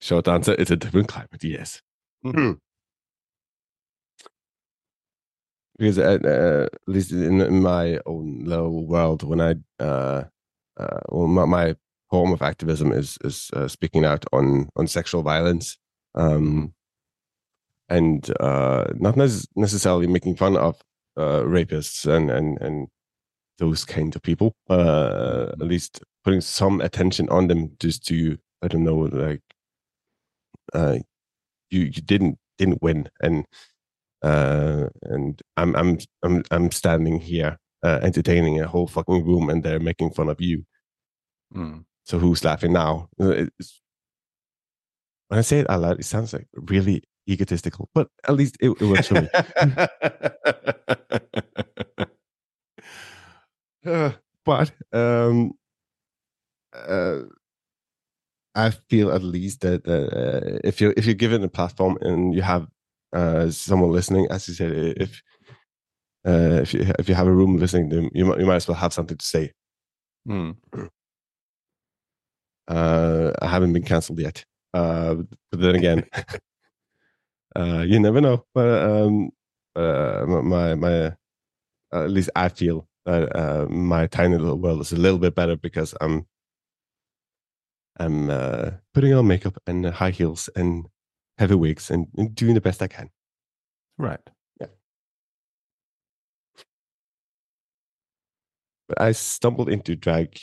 Short 0.00 0.28
answer: 0.28 0.54
It's 0.58 0.70
a 0.70 0.76
different 0.76 1.08
climate. 1.08 1.42
Yes. 1.42 1.82
Mm-hmm. 2.24 2.52
Because 5.78 5.98
at, 5.98 6.24
uh, 6.24 6.68
at 6.72 6.80
least 6.86 7.12
in, 7.12 7.40
in, 7.40 7.62
my 7.62 7.98
own 8.06 8.44
little 8.44 8.86
world, 8.86 9.22
when 9.22 9.40
I 9.40 9.56
uh, 9.82 10.24
uh, 10.78 11.00
well, 11.08 11.26
my, 11.26 11.44
my, 11.44 11.76
form 12.08 12.32
of 12.32 12.40
activism 12.40 12.92
is 12.92 13.18
is 13.24 13.50
uh, 13.54 13.66
speaking 13.66 14.04
out 14.04 14.24
on 14.32 14.68
on 14.76 14.86
sexual 14.86 15.22
violence, 15.22 15.76
um, 16.14 16.72
and 17.88 18.30
uh, 18.38 18.84
not 18.94 19.16
necessarily 19.16 20.06
making 20.06 20.36
fun 20.36 20.56
of 20.56 20.80
uh, 21.16 21.42
rapists 21.42 22.06
and 22.06 22.30
and 22.30 22.58
and 22.60 22.88
those 23.58 23.84
kind 23.84 24.14
of 24.14 24.22
people. 24.22 24.54
at 24.70 25.58
least 25.58 26.02
putting 26.24 26.40
some 26.40 26.80
attention 26.80 27.28
on 27.28 27.48
them, 27.48 27.72
just 27.80 28.06
to 28.06 28.38
I 28.62 28.68
don't 28.68 28.84
know, 28.84 29.08
like 29.12 29.42
you 31.70 31.80
you 31.80 32.02
didn't 32.02 32.38
didn't 32.56 32.82
win 32.82 33.08
and 33.20 33.44
uh, 34.22 34.88
and 35.02 35.40
I'm 35.56 35.74
I'm 35.76 35.98
I'm 36.22 36.42
I'm 36.50 36.70
standing 36.70 37.20
here 37.20 37.58
uh, 37.82 38.00
entertaining 38.02 38.60
a 38.60 38.66
whole 38.66 38.86
fucking 38.86 39.24
room, 39.24 39.50
and 39.50 39.62
they're 39.62 39.80
making 39.80 40.10
fun 40.10 40.28
of 40.28 40.40
you. 40.40 40.64
Mm. 41.54 41.84
So 42.04 42.18
who's 42.18 42.44
laughing 42.44 42.72
now? 42.72 43.08
Uh, 43.20 43.46
it's, 43.58 43.82
when 45.28 45.38
I 45.38 45.42
say 45.42 45.60
it 45.60 45.70
out 45.70 45.80
loud, 45.80 45.98
it 45.98 46.04
sounds 46.04 46.32
like 46.32 46.46
really 46.54 47.02
egotistical, 47.28 47.88
but 47.94 48.08
at 48.26 48.34
least 48.34 48.56
it, 48.60 48.70
it 48.70 48.84
works 48.84 49.08
for 49.08 49.20
me. 49.22 49.28
uh, 53.84 54.10
but 54.44 54.70
um, 54.92 55.52
uh, 56.72 57.22
I 58.54 58.70
feel 58.88 59.12
at 59.12 59.22
least 59.22 59.60
that 59.60 59.86
uh, 59.86 60.60
if 60.64 60.80
you 60.80 60.94
if 60.96 61.04
you're 61.04 61.14
given 61.14 61.44
a 61.44 61.48
platform 61.48 61.98
and 62.00 62.34
you 62.34 62.42
have 62.42 62.68
uh, 63.12 63.50
someone 63.50 63.92
listening, 63.92 64.26
as 64.30 64.48
you 64.48 64.54
said, 64.54 64.72
if 64.72 65.22
uh, 66.26 66.60
if 66.62 66.74
you 66.74 66.92
if 66.98 67.08
you 67.08 67.14
have 67.14 67.26
a 67.26 67.32
room 67.32 67.56
listening 67.56 67.90
to 67.90 67.96
them, 67.96 68.10
you 68.14 68.24
might, 68.24 68.40
you 68.40 68.46
might 68.46 68.56
as 68.56 68.68
well 68.68 68.76
have 68.76 68.92
something 68.92 69.16
to 69.16 69.26
say. 69.26 69.52
Mm. 70.28 70.56
Uh, 72.68 73.30
I 73.40 73.46
haven't 73.46 73.72
been 73.72 73.84
cancelled 73.84 74.18
yet, 74.18 74.44
uh, 74.74 75.14
but 75.52 75.60
then 75.60 75.76
again, 75.76 76.04
uh, 77.56 77.84
you 77.86 78.00
never 78.00 78.20
know. 78.20 78.44
But 78.52 78.82
um, 78.82 79.30
uh, 79.76 80.24
my 80.26 80.74
my 80.74 81.16
at 81.92 82.10
least 82.10 82.30
I 82.34 82.48
feel 82.48 82.88
that 83.04 83.36
uh, 83.36 83.66
my 83.68 84.06
tiny 84.08 84.36
little 84.36 84.58
world 84.58 84.80
is 84.80 84.92
a 84.92 84.96
little 84.96 85.18
bit 85.18 85.34
better 85.34 85.56
because 85.56 85.94
I'm 86.00 86.26
I'm 87.98 88.30
uh, 88.30 88.70
putting 88.92 89.14
on 89.14 89.26
makeup 89.26 89.56
and 89.66 89.86
high 89.86 90.10
heels 90.10 90.50
and 90.54 90.86
heavy 91.38 91.54
wigs 91.54 91.90
and, 91.90 92.06
and 92.16 92.34
doing 92.34 92.54
the 92.54 92.60
best 92.60 92.82
I 92.82 92.88
can. 92.88 93.10
Right. 93.98 94.20
Yeah. 94.60 94.66
But 98.88 99.00
I 99.00 99.12
stumbled 99.12 99.68
into 99.68 99.96
drag 99.96 100.38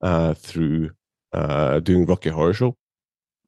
uh, 0.00 0.34
through 0.34 0.90
uh, 1.32 1.80
doing 1.80 2.06
Rocky 2.06 2.30
Horror 2.30 2.54
Show. 2.54 2.76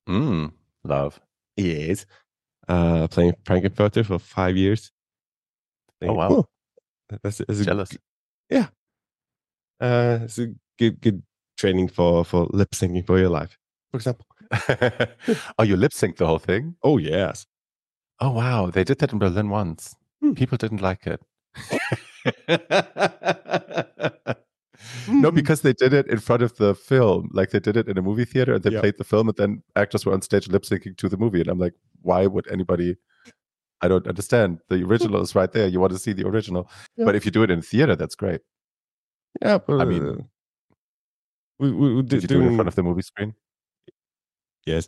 Mm, 0.09 0.53
love. 0.85 1.21
Yes. 1.57 2.07
Uh, 2.67 3.09
playing 3.09 3.35
Frank-N-Furter 3.45 4.05
for 4.05 4.19
five 4.19 4.57
years. 4.57 4.91
oh, 6.03 6.13
wow. 6.13 6.29
Oh, 6.31 6.47
that's, 7.23 7.39
that's 7.39 7.65
Jealous. 7.65 7.97
Yeah. 8.51 8.67
Uh, 9.81 10.21
it's 10.23 10.39
a 10.39 10.49
good, 10.79 11.01
good 11.01 11.23
training 11.57 11.89
for, 11.89 12.25
for 12.25 12.47
lip 12.51 12.71
syncing 12.73 13.07
for 13.07 13.19
your 13.19 13.29
life, 13.29 13.57
for 13.91 13.97
example. 13.97 14.27
oh, 15.59 15.63
you 15.63 15.77
lip 15.77 15.93
sync 15.93 16.17
the 16.17 16.27
whole 16.27 16.39
thing? 16.39 16.77
Oh, 16.83 16.99
yes. 16.99 17.47
Oh, 18.21 18.31
wow. 18.31 18.71
They 18.71 18.85
did 18.85 18.99
that 18.99 19.13
in 19.13 19.19
Berlin 19.19 19.51
once. 19.51 19.95
Hmm. 20.21 20.35
People 20.35 20.59
didn't 20.59 20.83
like 20.83 21.07
it. 21.07 21.21
no, 25.09 25.29
hmm. 25.29 25.35
because 25.35 25.63
they 25.63 25.73
did 25.73 25.93
it 25.93 26.07
in 26.09 26.19
front 26.19 26.43
of 26.43 26.57
the 26.57 26.75
film. 26.75 27.31
Like 27.33 27.51
they 27.51 27.61
did 27.61 27.77
it 27.77 27.89
in 27.89 27.99
a 27.99 28.03
movie 28.03 28.25
theater 28.25 28.55
and 28.55 28.63
they 28.63 28.79
played 28.79 28.99
the 28.99 29.05
film 29.05 29.29
and 29.29 29.37
then 29.37 29.63
actors 29.77 30.05
were 30.05 30.13
on 30.13 30.23
stage 30.23 30.49
lip 30.49 30.63
syncing 30.63 30.97
to 30.97 31.09
the 31.09 31.17
movie. 31.17 31.41
And 31.41 31.49
I'm 31.49 31.59
like, 31.59 31.75
why 32.03 32.27
would 32.27 32.51
anybody? 32.51 32.97
I 33.81 33.89
don't 33.89 34.07
understand. 34.07 34.59
The 34.69 34.83
original 34.85 35.21
is 35.23 35.35
right 35.35 35.53
there. 35.53 35.69
You 35.69 35.81
want 35.81 35.93
to 35.93 35.99
see 35.99 36.13
the 36.13 36.27
original. 36.27 36.69
But 36.97 37.15
if 37.15 37.25
you 37.25 37.31
do 37.31 37.43
it 37.45 37.51
in 37.51 37.63
theater, 37.63 37.95
that's 37.95 38.17
great. 38.17 38.41
Yeah, 39.41 39.59
but 39.59 39.81
I 39.81 39.85
mean, 39.85 40.09
uh, 40.09 40.17
we, 41.59 41.71
we, 41.71 41.95
we 41.97 42.03
did, 42.03 42.23
you 42.23 42.29
do 42.29 42.41
it 42.41 42.47
in 42.47 42.57
front 42.57 42.69
of 42.69 42.75
the 42.75 42.83
movie 42.83 43.03
screen? 43.03 43.35
Yes. 44.69 44.87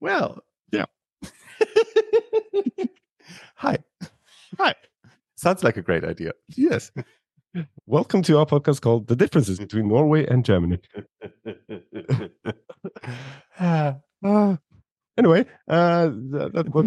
well, 0.00 0.38
yeah. 0.72 0.86
Hi. 3.56 3.76
Hi. 4.58 4.74
Sounds 5.36 5.62
like 5.62 5.76
a 5.76 5.82
great 5.82 6.04
idea. 6.04 6.32
Yes. 6.56 6.90
Welcome 7.84 8.22
to 8.22 8.38
our 8.38 8.46
podcast 8.46 8.80
called 8.80 9.08
The 9.08 9.16
Differences 9.16 9.58
Between 9.58 9.88
Norway 9.88 10.24
and 10.26 10.42
Germany. 10.42 10.78
uh, 13.60 13.92
anyway, 15.18 15.44
uh, 15.68 16.06
that, 16.06 16.52
that 16.54 16.74
was... 16.74 16.86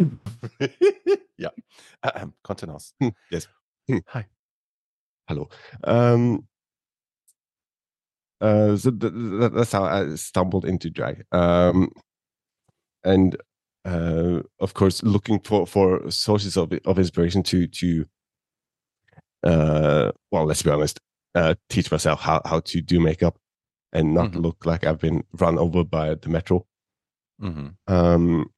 yeah. 1.38 1.50
Uh, 2.02 2.12
um, 2.16 2.34
Contenance. 2.44 2.96
yes. 3.30 3.48
Hi. 4.08 4.26
Hello. 5.28 5.50
Um, 5.84 6.48
uh, 8.42 8.76
so 8.76 8.92
th- 8.92 9.14
th- 9.14 9.52
that's 9.54 9.72
how 9.72 9.84
I 9.84 10.16
stumbled 10.16 10.66
into 10.66 10.90
drag. 10.90 11.26
Um, 11.32 11.92
and 13.04 13.38
uh, 13.86 14.42
of 14.60 14.74
course, 14.74 15.02
looking 15.04 15.40
for, 15.40 15.66
for 15.66 16.10
sources 16.12 16.58
of, 16.58 16.74
of 16.86 17.00
inspiration 17.00 17.44
to 17.44 17.68
to 17.68 18.06
uh, 19.44 20.12
well, 20.32 20.46
let's 20.46 20.62
be 20.62 20.72
honest, 20.72 21.00
uh, 21.36 21.56
teach 21.70 21.92
myself 21.92 22.22
how, 22.22 22.42
how 22.46 22.60
to 22.62 22.82
do 22.82 23.00
makeup 23.00 23.38
and 23.94 24.14
not 24.14 24.32
mm-hmm. 24.32 24.42
look 24.42 24.66
like 24.66 24.86
I've 24.86 25.00
been 25.00 25.24
run 25.34 25.58
over 25.58 25.84
by 25.84 26.16
the 26.16 26.30
metro. 26.30 26.66
Mm-hmm. 27.42 27.94
Um, 27.94 28.52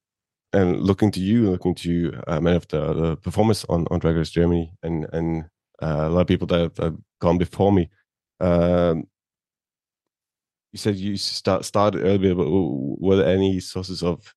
and 0.51 0.81
looking 0.81 1.11
to 1.11 1.19
you, 1.19 1.51
looking 1.51 1.75
to 1.75 2.21
uh, 2.27 2.39
many 2.39 2.55
of 2.55 2.67
the, 2.69 2.93
the 2.93 3.17
performers 3.17 3.65
on, 3.69 3.85
on 3.91 3.99
Drag 3.99 4.15
Race 4.15 4.31
Germany, 4.31 4.73
and 4.81 5.05
and 5.13 5.45
uh, 5.81 6.05
a 6.07 6.09
lot 6.09 6.21
of 6.21 6.27
people 6.27 6.47
that 6.47 6.75
have 6.77 6.97
gone 7.21 7.37
before 7.37 7.71
me. 7.71 7.89
Um, 8.39 9.07
you 10.71 10.77
said 10.77 10.95
you 10.95 11.17
start 11.17 11.65
started 11.65 12.03
earlier, 12.03 12.35
but 12.35 12.47
were 12.49 13.15
there 13.15 13.27
any 13.27 13.59
sources 13.59 14.03
of 14.03 14.33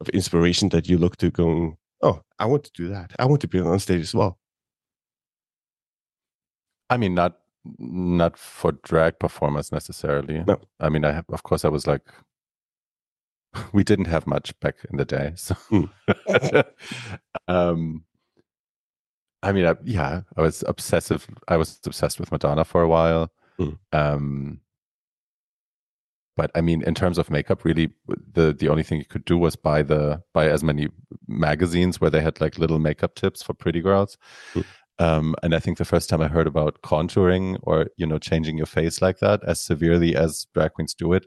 of 0.00 0.08
inspiration 0.10 0.68
that 0.70 0.88
you 0.88 0.98
look 0.98 1.16
to 1.16 1.30
going, 1.30 1.76
oh, 2.02 2.20
I 2.38 2.46
want 2.46 2.64
to 2.64 2.72
do 2.74 2.88
that. 2.88 3.12
I 3.18 3.24
want 3.24 3.40
to 3.42 3.48
be 3.48 3.60
on 3.60 3.78
stage 3.78 4.00
as 4.00 4.14
well. 4.14 4.38
I 6.90 6.96
mean, 6.96 7.14
not 7.14 7.38
not 7.78 8.36
for 8.36 8.72
drag 8.72 9.18
performers 9.18 9.72
necessarily. 9.72 10.44
No. 10.46 10.60
I 10.80 10.88
mean, 10.88 11.04
I 11.04 11.12
have, 11.12 11.24
of 11.28 11.44
course, 11.44 11.64
I 11.64 11.68
was 11.68 11.86
like, 11.86 12.02
we 13.72 13.84
didn't 13.84 14.06
have 14.06 14.26
much 14.26 14.58
back 14.60 14.76
in 14.90 14.98
the 14.98 15.04
day, 15.04 15.32
so. 15.36 15.54
Mm. 15.70 16.64
um, 17.48 18.04
I 19.42 19.52
mean, 19.52 19.66
I, 19.66 19.76
yeah, 19.84 20.22
I 20.36 20.40
was 20.40 20.62
obsessive. 20.66 21.26
I 21.48 21.56
was 21.56 21.78
obsessed 21.84 22.20
with 22.20 22.30
Madonna 22.30 22.64
for 22.64 22.82
a 22.82 22.88
while. 22.88 23.30
Mm. 23.58 23.78
Um, 23.92 24.60
but 26.36 26.50
I 26.54 26.60
mean, 26.60 26.82
in 26.82 26.94
terms 26.94 27.18
of 27.18 27.30
makeup, 27.30 27.64
really, 27.64 27.90
the 28.06 28.52
the 28.52 28.68
only 28.68 28.82
thing 28.82 28.98
you 28.98 29.04
could 29.04 29.24
do 29.24 29.36
was 29.36 29.56
buy 29.56 29.82
the 29.82 30.22
buy 30.32 30.48
as 30.48 30.62
many 30.62 30.88
magazines 31.28 32.00
where 32.00 32.10
they 32.10 32.20
had 32.20 32.40
like 32.40 32.58
little 32.58 32.78
makeup 32.78 33.14
tips 33.14 33.42
for 33.42 33.54
pretty 33.54 33.80
girls. 33.80 34.16
Mm. 34.54 34.64
Um, 34.98 35.34
and 35.42 35.54
I 35.54 35.58
think 35.58 35.78
the 35.78 35.84
first 35.84 36.08
time 36.08 36.20
I 36.20 36.28
heard 36.28 36.46
about 36.46 36.80
contouring 36.82 37.58
or 37.62 37.88
you 37.96 38.06
know 38.06 38.18
changing 38.18 38.56
your 38.56 38.66
face 38.66 39.02
like 39.02 39.18
that 39.18 39.42
as 39.44 39.60
severely 39.60 40.14
as 40.16 40.46
drag 40.54 40.74
queens 40.74 40.94
do 40.94 41.12
it 41.12 41.26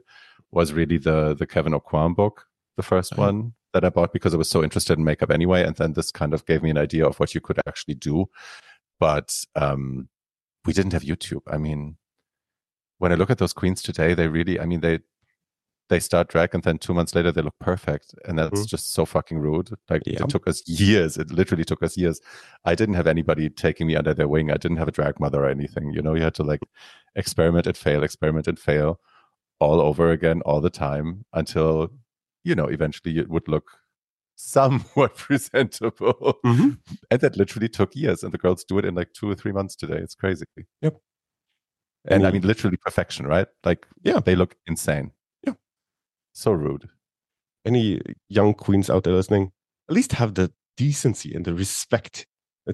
was 0.50 0.72
really 0.72 0.98
the 0.98 1.34
the 1.34 1.46
Kevyn 1.46 1.78
Aucoin 1.78 2.14
book, 2.14 2.46
the 2.76 2.82
1st 2.82 3.12
uh-huh. 3.12 3.22
one 3.22 3.54
that 3.72 3.84
I 3.84 3.90
bought 3.90 4.12
because 4.12 4.34
I 4.34 4.38
was 4.38 4.48
so 4.48 4.64
interested 4.64 4.98
in 4.98 5.04
makeup 5.04 5.30
anyway. 5.30 5.62
And 5.62 5.76
then 5.76 5.92
this 5.92 6.10
kind 6.10 6.32
of 6.32 6.46
gave 6.46 6.62
me 6.62 6.70
an 6.70 6.78
idea 6.78 7.06
of 7.06 7.20
what 7.20 7.34
you 7.34 7.40
could 7.40 7.60
actually 7.66 7.94
do. 7.94 8.26
But 8.98 9.36
um, 9.54 10.08
we 10.64 10.72
didn't 10.72 10.94
have 10.94 11.02
YouTube. 11.02 11.42
I 11.46 11.58
mean, 11.58 11.96
when 12.98 13.12
I 13.12 13.14
look 13.14 13.30
at 13.30 13.38
those 13.38 13.52
queens 13.52 13.82
today, 13.82 14.14
they 14.14 14.28
really, 14.28 14.58
I 14.58 14.66
mean, 14.66 14.80
they 14.80 15.00
they 15.88 16.00
start 16.00 16.28
drag 16.28 16.54
and 16.54 16.64
then 16.64 16.78
two 16.78 16.92
months 16.92 17.14
later 17.14 17.30
they 17.30 17.42
look 17.42 17.58
perfect. 17.60 18.14
And 18.24 18.38
that's 18.38 18.62
mm. 18.62 18.66
just 18.66 18.92
so 18.92 19.04
fucking 19.04 19.38
rude. 19.38 19.70
Like 19.88 20.02
yeah. 20.04 20.22
it 20.22 20.28
took 20.28 20.48
us 20.48 20.66
years. 20.66 21.16
It 21.16 21.30
literally 21.30 21.64
took 21.64 21.82
us 21.82 21.96
years. 21.96 22.20
I 22.64 22.74
didn't 22.74 22.96
have 22.96 23.06
anybody 23.06 23.48
taking 23.50 23.86
me 23.86 23.96
under 23.96 24.12
their 24.12 24.28
wing. 24.28 24.50
I 24.50 24.56
didn't 24.56 24.78
have 24.78 24.88
a 24.88 24.92
drag 24.92 25.20
mother 25.20 25.44
or 25.44 25.48
anything 25.48 25.92
you 25.92 26.02
know? 26.02 26.14
You 26.14 26.22
had 26.22 26.34
to 26.36 26.42
like 26.42 26.60
experiment 27.14 27.66
and 27.66 27.76
fail 27.76 28.02
experiment 28.02 28.48
and 28.48 28.58
fail 28.58 29.00
all 29.60 29.80
over 29.80 30.10
again 30.10 30.42
all 30.44 30.60
the 30.60 30.70
time 30.70 31.24
until 31.32 31.90
you 32.44 32.54
know 32.54 32.66
eventually 32.66 33.18
it 33.18 33.30
would 33.30 33.48
look 33.48 33.70
somewhat 34.34 35.14
presentable. 35.16 36.38
Mm-hmm. 36.44 36.70
and 37.10 37.20
that 37.20 37.36
literally 37.36 37.68
took 37.68 37.94
years. 37.94 38.24
And 38.24 38.32
the 38.32 38.38
girls 38.38 38.64
do 38.64 38.78
it 38.78 38.84
in 38.84 38.96
like 38.96 39.12
two 39.12 39.30
or 39.30 39.36
three 39.36 39.52
months 39.52 39.76
today. 39.76 39.98
It's 39.98 40.16
crazy. 40.16 40.46
Yep 40.82 40.96
and 42.06 42.26
I 42.26 42.30
mean, 42.30 42.42
literally 42.42 42.76
perfection, 42.76 43.26
right? 43.26 43.46
Like, 43.64 43.86
yeah, 44.02 44.20
they 44.20 44.36
look 44.36 44.56
insane. 44.66 45.12
Yeah. 45.46 45.54
So 46.32 46.52
rude. 46.52 46.88
Any 47.64 48.00
young 48.28 48.54
queens 48.54 48.88
out 48.88 49.04
there 49.04 49.14
listening, 49.14 49.52
at 49.88 49.94
least 49.94 50.12
have 50.12 50.34
the 50.34 50.52
decency 50.76 51.34
and 51.34 51.44
the 51.44 51.54
respect 51.54 52.26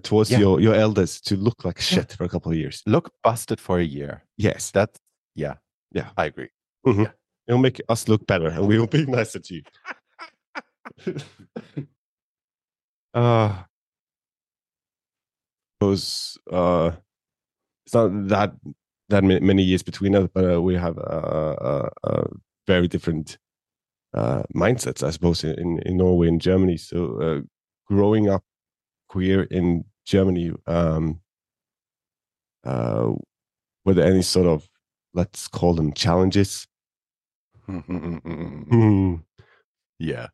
towards 0.03 0.31
yeah. 0.31 0.39
your, 0.39 0.61
your 0.61 0.75
elders 0.75 1.21
to 1.23 1.37
look 1.37 1.65
like 1.65 1.81
shit 1.81 2.11
yeah. 2.11 2.17
for 2.17 2.25
a 2.25 2.29
couple 2.29 2.51
of 2.51 2.59
years. 2.59 2.83
Look 2.87 3.11
busted 3.23 3.61
for 3.61 3.79
a 3.79 3.85
year. 3.85 4.25
Yes. 4.37 4.71
That's, 4.71 4.99
yeah. 5.35 5.55
Yeah. 5.93 6.11
I 6.17 6.27
agree. 6.27 6.49
Mm-hmm. 6.87 7.03
Yeah. 7.03 7.11
It'll 7.47 7.61
make 7.61 7.81
us 7.89 8.09
look 8.09 8.27
better 8.27 8.49
and 8.49 8.67
we 8.67 8.79
will 8.79 8.87
be 8.87 9.07
nicer 9.09 9.39
to 9.39 9.55
you. 9.55 9.63
uh, 13.15 13.63
those, 15.81 16.39
uh, 16.51 16.93
it's 17.85 17.95
not 17.95 18.29
that 18.29 18.55
that 19.09 19.25
many 19.25 19.63
years 19.63 19.83
between 19.83 20.15
us, 20.15 20.29
but 20.33 20.55
uh, 20.55 20.63
we 20.63 20.75
have 20.75 20.97
a, 20.99 21.91
a, 22.05 22.11
a 22.11 22.27
very 22.67 22.89
different 22.89 23.39
uh, 24.15 24.43
mindsets, 24.55 25.07
I 25.07 25.11
suppose, 25.11 25.45
in, 25.45 25.81
in 25.81 25.97
Norway 25.97 26.29
and 26.29 26.41
Germany. 26.41 26.77
So, 26.77 27.21
uh, 27.21 27.41
growing 27.87 28.29
up 28.29 28.45
queer 29.09 29.43
in 29.45 29.85
Germany, 30.05 30.53
um, 30.67 31.21
uh, 32.65 33.13
were 33.85 33.95
there 33.95 34.07
any 34.07 34.23
sort 34.23 34.47
of, 34.47 34.69
let's 35.15 35.49
call 35.49 35.75
them 35.75 35.93
challenges? 35.93 36.67
yeah. 37.69 39.17
Yeah. 39.99 40.29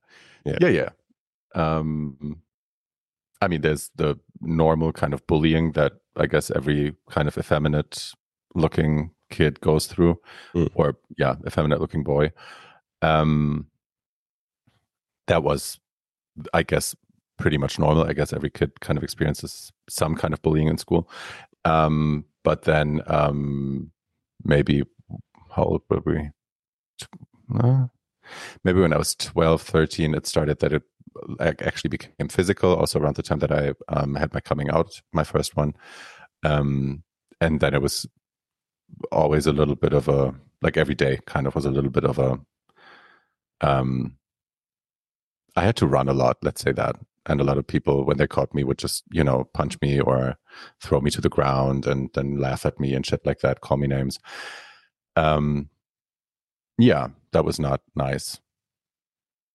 Yeah. 0.44 0.68
Yeah. 0.68 0.88
Um, 1.54 2.42
I 3.40 3.48
mean, 3.48 3.60
there's 3.60 3.90
the 3.94 4.18
normal 4.40 4.92
kind 4.92 5.14
of 5.14 5.26
bullying 5.26 5.72
that 5.72 5.92
I 6.16 6.26
guess 6.26 6.50
every 6.50 6.94
kind 7.10 7.28
of 7.28 7.38
effeminate 7.38 8.12
looking 8.54 9.10
kid 9.30 9.60
goes 9.60 9.86
through, 9.86 10.18
mm. 10.54 10.68
or 10.74 10.98
yeah, 11.16 11.36
effeminate 11.46 11.80
looking 11.80 12.02
boy. 12.02 12.32
Um, 13.02 13.66
that 15.26 15.42
was, 15.42 15.78
I 16.52 16.62
guess, 16.62 16.94
pretty 17.38 17.58
much 17.58 17.78
normal. 17.78 18.04
I 18.04 18.12
guess 18.12 18.32
every 18.32 18.50
kid 18.50 18.80
kind 18.80 18.96
of 18.96 19.04
experiences 19.04 19.72
some 19.88 20.14
kind 20.14 20.34
of 20.34 20.42
bullying 20.42 20.68
in 20.68 20.78
school. 20.78 21.08
Um, 21.64 22.24
but 22.44 22.62
then 22.62 23.02
um, 23.06 23.90
maybe 24.44 24.82
how 25.50 25.64
old 25.64 25.82
were 25.88 26.02
we? 26.04 26.30
Uh, 27.54 27.86
maybe 28.64 28.80
when 28.80 28.92
I 28.92 28.98
was 28.98 29.14
12, 29.14 29.62
13, 29.62 30.14
it 30.14 30.26
started 30.26 30.58
that 30.60 30.72
it 30.72 30.82
actually 31.40 31.88
became 31.88 32.28
physical. 32.28 32.74
Also 32.74 32.98
around 32.98 33.16
the 33.16 33.22
time 33.22 33.38
that 33.40 33.52
I 33.52 33.72
um, 33.88 34.14
had 34.14 34.32
my 34.34 34.40
coming 34.40 34.70
out, 34.70 35.00
my 35.12 35.24
first 35.24 35.56
one. 35.56 35.74
Um, 36.44 37.02
and 37.40 37.60
then 37.60 37.74
it 37.74 37.82
was 37.82 38.06
always 39.12 39.46
a 39.46 39.52
little 39.52 39.74
bit 39.74 39.92
of 39.92 40.08
a 40.08 40.34
like 40.62 40.76
every 40.76 40.94
day 40.94 41.18
kind 41.26 41.46
of 41.46 41.54
was 41.54 41.64
a 41.64 41.70
little 41.70 41.90
bit 41.90 42.04
of 42.04 42.18
a 42.18 42.38
um 43.60 44.16
I 45.56 45.62
had 45.64 45.76
to 45.76 45.86
run 45.86 46.08
a 46.08 46.14
lot, 46.14 46.36
let's 46.42 46.60
say 46.60 46.70
that. 46.72 46.96
And 47.26 47.40
a 47.40 47.44
lot 47.44 47.58
of 47.58 47.66
people 47.66 48.04
when 48.04 48.16
they 48.16 48.28
caught 48.28 48.54
me 48.54 48.62
would 48.62 48.78
just, 48.78 49.02
you 49.10 49.24
know, 49.24 49.48
punch 49.52 49.76
me 49.82 50.00
or 50.00 50.36
throw 50.80 51.00
me 51.00 51.10
to 51.10 51.20
the 51.20 51.28
ground 51.28 51.86
and 51.86 52.10
then 52.14 52.38
laugh 52.38 52.64
at 52.64 52.78
me 52.78 52.94
and 52.94 53.04
shit 53.04 53.26
like 53.26 53.40
that, 53.40 53.60
call 53.60 53.76
me 53.76 53.86
names. 53.86 54.18
Um 55.16 55.68
yeah, 56.78 57.08
that 57.32 57.44
was 57.44 57.58
not 57.58 57.80
nice. 57.96 58.40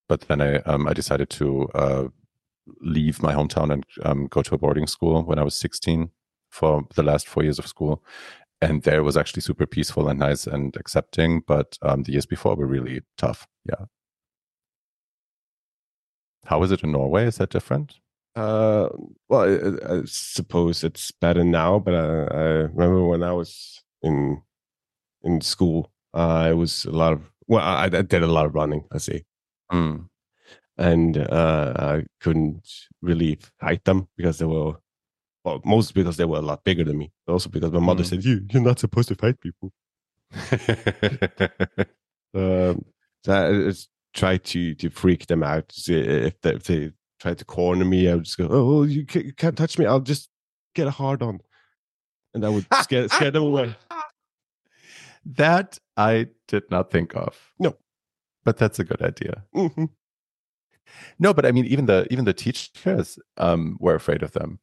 But 0.09 0.21
then 0.21 0.41
I 0.41 0.57
um 0.57 0.87
I 0.87 0.93
decided 0.93 1.29
to 1.31 1.69
uh 1.73 2.07
leave 2.81 3.21
my 3.21 3.33
hometown 3.33 3.73
and 3.73 3.85
um, 4.03 4.27
go 4.27 4.41
to 4.41 4.55
a 4.55 4.57
boarding 4.57 4.87
school 4.87 5.23
when 5.23 5.39
I 5.39 5.43
was 5.43 5.55
16 5.55 6.09
for 6.49 6.87
the 6.95 7.03
last 7.03 7.27
four 7.27 7.43
years 7.43 7.59
of 7.59 7.67
school 7.67 8.03
and 8.63 8.83
there 8.83 9.03
was 9.03 9.17
actually 9.17 9.41
super 9.41 9.65
peaceful 9.65 10.07
and 10.07 10.19
nice 10.19 10.47
and 10.47 10.75
accepting 10.77 11.41
but 11.45 11.77
um, 11.81 12.03
the 12.03 12.11
years 12.11 12.25
before 12.25 12.55
were 12.55 12.65
really 12.67 13.01
tough 13.17 13.47
yeah. 13.65 13.85
How 16.45 16.61
is 16.63 16.71
it 16.73 16.83
in 16.83 16.91
norway? 16.91 17.25
Is 17.25 17.37
that 17.37 17.51
different? 17.51 17.95
Uh, 18.35 18.89
well 19.29 19.41
I, 19.41 19.93
I, 19.93 20.01
suppose 20.05 20.83
it's 20.83 21.11
better 21.11 21.43
now 21.43 21.77
but 21.77 21.93
I, 21.93 21.99
I, 21.99 22.43
remember 22.73 23.05
when 23.05 23.21
i 23.21 23.31
was 23.31 23.83
in 24.01 24.41
in 25.21 25.39
school 25.41 25.91
uh, 26.15 26.47
it 26.49 26.55
was 26.55 26.85
a 26.85 26.89
lot 26.89 27.13
of 27.13 27.29
well 27.45 27.61
i, 27.61 27.83
I 27.83 27.89
did 27.89 28.23
a 28.23 28.27
lot 28.27 28.47
of 28.47 28.55
running 28.55 28.85
i 28.91 28.97
see. 28.97 29.25
Mm. 29.71 30.09
and 30.79 31.15
uh, 31.15 31.73
i 31.77 32.05
couldn't 32.21 32.67
really 33.03 33.37
fight 33.59 33.83
them 33.83 34.07
because 34.17 34.39
they 34.39 34.45
were 34.45 34.77
well, 35.43 35.61
mostly 35.65 36.01
because 36.01 36.17
they 36.17 36.25
were 36.25 36.37
a 36.37 36.41
lot 36.41 36.63
bigger 36.63 36.83
than 36.83 36.97
me, 36.97 37.11
but 37.25 37.33
also 37.33 37.49
because 37.49 37.71
my 37.71 37.79
mother 37.79 38.03
mm. 38.03 38.07
said, 38.07 38.23
"You, 38.23 38.45
you're 38.49 38.63
not 38.63 38.79
supposed 38.79 39.09
to 39.09 39.15
fight 39.15 39.39
people." 39.41 39.71
um, 42.33 42.85
so 43.23 43.33
I, 43.33 43.69
I 43.69 43.73
try 44.13 44.37
to 44.37 44.75
to 44.75 44.89
freak 44.89 45.27
them 45.27 45.43
out. 45.43 45.73
If 45.87 46.39
they, 46.41 46.53
if 46.53 46.63
they 46.63 46.91
try 47.19 47.33
to 47.33 47.45
corner 47.45 47.85
me, 47.85 48.09
I 48.09 48.15
would 48.15 48.23
just 48.23 48.37
go, 48.37 48.47
"Oh, 48.49 48.83
you 48.83 49.05
can't, 49.05 49.25
you 49.25 49.33
can't 49.33 49.57
touch 49.57 49.77
me! 49.77 49.85
I'll 49.85 49.99
just 49.99 50.29
get 50.75 50.87
a 50.87 50.91
hard 50.91 51.21
on," 51.21 51.41
and 52.33 52.45
I 52.45 52.49
would 52.49 52.65
scare 52.81 53.07
scare 53.09 53.31
them 53.31 53.43
away. 53.43 53.75
That 55.25 55.79
I 55.97 56.27
did 56.47 56.63
not 56.69 56.91
think 56.91 57.15
of. 57.15 57.51
No, 57.59 57.75
but 58.43 58.57
that's 58.57 58.79
a 58.79 58.83
good 58.83 59.01
idea. 59.01 59.43
Mm-hmm. 59.55 59.85
No, 61.19 61.33
but 61.33 61.45
I 61.45 61.51
mean, 61.51 61.65
even 61.65 61.85
the 61.85 62.07
even 62.11 62.25
the 62.25 62.33
teachers 62.33 63.19
um, 63.37 63.77
were 63.79 63.95
afraid 63.95 64.23
of 64.23 64.31
them. 64.31 64.59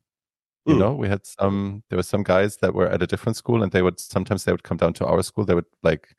You 0.67 0.77
know, 0.77 0.93
we 0.93 1.09
had 1.09 1.27
some. 1.27 1.83
There 1.89 1.97
were 1.97 2.03
some 2.03 2.23
guys 2.23 2.59
that 2.59 2.75
were 2.75 2.87
at 2.87 3.03
a 3.03 3.07
different 3.07 3.37
school, 3.37 3.63
and 3.63 3.73
they 3.73 3.83
would 3.83 3.99
sometimes 3.99 4.45
they 4.45 4.53
would 4.53 4.63
come 4.63 4.77
down 4.77 4.93
to 4.95 5.07
our 5.07 5.23
school. 5.23 5.45
They 5.45 5.55
would 5.55 5.65
like 5.83 6.15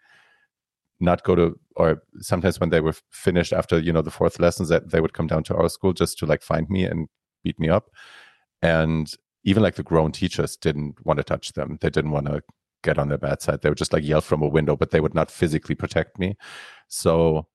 not 0.99 1.23
go 1.23 1.35
to, 1.35 1.59
or 1.75 2.01
sometimes 2.19 2.59
when 2.59 2.69
they 2.69 2.81
were 2.81 2.95
finished 3.11 3.53
after 3.53 3.79
you 3.79 3.93
know 3.93 4.01
the 4.01 4.11
fourth 4.11 4.39
lessons, 4.39 4.69
that 4.69 4.91
they 4.91 4.99
would 4.99 5.13
come 5.13 5.27
down 5.27 5.43
to 5.45 5.55
our 5.55 5.69
school 5.69 5.93
just 5.93 6.17
to 6.19 6.25
like 6.25 6.41
find 6.41 6.69
me 6.69 6.85
and 6.85 7.07
beat 7.43 7.59
me 7.59 7.69
up. 7.69 7.91
And 8.61 9.13
even 9.43 9.63
like 9.63 9.75
the 9.75 9.83
grown 9.83 10.11
teachers 10.11 10.57
didn't 10.57 10.95
want 11.05 11.17
to 11.17 11.23
touch 11.23 11.53
them. 11.53 11.77
They 11.81 11.89
didn't 11.89 12.11
want 12.11 12.27
to 12.27 12.41
get 12.83 12.97
on 12.97 13.09
their 13.09 13.17
bad 13.17 13.41
side. 13.41 13.61
They 13.61 13.69
would 13.69 13.77
just 13.77 13.93
like 13.93 14.03
yell 14.03 14.21
from 14.21 14.41
a 14.41 14.47
window, 14.47 14.75
but 14.75 14.91
they 14.91 14.99
would 15.01 15.15
not 15.15 15.31
physically 15.31 15.75
protect 15.75 16.19
me. 16.19 16.35
So 16.87 17.47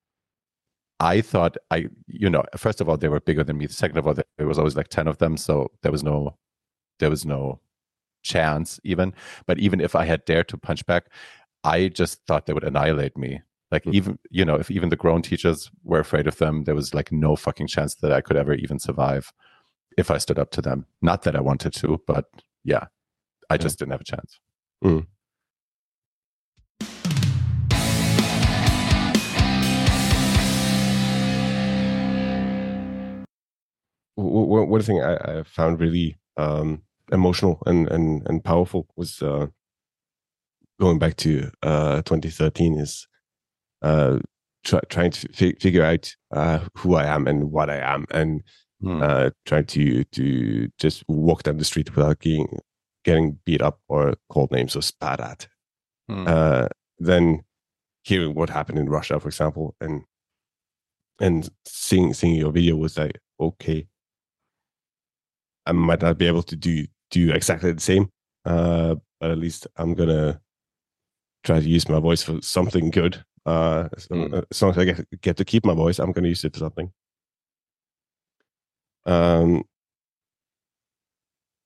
I 1.00 1.20
thought 1.20 1.56
I, 1.70 1.86
you 2.06 2.30
know, 2.30 2.44
first 2.56 2.80
of 2.80 2.88
all, 2.88 2.96
they 2.96 3.08
were 3.08 3.20
bigger 3.20 3.44
than 3.44 3.58
me. 3.58 3.68
Second 3.68 3.98
of 3.98 4.06
all, 4.06 4.14
there 4.14 4.46
was 4.46 4.58
always 4.58 4.76
like 4.76 4.88
10 4.88 5.08
of 5.08 5.18
them. 5.18 5.36
So 5.36 5.70
there 5.82 5.92
was 5.92 6.02
no 6.02 6.36
there 6.98 7.10
was 7.10 7.24
no 7.24 7.60
chance 8.22 8.80
even. 8.84 9.14
But 9.46 9.58
even 9.58 9.80
if 9.80 9.94
I 9.94 10.04
had 10.04 10.24
dared 10.24 10.48
to 10.48 10.58
punch 10.58 10.84
back, 10.86 11.06
I 11.64 11.88
just 11.88 12.20
thought 12.26 12.46
they 12.46 12.52
would 12.52 12.64
annihilate 12.64 13.16
me. 13.16 13.42
Like 13.70 13.82
mm-hmm. 13.82 13.96
even 13.96 14.18
you 14.30 14.44
know, 14.44 14.56
if 14.56 14.70
even 14.70 14.90
the 14.90 14.96
grown 14.96 15.22
teachers 15.22 15.70
were 15.82 16.00
afraid 16.00 16.26
of 16.26 16.38
them, 16.38 16.64
there 16.64 16.74
was 16.74 16.94
like 16.94 17.10
no 17.10 17.36
fucking 17.36 17.66
chance 17.66 17.94
that 17.96 18.12
I 18.12 18.20
could 18.20 18.36
ever 18.36 18.54
even 18.54 18.78
survive 18.78 19.32
if 19.96 20.10
I 20.10 20.18
stood 20.18 20.38
up 20.38 20.50
to 20.52 20.62
them. 20.62 20.86
Not 21.02 21.22
that 21.22 21.36
I 21.36 21.40
wanted 21.40 21.72
to, 21.74 22.00
but 22.06 22.26
yeah, 22.64 22.86
I 23.50 23.56
just 23.56 23.78
didn't 23.78 23.92
have 23.92 24.00
a 24.00 24.04
chance. 24.04 24.38
Mm. 24.84 25.06
One 34.16 34.82
thing 34.82 35.02
I, 35.02 35.14
I 35.16 35.42
found 35.42 35.80
really 35.80 36.16
um, 36.36 36.82
emotional 37.12 37.62
and 37.66 37.88
and 37.88 38.26
and 38.28 38.44
powerful 38.44 38.86
was 38.96 39.22
uh, 39.22 39.46
going 40.80 40.98
back 40.98 41.16
to 41.16 41.50
uh, 41.62 42.02
2013 42.02 42.78
is 42.78 43.06
uh, 43.82 44.18
try, 44.64 44.80
trying 44.88 45.10
to 45.10 45.28
fi- 45.32 45.56
figure 45.60 45.84
out 45.84 46.14
uh, 46.32 46.60
who 46.76 46.94
I 46.94 47.04
am 47.06 47.26
and 47.26 47.50
what 47.50 47.70
I 47.70 47.76
am, 47.78 48.06
and 48.10 48.42
Hmm. 48.82 49.00
uh, 49.02 49.30
trying 49.46 49.64
to 49.66 50.04
to 50.04 50.68
just 50.78 51.02
walk 51.08 51.44
down 51.44 51.56
the 51.56 51.64
street 51.64 51.96
without 51.96 52.18
getting 52.20 52.58
getting 53.06 53.38
beat 53.46 53.62
up 53.62 53.80
or 53.88 54.16
called 54.28 54.50
names 54.52 54.76
or 54.76 54.82
spat 54.82 55.18
at. 55.18 55.48
Hmm. 56.10 56.24
Uh, 56.28 56.68
then 56.98 57.42
hearing 58.02 58.34
what 58.34 58.50
happened 58.50 58.78
in 58.78 58.90
Russia, 58.90 59.18
for 59.18 59.28
example, 59.28 59.74
and 59.80 60.02
and 61.20 61.48
seeing 61.64 62.12
seeing 62.12 62.34
your 62.34 62.52
video 62.52 62.76
was 62.76 62.98
like, 62.98 63.18
okay, 63.40 63.86
I 65.66 65.72
might 65.72 66.00
not 66.02 66.18
be 66.18 66.26
able 66.26 66.42
to 66.44 66.56
do 66.56 66.86
do 67.10 67.30
exactly 67.32 67.72
the 67.72 67.80
same, 67.80 68.10
uh, 68.44 68.96
but 69.20 69.30
at 69.30 69.38
least 69.38 69.66
I'm 69.76 69.94
gonna 69.94 70.40
try 71.44 71.60
to 71.60 71.68
use 71.68 71.88
my 71.88 72.00
voice 72.00 72.22
for 72.22 72.40
something 72.42 72.90
good. 72.90 73.24
Uh, 73.44 73.88
so, 73.98 74.14
Mm. 74.14 74.44
as 74.50 74.62
long 74.62 74.70
as 74.72 74.78
I 74.78 74.84
get 74.84 75.20
get 75.20 75.36
to 75.36 75.44
keep 75.44 75.64
my 75.64 75.74
voice, 75.74 75.98
I'm 76.00 76.12
gonna 76.12 76.28
use 76.28 76.44
it 76.44 76.52
for 76.54 76.58
something. 76.60 76.92
Um, 79.04 79.64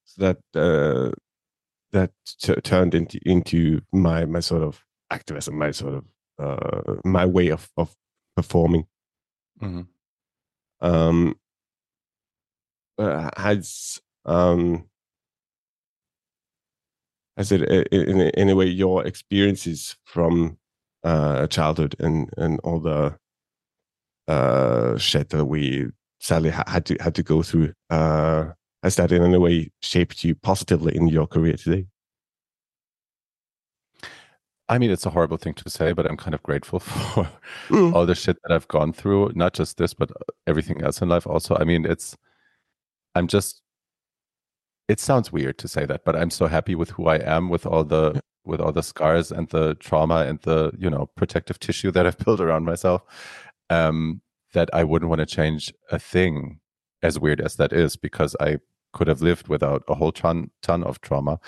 so 0.05 0.23
that 0.23 0.39
uh, 0.55 1.13
that 1.93 2.13
turned 2.65 2.95
into 2.95 3.19
into 3.25 3.81
my 3.93 4.25
my 4.27 4.41
sort 4.41 4.63
of 4.63 4.85
activism, 5.11 5.57
my 5.59 5.71
sort 5.71 5.95
of 5.95 6.05
uh, 6.39 6.97
my 7.05 7.25
way 7.27 7.49
of 7.49 7.71
of 7.77 7.95
performing. 8.37 8.87
Mhm. 9.63 9.87
Um, 10.81 11.35
uh, 13.01 13.31
has 13.37 14.01
um, 14.27 14.85
has 17.37 17.51
it 17.53 17.63
in 17.93 18.21
a- 18.21 18.41
in 18.41 18.49
a 18.51 18.55
way 18.57 18.67
your 18.67 19.07
experiences 19.07 19.97
from 20.05 20.59
uh, 21.05 21.47
childhood 21.47 21.97
and 21.99 22.31
and 22.37 22.61
all 22.61 22.81
the 22.81 23.17
uh, 24.29 24.97
shit 24.99 25.31
that 25.31 25.47
we 25.47 25.87
sadly 26.21 26.51
had 26.51 26.85
to 26.87 26.97
had 27.01 27.15
to 27.15 27.23
go 27.23 27.43
through 27.43 27.73
uh, 27.91 28.53
has 28.83 28.97
that 28.97 29.13
in 29.13 29.23
any 29.23 29.39
way 29.39 29.71
shaped 29.81 30.23
you 30.25 30.35
positively 30.35 30.95
in 30.97 31.09
your 31.09 31.27
career 31.27 31.57
today? 31.57 31.87
I 34.69 34.79
mean, 34.79 34.91
it's 34.93 35.05
a 35.07 35.11
horrible 35.11 35.37
thing 35.37 35.55
to 35.55 35.69
say, 35.69 35.93
but 35.93 36.07
I'm 36.07 36.17
kind 36.17 36.35
of 36.35 36.43
grateful 36.45 36.79
for 36.81 37.29
Mm. 37.71 37.93
all 37.95 38.07
the 38.07 38.15
shit 38.15 38.37
that 38.43 38.53
I've 38.53 38.69
gone 38.69 38.93
through. 38.93 39.33
Not 39.35 39.53
just 39.55 39.77
this, 39.79 39.95
but 39.95 40.11
everything 40.47 40.83
else 40.83 41.03
in 41.03 41.09
life. 41.09 41.27
Also, 41.27 41.57
I 41.57 41.65
mean, 41.65 41.85
it's. 41.87 42.17
I'm 43.14 43.27
just. 43.29 43.62
It 44.88 44.99
sounds 44.99 45.31
weird 45.33 45.57
to 45.59 45.68
say 45.68 45.87
that, 45.87 46.05
but 46.05 46.16
I'm 46.16 46.31
so 46.31 46.46
happy 46.49 46.75
with 46.75 46.90
who 46.90 47.07
I 47.07 47.16
am, 47.16 47.49
with 47.49 47.64
all 47.66 47.85
the 47.85 48.20
with 48.44 48.61
all 48.61 48.73
the 48.73 48.83
scars 48.83 49.31
and 49.31 49.49
the 49.51 49.75
trauma 49.77 50.25
and 50.27 50.40
the 50.42 50.73
you 50.79 50.90
know 50.90 51.07
protective 51.16 51.59
tissue 51.61 51.90
that 51.92 52.07
I've 52.07 52.18
built 52.25 52.40
around 52.40 52.64
myself. 52.64 53.03
Um, 53.70 54.20
that 54.53 54.68
I 54.73 54.83
wouldn't 54.83 55.09
want 55.09 55.20
to 55.20 55.27
change 55.27 55.73
a 55.92 55.99
thing, 55.99 56.59
as 57.03 57.20
weird 57.20 57.40
as 57.40 57.55
that 57.57 57.73
is, 57.73 57.94
because 57.96 58.35
I 58.40 58.59
could 58.92 59.07
have 59.07 59.23
lived 59.23 59.46
without 59.46 59.85
a 59.88 59.94
whole 59.94 60.11
ton 60.12 60.51
ton 60.62 60.83
of 60.83 61.01
trauma. 61.01 61.38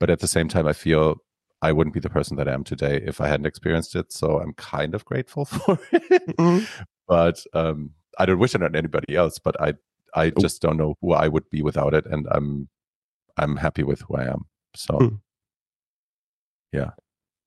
But 0.00 0.08
at 0.10 0.20
the 0.20 0.28
same 0.28 0.48
time, 0.48 0.66
I 0.66 0.72
feel 0.72 1.16
I 1.62 1.72
wouldn't 1.72 1.94
be 1.94 2.00
the 2.00 2.08
person 2.10 2.36
that 2.38 2.48
I 2.48 2.52
am 2.54 2.64
today 2.64 3.02
if 3.04 3.20
I 3.20 3.28
hadn't 3.28 3.46
experienced 3.46 3.94
it. 3.94 4.12
So 4.12 4.40
I'm 4.40 4.54
kind 4.54 4.94
of 4.94 5.04
grateful 5.04 5.44
for 5.46 5.78
it. 5.92 6.36
Mhm. 6.38 6.66
But 7.06 7.44
um, 7.52 7.90
I 8.18 8.24
don't 8.26 8.38
wish 8.38 8.54
it 8.54 8.62
on 8.62 8.74
anybody 8.74 9.14
else. 9.16 9.38
But 9.38 9.60
I 9.60 9.74
I 10.16 10.32
Oh. 10.36 10.40
just 10.40 10.62
don't 10.62 10.76
know 10.78 10.94
who 11.00 11.12
I 11.12 11.28
would 11.28 11.48
be 11.50 11.62
without 11.62 11.94
it, 11.94 12.06
and 12.06 12.26
I'm 12.30 12.68
I'm 13.36 13.56
happy 13.56 13.82
with 13.84 14.00
who 14.02 14.16
I 14.16 14.24
am. 14.24 14.46
So 14.74 14.98
Mm. 14.98 15.20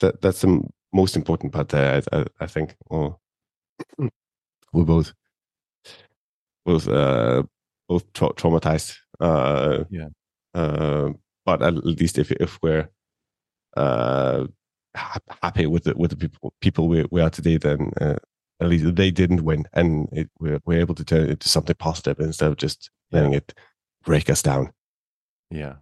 That 0.01 0.21
that's 0.21 0.41
the 0.41 0.61
most 0.93 1.15
important 1.17 1.51
part 1.51 1.69
there. 1.69 2.01
I, 2.13 2.17
I, 2.17 2.25
I 2.39 2.47
think. 2.47 2.75
Or 2.89 3.17
we're 4.71 4.85
both 4.85 5.13
both 6.65 6.87
uh, 6.87 7.43
both 7.89 8.11
tra- 8.13 8.33
traumatized. 8.33 8.95
Uh, 9.19 9.83
Yeah. 9.89 10.07
Uh, 10.53 11.09
but 11.45 11.61
at 11.61 11.73
least 11.83 12.17
if 12.17 12.31
if 12.31 12.57
we're 12.63 12.87
uh, 13.75 14.47
ha- 14.95 15.19
happy 15.43 15.65
with 15.65 15.83
the 15.83 15.93
with 15.97 16.11
the 16.11 16.17
people 16.17 16.53
people 16.61 16.87
we, 16.87 17.05
we 17.11 17.21
are 17.21 17.29
today, 17.29 17.57
then 17.57 17.91
uh, 17.99 18.15
at 18.59 18.67
least 18.69 18.95
they 18.95 19.11
didn't 19.11 19.43
win, 19.43 19.65
and 19.73 20.07
it, 20.11 20.29
we're 20.39 20.59
we're 20.65 20.79
able 20.81 20.95
to 20.95 21.05
turn 21.05 21.23
it 21.23 21.29
into 21.29 21.49
something 21.49 21.75
positive 21.75 22.19
instead 22.19 22.49
of 22.51 22.57
just 22.57 22.89
letting 23.11 23.33
it 23.33 23.53
break 24.03 24.29
us 24.29 24.41
down. 24.41 24.71
yeah. 25.51 25.75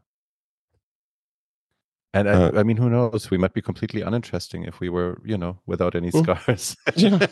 And 2.14 2.30
I, 2.30 2.34
Uh, 2.34 2.52
I 2.60 2.64
mean, 2.64 2.78
who 2.78 2.90
knows? 2.90 3.30
We 3.30 3.38
might 3.38 3.54
be 3.54 3.62
completely 3.62 4.02
uninteresting 4.02 4.64
if 4.64 4.80
we 4.80 4.90
were, 4.90 5.22
you 5.26 5.38
know, 5.38 5.60
without 5.68 5.94
any 5.94 6.10
Mm. 6.12 6.24
scars. 6.24 6.76
Yeah. 6.96 7.28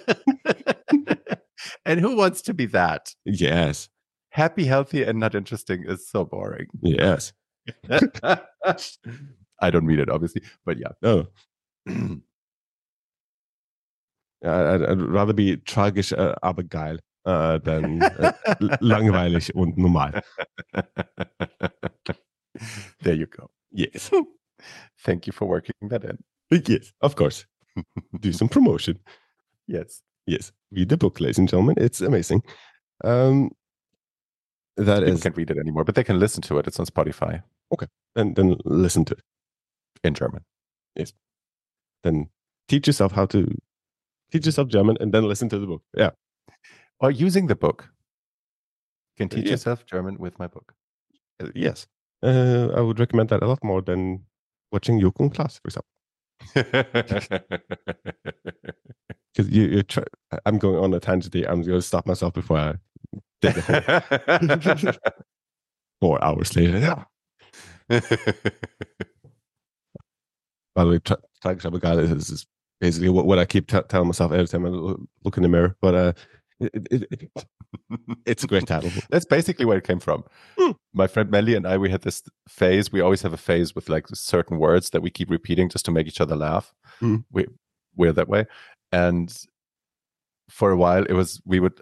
and 1.86 2.00
who 2.00 2.16
wants 2.16 2.42
to 2.44 2.54
be 2.54 2.66
that? 2.68 3.14
Yes, 3.26 3.90
Happy, 4.30 4.66
healthy, 4.66 5.02
and 5.04 5.18
not 5.20 5.34
interesting 5.34 5.86
is 5.88 6.10
so 6.10 6.26
boring. 6.26 6.68
yes. 6.82 7.32
I 7.90 9.70
don't 9.72 9.86
mean 9.86 10.00
it, 10.00 10.10
obviously, 10.10 10.42
but 10.66 10.78
yeah. 10.78 10.92
No, 11.02 11.28
I'd, 14.46 14.84
I'd 14.84 15.02
rather 15.02 15.34
be 15.34 15.58
tragisch, 15.64 16.12
äh, 16.14 16.36
aber 16.42 16.64
geil, 16.64 17.00
äh, 17.26 17.60
than 17.62 18.02
äh, 18.02 18.34
l- 18.60 18.78
langweilig 18.80 19.54
und 19.56 19.78
normal. 19.78 20.22
there 23.02 23.16
you 23.16 23.28
go. 23.28 23.50
Yes, 23.72 24.12
Thank 25.04 25.28
you 25.28 25.34
for 25.34 25.48
working 25.48 25.74
that 25.90 26.04
in. 26.04 26.18
yes, 26.68 26.94
of 27.02 27.16
course. 27.16 27.46
Do 28.20 28.32
some 28.32 28.48
promotion. 28.50 29.00
Yes. 29.68 30.02
Yes, 30.28 30.52
read 30.72 30.90
the 30.90 30.98
book, 30.98 31.20
ladies 31.20 31.38
and 31.38 31.48
gentlemen. 31.50 31.76
It's 31.78 32.02
amazing. 32.02 32.42
Um, 33.04 33.52
that 34.78 35.00
People 35.02 35.14
is, 35.14 35.22
can't 35.24 35.38
read 35.38 35.52
it 35.52 35.58
anymore, 35.58 35.84
but 35.84 35.96
they 35.96 36.04
can 36.04 36.20
listen 36.20 36.42
to 36.44 36.58
it. 36.58 36.68
It's 36.68 36.80
on 36.80 36.86
Spotify 36.86 37.44
Okay. 37.74 37.88
and 38.16 38.36
then 38.36 38.56
listen 38.66 39.06
to 39.06 39.14
it. 39.14 39.22
in 40.04 40.14
German. 40.14 40.44
Yes. 40.96 41.14
Then 42.04 42.30
teach 42.68 42.88
yourself 42.88 43.12
how 43.12 43.26
to 43.28 43.48
teach 44.36 44.46
yourself 44.46 44.68
German, 44.68 44.98
and 45.00 45.12
then 45.14 45.24
listen 45.28 45.50
to 45.50 45.60
the 45.60 45.68
book. 45.68 45.84
Yeah, 45.98 46.12
Or 47.00 47.12
using 47.12 47.48
the 47.48 47.56
book. 47.56 47.90
You 49.18 49.18
can 49.18 49.30
teach 49.30 49.46
Yeah. 49.46 49.52
yourself 49.52 49.86
German 49.86 50.18
with 50.20 50.38
my 50.40 50.48
book. 50.48 50.74
Uh, 51.44 51.52
yes. 51.56 51.88
Uh, 52.24 52.68
I 52.78 52.82
would 52.82 53.00
recommend 53.00 53.30
that 53.30 53.44
a 53.44 53.48
lot 53.48 53.64
more 53.64 53.82
than 53.82 54.26
watching 54.72 55.00
Joko 55.02 55.24
and 55.24 55.34
Klaas, 55.34 55.60
for 55.60 55.68
example. 55.70 55.92
Because 59.36 59.50
you, 59.52 59.64
you 59.64 59.84
try, 59.84 60.04
I'm 60.46 60.58
going 60.58 60.78
on 60.84 60.94
a 60.94 61.00
tangent. 61.00 61.34
here. 61.34 61.46
I'm 61.50 61.62
going 61.62 61.78
to 61.80 61.82
stop 61.82 62.06
myself 62.08 62.34
before 62.34 62.58
I 62.58 62.76
dig 63.42 63.58
a 63.58 63.62
hole. 63.62 64.94
four 66.02 66.24
hours 66.24 66.56
later. 66.56 66.80
Yeah. 66.80 67.04
By 70.76 70.84
the 70.84 70.90
way, 70.92 71.00
tra- 71.00 71.22
tragisch 71.44 71.66
aber 71.66 71.80
geil 71.80 72.00
is, 72.00 72.30
is 72.30 72.48
basically 72.80 73.10
what, 73.10 73.26
what 73.26 73.40
I 73.40 73.46
keep 73.46 73.68
t- 73.68 73.80
telling 73.90 74.08
myself 74.08 74.32
every 74.32 74.48
time 74.48 74.66
I 74.66 74.70
look 75.24 75.38
in 75.38 75.44
the 75.44 75.50
mirror. 75.50 75.76
But 75.82 75.96
uh, 75.96 76.14
it, 76.60 76.88
it, 76.92 77.08
it, 77.12 77.46
it's 78.26 78.44
a 78.44 78.48
great 78.48 78.68
title. 78.68 78.92
That's 79.10 79.26
basically 79.26 79.66
where 79.66 79.78
it 79.78 79.84
came 79.84 80.00
from. 80.00 80.24
Hmm. 80.58 80.72
My 80.94 81.08
friend 81.08 81.30
Melly 81.30 81.56
and 81.56 81.68
I, 81.68 81.78
we 81.78 81.90
had 81.90 82.02
this 82.02 82.24
phase. 82.48 82.92
We 82.92 83.02
always 83.02 83.22
have 83.22 83.34
a 83.34 83.38
phase 83.38 83.76
with 83.76 83.90
like 83.90 84.08
certain 84.14 84.60
words 84.60 84.92
that 84.92 85.02
we 85.02 85.10
keep 85.10 85.30
repeating 85.30 85.70
just 85.70 85.86
to 85.86 85.92
make 85.92 86.08
each 86.08 86.22
other 86.22 86.36
laugh. 86.36 86.74
Hmm. 87.00 87.18
We 87.32 87.48
we're 87.96 88.14
that 88.14 88.30
way. 88.30 88.46
And 88.92 89.36
for 90.50 90.72
a 90.72 90.78
while, 90.78 91.04
it 91.04 91.14
was 91.14 91.42
we 91.46 91.60
would 91.60 91.82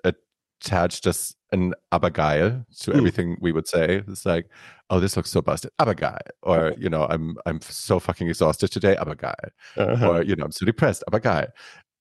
attach 0.63 1.02
just 1.02 1.36
an 1.52 1.73
abergeil 1.91 2.65
to 2.82 2.91
Hmm. 2.91 2.97
everything 2.97 3.38
we 3.41 3.52
would 3.52 3.67
say. 3.67 4.04
It's 4.08 4.26
like, 4.26 4.47
oh, 4.89 4.99
this 4.99 5.15
looks 5.17 5.30
so 5.32 5.41
busted, 5.41 5.71
abergeil, 5.80 6.17
or 6.41 6.73
you 6.78 6.89
know, 6.89 7.06
I'm 7.10 7.36
I'm 7.45 7.60
so 7.62 7.99
fucking 7.99 8.28
exhausted 8.30 8.71
today, 8.71 8.95
abergeil 8.95 9.49
Uh-huh. 9.78 10.08
or 10.10 10.23
you 10.23 10.36
know, 10.36 10.45
I'm 10.45 10.52
so 10.52 10.65
depressed, 10.65 11.04
aber 11.08 11.19
geil. 11.19 11.47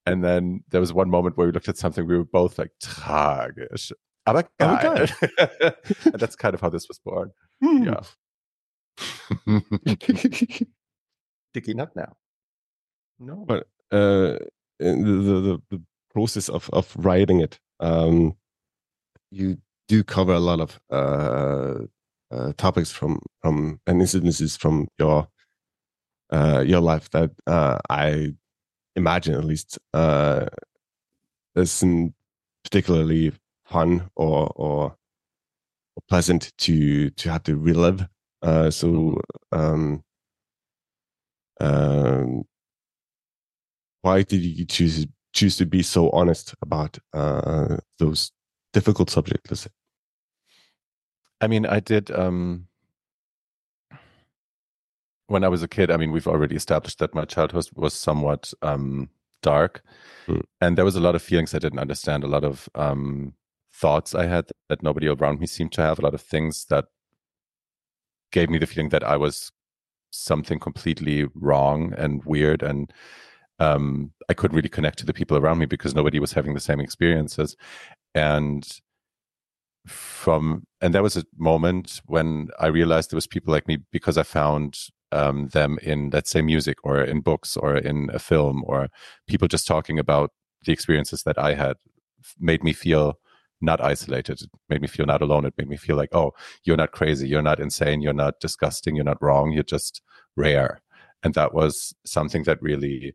And 0.06 0.24
then 0.24 0.64
there 0.70 0.80
was 0.80 0.92
one 0.92 1.10
moment 1.10 1.36
where 1.36 1.46
we 1.46 1.52
looked 1.52 1.68
at 1.68 1.78
something, 1.78 2.06
we 2.06 2.16
were 2.16 2.24
both 2.24 2.58
like 2.58 2.70
tragisch, 2.82 3.92
aber 4.26 4.44
Aber 4.58 5.06
and 5.18 6.14
that's 6.20 6.36
kind 6.36 6.54
of 6.54 6.60
how 6.60 6.70
this 6.70 6.88
was 6.88 6.98
born. 6.98 7.30
Hmm. 7.62 7.84
Yeah. 7.84 8.00
Dicky 11.54 11.74
not 11.74 11.94
now. 11.96 12.16
No. 13.18 13.44
But 13.46 13.64
uh, 13.90 14.38
the, 14.78 14.94
the, 14.94 15.40
the, 15.40 15.62
the 15.70 15.82
process 16.12 16.48
of, 16.48 16.68
of 16.72 16.92
writing 16.96 17.40
it, 17.40 17.58
um, 17.80 18.34
you 19.32 19.58
do 19.88 20.04
cover 20.04 20.34
a 20.34 20.38
lot 20.40 20.60
of 20.60 20.78
uh, 20.90 21.78
uh, 22.30 22.52
topics 22.56 22.90
from 22.90 23.20
from 23.40 23.80
and 23.86 24.00
incidences 24.00 24.58
from 24.58 24.88
your 24.98 25.26
uh, 26.30 26.62
your 26.66 26.80
life 26.80 27.10
that 27.10 27.30
uh, 27.46 27.78
I 27.90 28.34
imagine 28.94 29.34
at 29.34 29.44
least 29.44 29.78
uh, 29.94 30.46
isn't 31.56 32.14
particularly 32.64 33.32
fun 33.64 34.10
or 34.14 34.52
or, 34.54 34.96
or 35.96 36.02
pleasant 36.08 36.52
to 36.58 37.10
to 37.10 37.30
have 37.30 37.42
to 37.44 37.56
relive. 37.56 38.06
Uh, 38.42 38.70
so 38.70 39.20
um, 39.52 40.02
um, 41.60 42.44
why 44.02 44.22
did 44.22 44.42
you 44.42 44.64
choose 44.66 45.06
choose 45.32 45.56
to 45.56 45.64
be 45.64 45.82
so 45.82 46.10
honest 46.10 46.54
about 46.60 46.98
uh, 47.14 47.76
those 47.98 48.32
difficult 48.72 49.10
subject, 49.10 49.50
Let's 49.50 49.62
say. 49.62 49.70
I 51.40 51.48
mean, 51.48 51.66
I 51.66 51.80
did. 51.80 52.10
Um, 52.10 52.68
when 55.26 55.44
I 55.44 55.48
was 55.48 55.62
a 55.62 55.68
kid, 55.68 55.90
I 55.90 55.96
mean, 55.96 56.12
we've 56.12 56.28
already 56.28 56.54
established 56.54 56.98
that 56.98 57.14
my 57.14 57.24
childhood 57.24 57.68
was 57.74 57.94
somewhat 57.94 58.52
um, 58.62 59.08
dark, 59.42 59.82
mm. 60.26 60.42
and 60.60 60.78
there 60.78 60.84
was 60.84 60.96
a 60.96 61.00
lot 61.00 61.14
of 61.14 61.22
feelings 61.22 61.54
I 61.54 61.58
didn't 61.58 61.78
understand, 61.80 62.22
a 62.22 62.28
lot 62.28 62.44
of 62.44 62.68
um, 62.74 63.34
thoughts 63.74 64.14
I 64.14 64.26
had 64.26 64.50
that 64.68 64.82
nobody 64.82 65.08
around 65.08 65.40
me 65.40 65.46
seemed 65.46 65.72
to 65.72 65.82
have, 65.82 65.98
a 65.98 66.02
lot 66.02 66.14
of 66.14 66.20
things 66.20 66.66
that 66.70 66.84
gave 68.30 68.50
me 68.50 68.58
the 68.58 68.66
feeling 68.66 68.90
that 68.90 69.04
I 69.04 69.16
was 69.16 69.50
something 70.10 70.58
completely 70.58 71.26
wrong 71.34 71.94
and 71.96 72.24
weird, 72.24 72.62
and 72.62 72.92
um, 73.62 74.12
I 74.28 74.34
couldn't 74.34 74.56
really 74.56 74.68
connect 74.68 74.98
to 74.98 75.06
the 75.06 75.12
people 75.12 75.36
around 75.36 75.58
me 75.58 75.66
because 75.66 75.94
nobody 75.94 76.18
was 76.18 76.32
having 76.32 76.54
the 76.54 76.60
same 76.60 76.80
experiences, 76.80 77.56
and 78.14 78.66
from 79.86 80.64
and 80.80 80.94
there 80.94 81.02
was 81.02 81.16
a 81.16 81.24
moment 81.36 82.00
when 82.06 82.48
I 82.58 82.68
realized 82.68 83.10
there 83.10 83.16
was 83.16 83.26
people 83.26 83.52
like 83.52 83.68
me 83.68 83.78
because 83.90 84.16
I 84.18 84.22
found 84.22 84.78
um, 85.10 85.48
them 85.48 85.78
in 85.82 86.10
let's 86.10 86.30
say 86.30 86.42
music 86.42 86.78
or 86.84 87.02
in 87.02 87.20
books 87.20 87.56
or 87.56 87.76
in 87.76 88.08
a 88.12 88.18
film 88.18 88.62
or 88.66 88.88
people 89.26 89.48
just 89.48 89.66
talking 89.66 89.98
about 89.98 90.30
the 90.64 90.72
experiences 90.72 91.22
that 91.24 91.38
I 91.38 91.54
had 91.54 91.76
made 92.38 92.62
me 92.62 92.72
feel 92.72 93.18
not 93.60 93.80
isolated. 93.80 94.42
It 94.42 94.50
made 94.68 94.82
me 94.82 94.88
feel 94.88 95.06
not 95.06 95.22
alone. 95.22 95.44
It 95.46 95.54
made 95.56 95.68
me 95.68 95.76
feel 95.76 95.96
like, 95.96 96.10
oh, 96.12 96.32
you're 96.64 96.76
not 96.76 96.92
crazy, 96.92 97.28
you're 97.28 97.42
not 97.42 97.60
insane, 97.60 98.02
you're 98.02 98.12
not 98.12 98.40
disgusting, 98.40 98.96
you're 98.96 99.04
not 99.04 99.22
wrong, 99.22 99.52
you're 99.52 99.62
just 99.62 100.02
rare. 100.36 100.80
And 101.22 101.34
that 101.34 101.54
was 101.54 101.94
something 102.04 102.42
that 102.44 102.60
really 102.60 103.14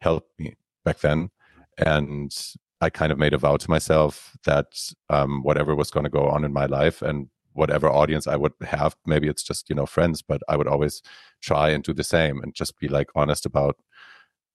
helped 0.00 0.38
me 0.38 0.56
back 0.84 0.98
then. 1.00 1.30
And 1.78 2.34
I 2.80 2.90
kind 2.90 3.12
of 3.12 3.18
made 3.18 3.34
a 3.34 3.38
vow 3.38 3.56
to 3.56 3.70
myself 3.70 4.36
that 4.44 4.66
um, 5.10 5.42
whatever 5.42 5.74
was 5.74 5.90
going 5.90 6.04
to 6.04 6.10
go 6.10 6.28
on 6.28 6.44
in 6.44 6.52
my 6.52 6.66
life 6.66 7.02
and 7.02 7.28
whatever 7.52 7.90
audience 7.90 8.26
I 8.26 8.36
would 8.36 8.52
have, 8.62 8.96
maybe 9.04 9.28
it's 9.28 9.42
just, 9.42 9.68
you 9.68 9.74
know, 9.74 9.86
friends, 9.86 10.22
but 10.22 10.40
I 10.48 10.56
would 10.56 10.68
always 10.68 11.02
try 11.40 11.70
and 11.70 11.82
do 11.82 11.92
the 11.92 12.04
same 12.04 12.40
and 12.40 12.54
just 12.54 12.78
be 12.78 12.88
like 12.88 13.08
honest 13.16 13.44
about 13.44 13.76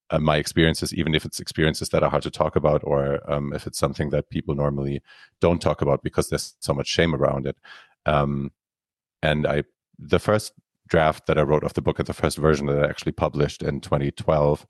uh, 0.10 0.20
my 0.20 0.38
experiences, 0.38 0.94
even 0.94 1.14
if 1.14 1.26
it's 1.26 1.40
experiences 1.40 1.90
that 1.90 2.04
are 2.04 2.10
hard 2.10 2.24
to 2.24 2.32
talk 2.32 2.56
about 2.56 2.82
or 2.86 3.20
um, 3.32 3.52
if 3.54 3.68
it's 3.68 3.80
something 3.80 4.10
that 4.12 4.30
people 4.30 4.56
normally 4.56 5.02
don't 5.42 5.62
talk 5.62 5.82
about 5.82 6.04
because 6.04 6.30
there's 6.30 6.56
so 6.60 6.74
much 6.74 6.88
shame 6.88 7.14
around 7.14 7.46
it. 7.46 7.58
Um, 8.06 8.52
and 9.22 9.46
I, 9.46 9.64
the 10.00 10.20
first 10.20 10.54
draft 10.88 11.28
that 11.28 11.38
I 11.38 11.42
wrote 11.42 11.64
of 11.64 11.74
the 11.74 11.82
book 11.82 12.00
and 12.00 12.08
the 12.08 12.14
first 12.14 12.38
version 12.38 12.68
that 12.68 12.84
I 12.84 12.90
actually 12.90 13.14
published 13.14 13.64
in 13.64 13.82
2012 13.82 14.66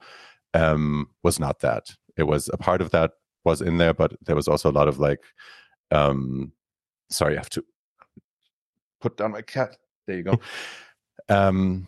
um, 0.53 1.09
was 1.23 1.39
not 1.39 1.59
that. 1.59 1.91
It 2.17 2.23
was 2.23 2.49
a 2.53 2.57
part 2.57 2.81
of 2.81 2.91
that 2.91 3.11
was 3.43 3.61
in 3.61 3.77
there, 3.77 3.93
but 3.93 4.13
there 4.25 4.35
was 4.35 4.47
also 4.47 4.69
a 4.69 4.71
lot 4.71 4.87
of 4.87 4.99
like, 4.99 5.21
um, 5.91 6.51
sorry, 7.09 7.35
I 7.35 7.39
have 7.39 7.49
to 7.51 7.63
put 9.01 9.17
down 9.17 9.31
my 9.31 9.41
cat. 9.41 9.75
There 10.07 10.17
you 10.17 10.23
go. 10.23 10.39
um, 11.29 11.87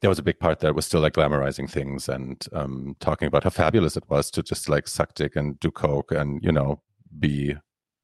there 0.00 0.08
was 0.08 0.18
a 0.18 0.22
big 0.22 0.38
part 0.38 0.60
that 0.60 0.74
was 0.74 0.86
still 0.86 1.00
like 1.00 1.12
glamorizing 1.12 1.70
things 1.70 2.08
and 2.08 2.46
um, 2.52 2.96
talking 3.00 3.28
about 3.28 3.44
how 3.44 3.50
fabulous 3.50 3.96
it 3.96 4.08
was 4.08 4.30
to 4.30 4.42
just 4.42 4.68
like 4.68 4.88
suck 4.88 5.14
dick 5.14 5.36
and 5.36 5.60
do 5.60 5.70
coke 5.70 6.10
and 6.10 6.42
you 6.42 6.50
know 6.50 6.80
be 7.18 7.54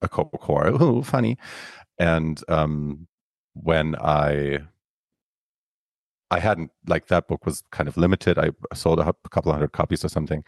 a 0.02 0.08
coke 0.08 0.32
whore. 0.42 0.80
Ooh, 0.82 1.02
funny. 1.02 1.38
And 1.98 2.42
um, 2.48 3.08
when 3.54 3.96
I 3.96 4.60
I 6.30 6.40
hadn't 6.40 6.70
like 6.86 7.06
that 7.06 7.28
book 7.28 7.46
was 7.46 7.62
kind 7.70 7.88
of 7.88 7.96
limited. 7.96 8.38
I 8.38 8.50
sold 8.74 8.98
a 8.98 9.14
couple 9.30 9.52
hundred 9.52 9.72
copies 9.72 10.04
or 10.04 10.08
something, 10.08 10.44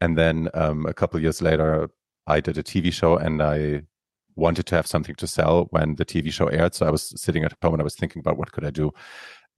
and 0.00 0.18
then 0.18 0.48
um, 0.54 0.86
a 0.86 0.94
couple 0.94 1.20
years 1.20 1.40
later, 1.40 1.90
I 2.26 2.40
did 2.40 2.58
a 2.58 2.62
TV 2.62 2.92
show 2.92 3.16
and 3.16 3.42
I 3.42 3.82
wanted 4.36 4.66
to 4.66 4.74
have 4.74 4.86
something 4.86 5.14
to 5.16 5.26
sell 5.26 5.66
when 5.70 5.96
the 5.96 6.04
TV 6.04 6.32
show 6.32 6.46
aired. 6.46 6.74
So 6.74 6.86
I 6.86 6.90
was 6.90 7.20
sitting 7.20 7.44
at 7.44 7.54
home 7.62 7.74
and 7.74 7.80
I 7.80 7.84
was 7.84 7.94
thinking 7.94 8.20
about 8.20 8.36
what 8.36 8.52
could 8.52 8.64
I 8.64 8.70
do. 8.70 8.92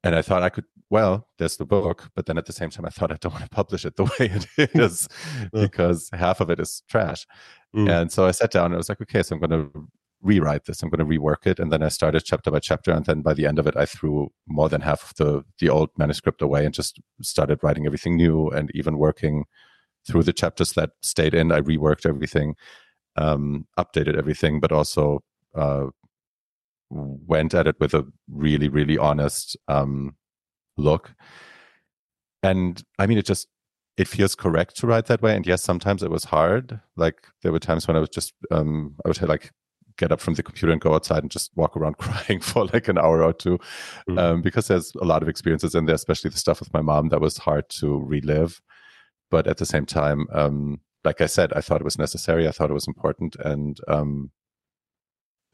And 0.04 0.14
I 0.14 0.22
thought 0.22 0.42
I 0.42 0.50
could, 0.50 0.64
well, 0.90 1.26
there's 1.38 1.57
the 1.57 1.64
book, 1.64 2.11
but 2.14 2.26
then 2.26 2.38
at 2.38 2.46
the 2.46 2.52
same 2.52 2.70
time, 2.70 2.84
I 2.84 2.90
thought 2.90 3.11
I 3.11 3.16
don't 3.16 3.32
want 3.32 3.44
to 3.44 3.50
publish 3.50 3.84
it 3.84 3.96
the 3.96 4.04
way 4.04 4.30
it 4.57 4.70
is 4.74 5.09
because 5.52 6.11
half 6.12 6.40
of 6.40 6.50
it 6.50 6.61
is 6.61 6.82
trash. 6.88 7.26
Mm. 7.74 7.90
And 7.90 8.12
so 8.12 8.26
I 8.26 8.30
sat 8.30 8.50
down 8.50 8.66
and 8.66 8.74
I 8.74 8.78
was 8.78 8.88
like, 8.88 9.00
okay, 9.00 9.22
so 9.22 9.34
I'm 9.34 9.40
going 9.40 9.50
to 9.50 9.88
rewrite 10.27 10.64
this. 10.64 10.83
I'm 10.83 10.91
going 10.91 11.07
to 11.07 11.18
rework 11.18 11.47
it. 11.47 11.59
And 11.59 11.72
then 11.72 11.83
I 11.83 11.89
started 11.89 12.24
chapter 12.24 12.51
by 12.51 12.59
chapter. 12.59 12.91
And 12.91 13.05
then 13.07 13.22
by 13.22 13.35
the 13.35 13.47
end 13.47 13.59
of 13.59 13.66
it, 13.66 13.77
I 13.77 13.87
threw 13.87 14.33
more 14.47 14.68
than 14.68 14.83
half 14.83 15.11
of 15.11 15.16
the, 15.16 15.45
the 15.59 15.68
old 15.68 15.91
manuscript 15.97 16.43
away 16.43 16.64
and 16.64 16.74
just 16.74 17.01
started 17.22 17.61
writing 17.62 17.87
everything 17.87 18.16
new 18.16 18.49
and 18.49 18.70
even 18.74 18.99
working 18.99 19.45
through 20.07 20.22
the 20.22 20.33
chapters 20.33 20.72
that 20.72 20.91
stayed 21.03 21.35
in. 21.35 21.53
I 21.53 21.61
reworked 21.61 22.07
everything 22.07 22.57
um, 23.16 23.66
updated 23.79 24.16
everything, 24.16 24.61
but 24.61 24.72
also 24.72 25.22
uh, 25.55 25.87
went 26.91 27.55
at 27.55 27.66
it 27.66 27.77
with 27.81 27.95
a 27.95 28.07
really, 28.31 28.68
really 28.68 28.99
honest 28.99 29.57
um, 29.68 30.16
look. 30.77 31.14
And 32.43 32.83
I 32.99 33.07
mean, 33.07 33.18
it 33.18 33.27
just 33.27 33.49
it 33.97 34.09
feels 34.09 34.35
correct 34.35 34.77
to 34.77 34.87
write 34.87 35.07
that 35.07 35.22
way. 35.22 35.35
And 35.35 35.47
yes, 35.47 35.62
sometimes 35.62 36.03
it 36.03 36.11
was 36.11 36.24
hard. 36.24 36.81
Like 36.97 37.27
there 37.43 37.53
were 37.53 37.59
times 37.59 37.89
when 37.89 37.97
I 37.97 38.01
was 38.01 38.11
just 38.11 38.35
um, 38.51 38.97
I 39.05 39.09
would 39.09 39.16
say 39.16 39.27
like 39.27 39.53
get 39.99 40.12
up 40.12 40.20
from 40.20 40.34
the 40.34 40.42
computer 40.42 40.72
and 40.72 40.80
go 40.80 40.94
outside 40.94 41.22
and 41.22 41.30
just 41.30 41.51
walk 41.57 41.76
around 41.76 41.97
crying 41.99 42.40
for 42.40 42.66
like 42.66 42.88
an 42.88 42.99
hour 42.99 43.22
or 43.22 43.32
2 43.32 43.59
mm-hmm. 43.59 44.18
um, 44.18 44.42
because 44.42 44.68
there's 44.68 44.92
a 45.01 45.05
lot 45.05 45.22
of 45.22 45.28
experiences 45.28 45.74
in 45.74 45.86
there, 45.86 45.94
especially 45.94 46.30
the 46.30 46.38
stuff 46.38 46.61
with 46.61 46.72
my 46.72 46.82
mom 46.82 47.09
that 47.09 47.20
was 47.20 47.38
hard 47.38 47.68
to 47.68 47.99
relive. 47.99 48.61
But 49.30 49.47
at 49.47 49.57
the 49.57 49.66
same 49.66 49.86
time, 49.86 50.26
um, 50.32 50.80
like 51.05 51.20
I 51.20 51.26
said, 51.26 51.53
I 51.53 51.61
thought 51.61 51.80
it 51.80 51.84
was 51.84 51.99
necessary. 51.99 52.47
I 52.47 52.53
thought 52.53 52.70
it 52.70 52.74
was 52.74 52.86
important. 52.86 53.36
And 53.36 53.78
um, 53.88 54.30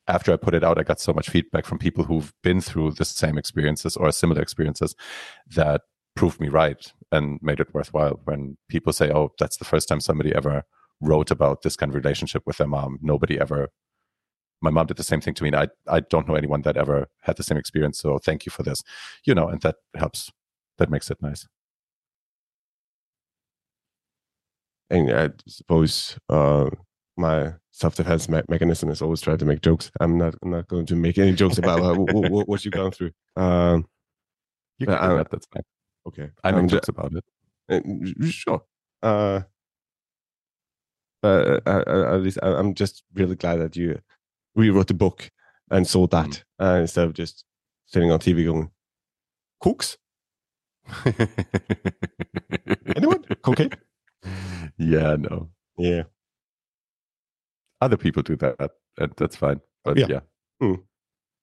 after 0.09 0.33
I 0.33 0.37
put 0.37 0.55
it 0.55 0.65
out, 0.65 0.79
I 0.79 0.83
got 0.83 1.01
so 1.01 1.13
much 1.13 1.31
feedback 1.31 1.65
from 1.65 1.79
people 1.79 2.05
who've 2.05 2.33
been 2.43 2.61
through 2.61 2.93
the 2.93 3.05
same 3.05 3.39
experiences 3.39 3.97
or 3.97 4.11
similar 4.13 4.43
experiences 4.43 4.95
that 5.55 5.83
proved 6.17 6.41
me 6.41 6.49
right 6.49 6.93
and 7.11 7.39
made 7.43 7.61
it 7.61 7.73
worthwhile. 7.73 8.21
When 8.25 8.57
people 8.69 8.93
say, 8.93 9.11
"Oh, 9.11 9.33
that's 9.39 9.57
the 9.57 9.65
first 9.65 9.89
time 9.89 10.01
somebody 10.01 10.35
ever 10.35 10.65
wrote 11.01 11.31
about 11.31 11.63
this 11.63 11.77
kind 11.77 11.91
of 11.91 11.97
relationship 11.97 12.43
with 12.47 12.57
their 12.59 12.67
mom," 12.67 12.99
nobody 13.01 13.39
ever. 13.39 13.71
My 14.63 14.71
mom 14.71 14.87
did 14.87 14.97
the 14.97 15.05
same 15.05 15.21
thing 15.21 15.35
to 15.35 15.43
me. 15.43 15.49
And 15.51 15.57
I 15.57 15.69
I 15.89 16.01
don't 16.01 16.29
know 16.29 16.37
anyone 16.37 16.63
that 16.63 16.77
ever 16.77 17.09
had 17.23 17.37
the 17.37 17.43
same 17.43 17.59
experience. 17.59 17.99
So 17.99 18.19
thank 18.19 18.47
you 18.47 18.51
for 18.51 18.63
this, 18.63 18.83
you 19.25 19.35
know, 19.35 19.49
and 19.49 19.61
that 19.63 19.77
helps. 19.95 20.31
That 20.79 20.91
makes 20.91 21.11
it 21.11 21.21
nice. 21.21 21.47
and 24.93 25.11
I 25.11 25.31
suppose 25.49 26.19
uh, 26.29 26.69
my 27.17 27.55
self-defense 27.71 28.29
me- 28.29 28.43
mechanism 28.49 28.91
is 28.91 29.01
always 29.03 29.23
try 29.23 29.37
to 29.37 29.45
make 29.45 29.63
jokes. 29.63 29.91
I'm 30.01 30.19
not 30.19 30.35
I'm 30.43 30.51
not 30.51 30.69
going 30.69 30.87
to 30.87 30.95
make 30.95 31.19
any 31.19 31.33
jokes 31.33 31.59
about 31.59 31.81
uh, 31.81 31.95
w- 31.95 32.07
w- 32.07 32.45
what 32.45 32.65
you've 32.65 32.75
gone 32.75 32.91
through. 32.93 33.13
Um, 33.35 33.87
you 34.79 34.87
can 34.87 34.97
uh, 34.97 35.17
that. 35.17 35.31
That's 35.31 35.47
fine. 35.47 35.63
Okay, 36.07 36.31
I 36.45 36.53
make 36.53 36.61
um, 36.63 36.69
jokes 36.69 36.89
about 36.89 37.13
it. 37.15 37.25
Uh, 37.71 38.27
sure. 38.27 38.63
Uh, 39.03 39.41
but 41.23 41.67
uh, 41.67 42.15
at 42.15 42.23
least 42.23 42.39
I'm 42.43 42.75
just 42.75 43.03
really 43.15 43.37
glad 43.37 43.57
that 43.57 43.77
you 43.77 43.99
rewrote 44.55 44.89
the 44.89 44.95
book 44.95 45.31
and 45.71 45.87
sold 45.87 46.11
that 46.11 46.45
mm. 46.61 46.81
instead 46.81 47.07
of 47.07 47.15
just 47.15 47.45
sitting 47.87 48.11
on 48.11 48.19
TV 48.19 48.45
going, 48.45 48.71
"Cooks." 49.61 49.97
Anyone? 52.97 53.25
Cocaine? 53.43 53.71
yeah, 54.79 55.17
no. 55.19 55.49
Yeah. 55.79 56.03
Other 57.81 57.97
people 57.97 58.23
do 58.23 58.37
that, 58.37 58.71
and 58.99 59.13
that's 59.17 59.37
fine. 59.37 59.61
But 59.85 59.97
yeah. 59.97 60.07
yeah. 60.09 60.21
Mm. 60.63 60.83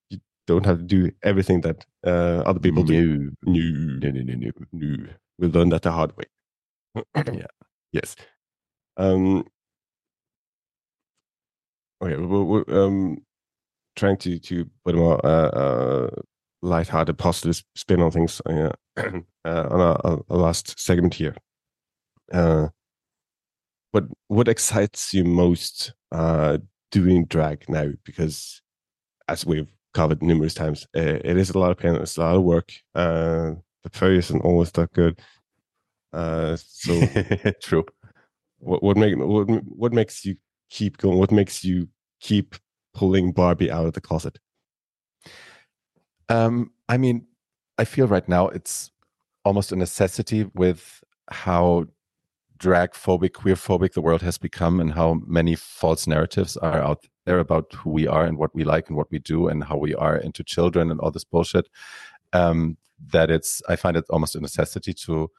You 0.10 0.20
don't 0.48 0.66
have 0.66 0.78
to 0.80 0.84
do 0.84 1.12
everything 1.24 1.62
that 1.62 1.86
uh, 2.06 2.44
other 2.46 2.60
people 2.60 2.84
no. 2.84 2.88
do. 2.88 3.32
No, 3.44 3.62
no, 4.00 4.10
no, 4.10 4.22
no, 4.22 4.36
no. 4.36 4.52
no. 4.72 5.08
We 5.38 5.48
learned 5.48 5.72
that 5.72 5.84
the 5.84 5.92
hard 5.92 6.16
way. 6.18 6.26
yeah. 7.16 7.48
Yes. 7.92 8.16
Um, 8.98 9.46
okay. 12.02 12.16
We're, 12.16 12.44
we're 12.44 12.86
um, 12.86 13.18
trying 13.96 14.18
to 14.18 14.40
to 14.40 14.70
put 14.86 14.96
a 14.96 14.98
more 14.98 15.26
uh, 15.26 15.50
uh, 15.50 16.10
light-hearted, 16.62 17.18
positive 17.18 17.64
spin 17.76 18.02
on 18.02 18.12
things 18.12 18.42
uh, 18.46 18.72
uh, 18.98 19.12
on 19.46 19.82
our, 19.82 20.02
our, 20.04 20.38
last 20.38 20.80
segment 20.80 21.14
here. 21.14 21.36
Uh, 22.32 22.68
what 23.92 24.06
what 24.28 24.48
excites 24.48 25.14
you 25.14 25.24
most 25.24 25.94
uh, 26.12 26.58
doing 26.92 27.26
drag 27.26 27.68
now? 27.70 27.92
Because 28.04 28.62
as 29.28 29.46
we've 29.46 29.72
covered 29.94 30.22
numerous 30.22 30.54
times, 30.54 30.88
uh, 30.96 31.20
it 31.24 31.38
is 31.38 31.50
a 31.50 31.60
lot 31.60 31.72
of 31.72 31.78
pain. 31.78 31.96
It's 31.96 32.18
a 32.18 32.22
lot 32.22 32.36
of 32.36 32.44
work. 32.44 32.72
Uh, 32.94 33.54
the 33.84 33.90
pay 33.92 34.18
isn't 34.18 34.42
always 34.42 34.72
that 34.74 34.92
good. 34.94 35.20
Uh, 36.14 36.58
so 36.58 37.02
true. 37.62 37.86
What 38.60 38.84
what 38.84 38.98
make 38.98 39.16
what 39.18 39.48
what 39.66 39.94
makes 39.94 40.26
you 40.26 40.36
keep 40.70 40.98
going? 40.98 41.18
What 41.18 41.32
makes 41.32 41.64
you 41.64 41.90
keep 42.20 42.56
pulling 42.94 43.32
Barbie 43.32 43.72
out 43.72 43.86
of 43.86 43.94
the 43.94 44.02
closet? 44.02 44.40
Um, 46.30 46.72
I 46.88 46.98
mean, 46.98 47.26
I 47.78 47.86
feel 47.86 48.08
right 48.08 48.28
now 48.28 48.48
it's 48.50 48.92
almost 49.46 49.72
a 49.72 49.76
necessity 49.76 50.50
with 50.54 51.04
how 51.30 51.86
drag 52.58 52.92
phobic, 52.92 53.34
queer 53.34 53.56
phobic 53.56 53.94
the 53.94 54.02
world 54.02 54.22
has 54.22 54.38
become, 54.38 54.80
and 54.80 54.94
how 54.94 55.22
many 55.26 55.56
false 55.56 56.08
narratives 56.08 56.58
are 56.58 56.82
out 56.82 57.06
there 57.26 57.40
about 57.40 57.74
who 57.74 57.90
we 57.90 58.06
are 58.08 58.26
and 58.26 58.38
what 58.38 58.54
we 58.54 58.64
like 58.64 58.90
and 58.90 58.98
what 58.98 59.10
we 59.12 59.20
do 59.20 59.48
and 59.48 59.64
how 59.64 59.78
we 59.78 59.96
are 59.96 60.18
into 60.18 60.44
children 60.44 60.92
and 60.92 61.00
all 61.00 61.12
this 61.12 61.24
bullshit. 61.24 61.70
Um, 62.34 62.78
that 63.12 63.32
it's, 63.32 63.62
I 63.70 63.78
find 63.78 63.96
it 63.96 64.04
almost 64.10 64.36
a 64.36 64.42
necessity 64.42 64.94
to 64.94 65.32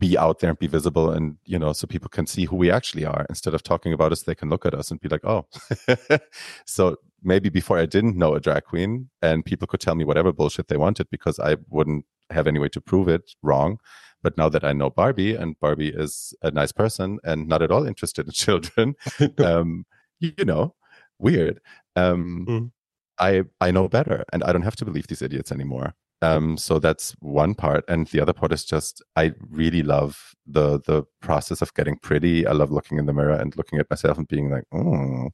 be 0.00 0.16
out 0.16 0.40
there 0.40 0.50
and 0.50 0.58
be 0.58 0.66
visible 0.66 1.10
and 1.10 1.36
you 1.44 1.58
know 1.58 1.72
so 1.72 1.86
people 1.86 2.08
can 2.08 2.26
see 2.26 2.46
who 2.46 2.56
we 2.56 2.70
actually 2.70 3.04
are. 3.04 3.26
Instead 3.28 3.54
of 3.54 3.62
talking 3.62 3.92
about 3.92 4.10
us 4.10 4.22
they 4.22 4.34
can 4.34 4.48
look 4.48 4.66
at 4.66 4.74
us 4.74 4.90
and 4.90 5.00
be 5.00 5.08
like 5.08 5.24
oh. 5.24 5.46
So 6.66 6.96
maybe 7.22 7.50
before 7.50 7.78
i 7.78 7.86
didn't 7.86 8.16
know 8.16 8.34
a 8.34 8.40
drag 8.40 8.64
queen 8.64 9.10
and 9.20 9.44
people 9.44 9.68
could 9.68 9.80
tell 9.80 9.94
me 9.94 10.04
whatever 10.04 10.32
bullshit 10.32 10.68
they 10.68 10.78
wanted 10.78 11.06
because 11.10 11.38
i 11.38 11.56
wouldn't 11.68 12.06
have 12.30 12.46
any 12.46 12.58
way 12.58 12.68
to 12.68 12.80
prove 12.80 13.08
it 13.08 13.34
wrong. 13.42 13.78
But 14.22 14.36
now 14.38 14.48
that 14.48 14.64
i 14.64 14.72
know 14.72 14.90
barbie 14.90 15.34
and 15.34 15.58
barbie 15.60 15.92
is 16.04 16.34
a 16.42 16.50
nice 16.50 16.72
person 16.72 17.18
and 17.22 17.46
not 17.46 17.62
at 17.62 17.70
all 17.70 17.86
interested 17.86 18.26
in 18.26 18.32
children 18.44 18.96
um 19.38 19.84
you 20.18 20.44
know 20.44 20.74
weird. 21.18 21.60
Um 21.94 22.46
mm. 22.48 22.70
i 23.18 23.44
i 23.60 23.70
know 23.70 23.86
better 23.88 24.24
and 24.32 24.42
i 24.44 24.52
don't 24.52 24.68
have 24.70 24.76
to 24.76 24.86
believe 24.86 25.08
these 25.08 25.22
idiots 25.22 25.52
anymore 25.52 25.94
um, 26.22 26.56
so 26.56 26.78
that's 26.78 27.12
one 27.20 27.54
part, 27.54 27.84
and 27.88 28.06
the 28.08 28.20
other 28.20 28.32
part 28.32 28.52
is 28.52 28.64
just 28.64 29.02
I 29.16 29.32
really 29.50 29.82
love 29.82 30.34
the 30.46 30.80
the 30.80 31.04
process 31.20 31.62
of 31.62 31.72
getting 31.74 31.96
pretty. 31.96 32.46
I 32.46 32.52
love 32.52 32.70
looking 32.70 32.98
in 32.98 33.06
the 33.06 33.12
mirror 33.12 33.34
and 33.34 33.56
looking 33.56 33.78
at 33.78 33.88
myself 33.90 34.18
and 34.18 34.28
being 34.28 34.50
like, 34.50 34.64
mm, 34.72 35.30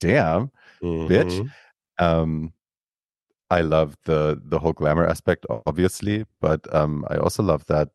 "Damn, 0.00 0.50
mm-hmm. 0.82 1.12
bitch." 1.12 1.50
Um, 1.98 2.52
I 3.50 3.60
love 3.60 3.96
the 4.04 4.40
the 4.44 4.58
whole 4.58 4.72
glamour 4.72 5.06
aspect, 5.06 5.46
obviously, 5.66 6.24
but 6.40 6.72
um, 6.74 7.04
I 7.08 7.16
also 7.16 7.42
love 7.42 7.64
that 7.66 7.90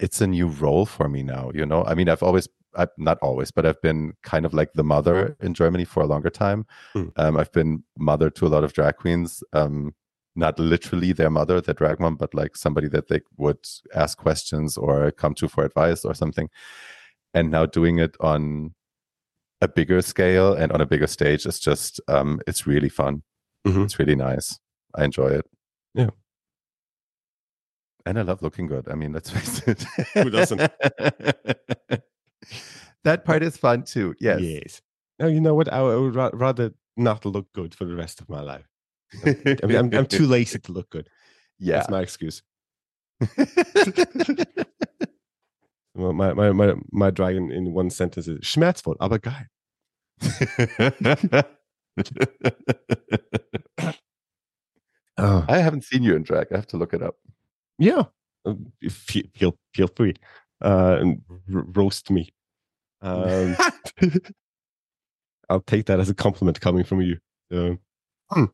it's 0.00 0.20
a 0.20 0.26
new 0.26 0.48
role 0.48 0.86
for 0.86 1.08
me 1.08 1.22
now. 1.22 1.52
You 1.54 1.66
know, 1.66 1.84
I 1.84 1.94
mean, 1.94 2.08
I've 2.08 2.22
always 2.22 2.48
I, 2.76 2.88
not 2.98 3.18
always, 3.22 3.50
but 3.50 3.64
I've 3.66 3.80
been 3.80 4.14
kind 4.22 4.44
of 4.44 4.54
like 4.54 4.72
the 4.74 4.84
mother 4.84 5.36
in 5.40 5.54
Germany 5.54 5.84
for 5.84 6.02
a 6.02 6.06
longer 6.06 6.30
time. 6.30 6.66
Mm. 6.94 7.12
Um, 7.16 7.36
I've 7.36 7.52
been 7.52 7.84
mother 7.98 8.30
to 8.30 8.46
a 8.46 8.48
lot 8.48 8.64
of 8.64 8.72
drag 8.72 8.96
queens. 8.96 9.44
Um, 9.52 9.94
not 10.34 10.58
literally 10.58 11.12
their 11.12 11.30
mother, 11.30 11.60
their 11.60 11.74
drag 11.74 12.00
mom, 12.00 12.16
but 12.16 12.34
like 12.34 12.56
somebody 12.56 12.88
that 12.88 13.08
they 13.08 13.20
would 13.36 13.58
ask 13.94 14.18
questions 14.18 14.76
or 14.76 15.10
come 15.10 15.34
to 15.34 15.48
for 15.48 15.64
advice 15.64 16.04
or 16.04 16.14
something. 16.14 16.48
And 17.34 17.50
now 17.50 17.66
doing 17.66 17.98
it 17.98 18.16
on 18.20 18.74
a 19.60 19.68
bigger 19.68 20.02
scale 20.02 20.54
and 20.54 20.72
on 20.72 20.80
a 20.80 20.86
bigger 20.86 21.06
stage 21.06 21.46
is 21.46 21.60
just 21.60 22.00
um 22.08 22.40
it's 22.46 22.66
really 22.66 22.88
fun. 22.88 23.22
Mm-hmm. 23.66 23.82
It's 23.82 23.98
really 23.98 24.16
nice. 24.16 24.58
I 24.94 25.04
enjoy 25.04 25.28
it. 25.28 25.46
Yeah. 25.94 26.10
And 28.04 28.18
I 28.18 28.22
love 28.22 28.42
looking 28.42 28.66
good. 28.66 28.88
I 28.88 28.94
mean, 28.94 29.12
let's 29.12 29.30
face 29.30 29.62
it. 29.68 29.84
Who 30.14 30.30
doesn't? 30.30 30.58
that 33.04 33.24
part 33.24 33.44
is 33.44 33.56
fun 33.56 33.84
too. 33.84 34.14
Yes. 34.20 34.40
Yes. 34.40 34.82
No, 35.20 35.28
you 35.28 35.40
know 35.40 35.54
what? 35.54 35.72
I 35.72 35.80
would 35.82 36.16
rather 36.16 36.72
not 36.96 37.24
look 37.24 37.52
good 37.52 37.74
for 37.74 37.84
the 37.84 37.94
rest 37.94 38.20
of 38.20 38.28
my 38.28 38.40
life. 38.40 38.66
I 39.24 39.66
mean, 39.66 39.76
I'm, 39.76 39.94
I'm 39.94 40.06
too 40.06 40.26
lazy 40.26 40.58
to 40.58 40.72
look 40.72 40.90
good. 40.90 41.08
Yeah, 41.58 41.76
that's 41.76 41.90
my 41.90 42.00
excuse. 42.00 42.42
well, 45.94 46.12
my, 46.12 46.32
my 46.32 46.50
my 46.50 46.74
my 46.90 47.10
dragon 47.10 47.52
in 47.52 47.72
one 47.72 47.88
sentence 47.88 48.26
is 48.26 48.40
schmerzvoll, 48.40 48.96
aber 48.98 49.20
geil. 49.20 49.46
oh. 55.18 55.44
I 55.48 55.58
haven't 55.58 55.84
seen 55.84 56.02
you 56.02 56.16
in 56.16 56.24
drag. 56.24 56.48
I 56.52 56.56
have 56.56 56.66
to 56.68 56.76
look 56.76 56.94
it 56.94 57.02
up. 57.02 57.14
Yeah, 57.78 58.06
um, 58.44 58.72
feel 58.90 59.24
feel, 59.36 59.56
feel 59.72 59.88
free 59.94 60.14
uh, 60.62 60.96
and 61.00 61.22
r- 61.52 61.64
roast 61.74 62.10
me. 62.10 62.32
Um, 63.02 63.56
I'll 65.48 65.60
take 65.60 65.86
that 65.86 66.00
as 66.00 66.08
a 66.08 66.14
compliment 66.14 66.60
coming 66.60 66.84
from 66.84 67.00
you. 67.02 67.18
Um, 67.50 67.80
hmm 68.30 68.44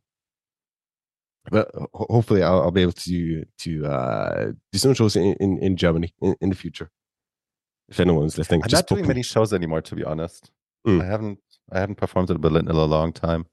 but 1.51 1.71
hopefully 1.95 2.43
I'll, 2.43 2.63
I'll, 2.63 2.71
be 2.71 2.83
able 2.83 2.93
to 2.93 3.45
to 3.59 3.87
uh, 3.87 4.53
do 4.73 4.79
some 4.79 4.95
shows 4.95 5.17
in, 5.17 5.35
in, 5.35 5.59
in 5.59 5.77
Germany 5.77 6.15
in, 6.21 6.37
in, 6.41 6.49
the 6.51 6.55
future. 6.55 6.91
If 7.89 8.01
anyone's 8.01 8.37
listening, 8.37 8.63
I'm 8.65 8.71
not 8.71 8.87
doing 8.87 9.07
many 9.07 9.23
shows 9.23 9.53
anymore, 9.53 9.83
to 9.83 9.95
be 9.95 10.05
honest. 10.05 10.51
Mm. 10.87 11.03
I 11.03 11.07
haven't 11.07 11.39
I 11.73 11.81
haven't 11.81 11.97
performed 11.97 12.31
in 12.31 12.41
Berlin 12.41 12.69
in 12.69 12.77
a 12.77 12.85
long 12.85 13.13
time. 13.13 13.47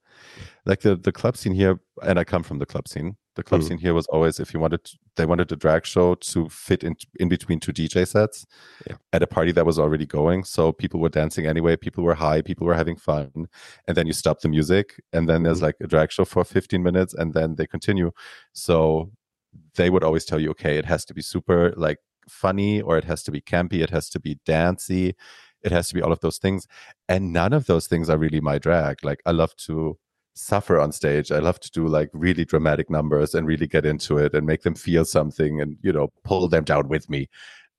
Like 0.66 0.82
the 0.82 0.96
the 0.96 1.12
club 1.12 1.38
scene 1.38 1.54
here, 1.54 1.80
and 2.04 2.20
I 2.20 2.24
come 2.24 2.44
from 2.44 2.60
the 2.60 2.66
club 2.66 2.88
scene 2.88 3.18
the 3.36 3.44
club 3.44 3.62
mm. 3.62 3.68
scene 3.68 3.78
here 3.78 3.94
was 3.94 4.08
always 4.08 4.40
if 4.40 4.54
you 4.54 4.60
wanted 4.60 4.84
to, 4.86 4.98
they 5.16 5.26
wanted 5.26 5.52
a 5.52 5.56
drag 5.56 5.86
show 5.86 6.16
to 6.16 6.50
fit 6.50 6.84
in 6.84 6.96
in 7.20 7.30
between 7.30 7.60
two 7.60 7.72
DJ 7.72 8.08
sets 8.08 8.46
yeah. 8.88 8.96
at 9.14 9.22
a 9.22 9.28
party 9.28 9.52
that 9.52 9.66
was 9.66 9.78
already 9.78 10.06
going. 10.06 10.44
So 10.44 10.72
people 10.72 11.00
were 11.00 11.10
dancing 11.10 11.46
anyway, 11.46 11.76
people 11.76 12.04
were 12.04 12.16
high, 12.16 12.42
people 12.42 12.66
were 12.66 12.74
having 12.74 12.96
fun, 12.96 13.48
and 13.88 13.98
then 13.98 14.08
you 14.08 14.14
stop 14.14 14.40
the 14.40 14.50
music, 14.50 15.02
and 15.14 15.30
then 15.30 15.44
there's 15.44 15.60
mm. 15.60 15.64
like 15.64 15.76
a 15.82 15.88
drag 15.88 16.12
show 16.12 16.26
for 16.26 16.44
15 16.44 16.82
minutes, 16.82 17.14
and 17.14 17.34
then 17.34 17.56
they 17.56 17.68
continue. 17.68 18.12
So 18.54 19.12
they 19.76 19.90
would 19.90 20.04
always 20.04 20.26
tell 20.26 20.40
you, 20.40 20.52
okay, 20.52 20.78
it 20.78 20.86
has 20.86 21.06
to 21.06 21.14
be 21.14 21.22
super 21.22 21.74
like 21.76 22.00
funny, 22.30 22.82
or 22.82 22.98
it 22.98 23.04
has 23.04 23.22
to 23.24 23.32
be 23.32 23.42
campy, 23.42 23.84
it 23.84 23.90
has 23.90 24.10
to 24.12 24.20
be 24.20 24.40
dancey, 24.46 25.16
it 25.62 25.72
has 25.72 25.90
to 25.90 25.96
be 25.96 26.02
all 26.02 26.12
of 26.12 26.22
those 26.22 26.38
things, 26.38 26.68
and 27.10 27.34
none 27.34 27.52
of 27.52 27.66
those 27.66 27.88
things 27.88 28.10
are 28.10 28.18
really 28.18 28.40
my 28.40 28.58
drag. 28.60 29.04
Like 29.04 29.22
I 29.26 29.32
love 29.32 29.56
to 29.68 29.98
suffer 30.36 30.80
on 30.80 30.92
stage. 30.92 31.32
I 31.32 31.40
love 31.40 31.60
to 31.62 31.72
do 31.72 31.88
like 31.88 32.10
really 32.14 32.46
dramatic 32.46 32.90
numbers 32.90 33.34
and 33.34 33.48
really 33.48 33.68
get 33.68 33.86
into 33.86 34.18
it 34.18 34.34
and 34.34 34.46
make 34.46 34.64
them 34.64 34.76
feel 34.76 35.06
something 35.06 35.62
and, 35.62 35.78
you 35.82 35.92
know, 35.92 36.12
pull 36.24 36.48
them 36.48 36.64
down 36.64 36.90
with 36.90 37.10
me. 37.10 37.30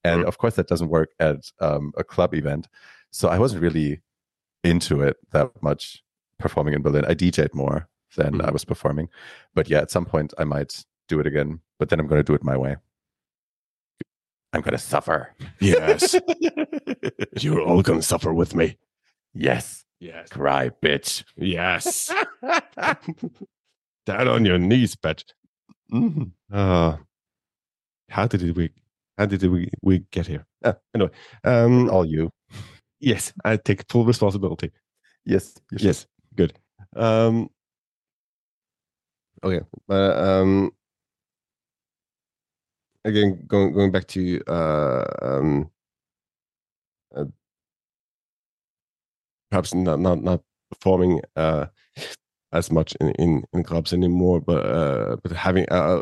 And 0.03 0.21
mm-hmm. 0.21 0.29
of 0.29 0.39
course, 0.39 0.57
that 0.57 0.69
doesn't 0.69 0.89
work 0.89 1.11
at 1.21 1.51
um, 1.61 1.93
a 1.97 2.05
club 2.05 2.35
event. 2.35 2.69
So 3.11 3.29
I 3.29 3.39
wasn't 3.39 3.63
really 3.63 4.01
into 4.65 5.03
it 5.03 5.17
that 5.33 5.51
much 5.63 6.03
performing 6.39 6.75
in 6.75 6.83
Berlin. 6.83 7.05
I 7.05 7.15
DJed 7.15 7.55
more 7.55 7.89
than 8.17 8.35
mm-hmm. 8.35 8.47
I 8.47 8.51
was 8.51 8.65
performing. 8.65 9.09
But 9.55 9.69
yeah, 9.69 9.81
at 9.81 9.91
some 9.91 10.07
point 10.07 10.33
I 10.39 10.45
might 10.45 10.85
do 11.09 11.21
it 11.21 11.27
again, 11.27 11.61
but 11.79 11.89
then 11.91 12.01
I'm 12.01 12.07
going 12.07 12.21
to 12.21 12.25
do 12.25 12.35
it 12.35 12.43
my 12.43 12.57
way. 12.57 12.77
I'm 14.53 14.63
going 14.63 14.73
to 14.73 14.79
suffer. 14.79 15.35
Yes. 15.61 16.15
You're 17.39 17.61
all 17.61 17.83
going 17.83 17.99
to 17.99 18.07
suffer 18.07 18.33
with 18.33 18.55
me. 18.55 18.79
Yes. 19.35 19.85
Yes. 20.01 20.29
Cry, 20.29 20.71
bitch. 20.83 21.25
Yes. 21.37 22.11
Down 24.07 24.29
on 24.29 24.45
your 24.45 24.59
knees, 24.59 24.95
bitch. 24.97 25.25
Mm-hmm. 25.93 26.25
Uh, 26.53 26.97
how 28.09 28.27
did 28.27 28.57
we? 28.57 28.71
How 29.19 29.27
did 29.27 29.43
we 29.43 29.71
we 29.83 30.01
get 30.11 30.27
here? 30.27 30.47
Uh, 30.65 30.75
anyway, 30.95 31.11
um, 31.45 31.91
all 31.91 32.05
you. 32.05 32.31
Yes, 33.01 33.33
I 33.45 33.57
take 33.57 33.85
full 33.91 34.05
responsibility. 34.05 34.73
Yes. 35.25 35.55
Yes. 35.73 36.07
Good. 36.35 36.55
Um. 36.95 37.49
Okay. 39.43 39.65
Uh, 39.89 40.41
um. 40.41 40.71
Again, 43.05 43.45
going 43.47 43.73
going 43.73 43.93
back 43.93 44.07
to 44.09 44.43
uh 44.49 45.05
um 45.23 45.71
uh, 47.15 47.25
perhaps 49.51 49.75
not 49.75 50.01
not 50.01 50.23
not 50.23 50.43
performing 50.71 51.21
uh, 51.37 51.67
as 52.53 52.71
much 52.71 52.95
in, 53.01 53.11
in, 53.13 53.45
in 53.53 53.65
clubs 53.65 53.93
anymore, 53.93 54.41
but 54.41 54.65
uh, 54.67 55.17
but 55.23 55.33
having 55.33 55.67
a 55.71 56.01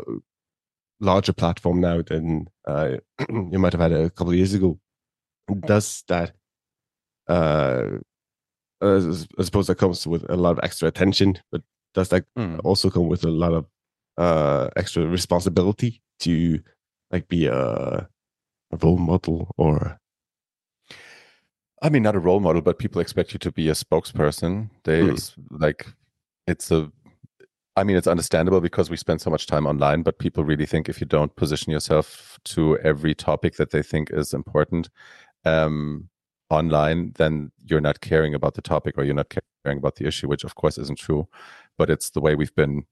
larger 0.99 1.33
platform 1.33 1.81
now 1.81 2.01
than 2.01 2.47
uh, 2.67 2.97
you 3.29 3.59
might 3.59 3.73
have 3.73 3.81
had 3.81 3.91
a 3.91 4.09
couple 4.09 4.31
of 4.31 4.37
years 4.37 4.53
ago. 4.53 4.79
Does 5.65 6.03
that? 6.07 6.33
Uh, 7.27 7.97
I 8.81 8.99
suppose 9.43 9.67
that 9.67 9.77
comes 9.77 10.05
with 10.05 10.29
a 10.29 10.35
lot 10.35 10.51
of 10.51 10.59
extra 10.63 10.87
attention, 10.87 11.39
but 11.51 11.61
does 11.93 12.09
that 12.09 12.25
mm. 12.37 12.59
also 12.63 12.89
come 12.89 13.07
with 13.07 13.23
a 13.23 13.31
lot 13.31 13.53
of 13.53 13.65
uh, 14.17 14.69
extra 14.75 15.05
responsibility 15.05 16.01
to 16.19 16.59
like 17.11 17.27
be 17.27 17.47
a, 17.47 17.55
a 17.55 18.07
role 18.81 18.97
model 18.97 19.51
or 19.57 19.99
I 21.81 21.89
mean, 21.89 22.03
not 22.03 22.15
a 22.15 22.19
role 22.19 22.39
model, 22.39 22.61
but 22.61 22.79
people 22.79 23.01
expect 23.01 23.33
you 23.33 23.39
to 23.39 23.51
be 23.51 23.69
a 23.69 23.73
spokesperson. 23.73 24.69
They 24.85 25.01
mm. 25.01 25.33
like 25.51 25.85
it's 26.47 26.71
a. 26.71 26.91
I 27.77 27.83
mean, 27.83 27.97
it's 27.97 28.07
understandable 28.07 28.61
because 28.61 28.89
we 28.89 28.95
spend 28.95 29.19
so 29.19 29.29
much 29.29 29.47
time 29.47 29.67
online, 29.67 30.01
but 30.01 30.17
people 30.17 30.45
really 30.45 30.65
think 30.65 30.87
if 30.87 31.01
you 31.01 31.05
don't 31.05 31.35
position 31.35 31.73
yourself 31.73 32.39
to 32.45 32.77
every 32.79 33.13
topic 33.13 33.57
that 33.57 33.71
they 33.71 33.83
think 33.83 34.11
is 34.11 34.33
important 34.33 34.89
um, 35.43 36.09
online, 36.49 37.11
then 37.17 37.51
you're 37.65 37.81
not 37.81 37.99
caring 37.99 38.33
about 38.33 38.53
the 38.53 38.61
topic 38.61 38.97
or 38.97 39.03
you're 39.03 39.13
not 39.13 39.33
caring 39.65 39.77
about 39.77 39.95
the 39.95 40.07
issue, 40.07 40.29
which 40.29 40.45
of 40.45 40.55
course 40.55 40.77
isn't 40.77 40.99
true. 40.99 41.27
But 41.77 41.89
it's 41.89 42.11
the 42.11 42.21
way 42.21 42.35
we've 42.35 42.55
been 42.55 42.85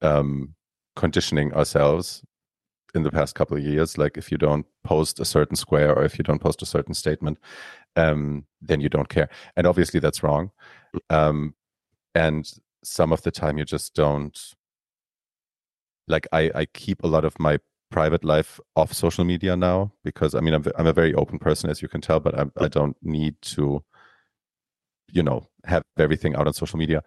um, 0.00 0.54
conditioning 0.94 1.52
ourselves 1.52 2.22
in 2.94 3.02
the 3.02 3.10
past 3.10 3.34
couple 3.34 3.56
of 3.56 3.62
years. 3.62 3.98
Like 3.98 4.16
if 4.16 4.32
you 4.32 4.38
don't 4.38 4.66
post 4.82 5.20
a 5.20 5.24
certain 5.24 5.56
square 5.56 5.94
or 5.94 6.04
if 6.04 6.18
you 6.18 6.24
don't 6.24 6.40
post 6.40 6.62
a 6.62 6.66
certain 6.66 6.94
statement, 6.94 7.38
um, 7.94 8.46
then 8.60 8.80
you 8.80 8.88
don't 8.88 9.08
care. 9.08 9.28
And 9.56 9.66
obviously 9.66 10.00
that's 10.00 10.22
wrong. 10.22 10.50
Um, 11.10 11.54
and 12.14 12.50
some 12.84 13.12
of 13.12 13.22
the 13.22 13.30
time 13.30 13.58
you 13.58 13.64
just 13.64 13.94
don't 13.94 14.54
like 16.08 16.26
I, 16.32 16.50
I 16.54 16.64
keep 16.66 17.02
a 17.02 17.06
lot 17.06 17.24
of 17.24 17.38
my 17.38 17.58
private 17.90 18.24
life 18.24 18.60
off 18.74 18.92
social 18.92 19.24
media 19.24 19.56
now 19.56 19.92
because 20.04 20.34
I 20.34 20.40
mean 20.40 20.54
I'm 20.54 20.64
I'm 20.76 20.86
a 20.86 20.92
very 20.92 21.14
open 21.14 21.38
person 21.38 21.70
as 21.70 21.82
you 21.82 21.88
can 21.88 22.00
tell, 22.00 22.20
but 22.20 22.38
I'm, 22.38 22.52
I 22.58 22.68
don't 22.68 22.96
need 23.02 23.40
to, 23.42 23.82
you 25.10 25.22
know, 25.22 25.48
have 25.64 25.82
everything 25.98 26.34
out 26.36 26.46
on 26.46 26.52
social 26.52 26.78
media, 26.78 27.02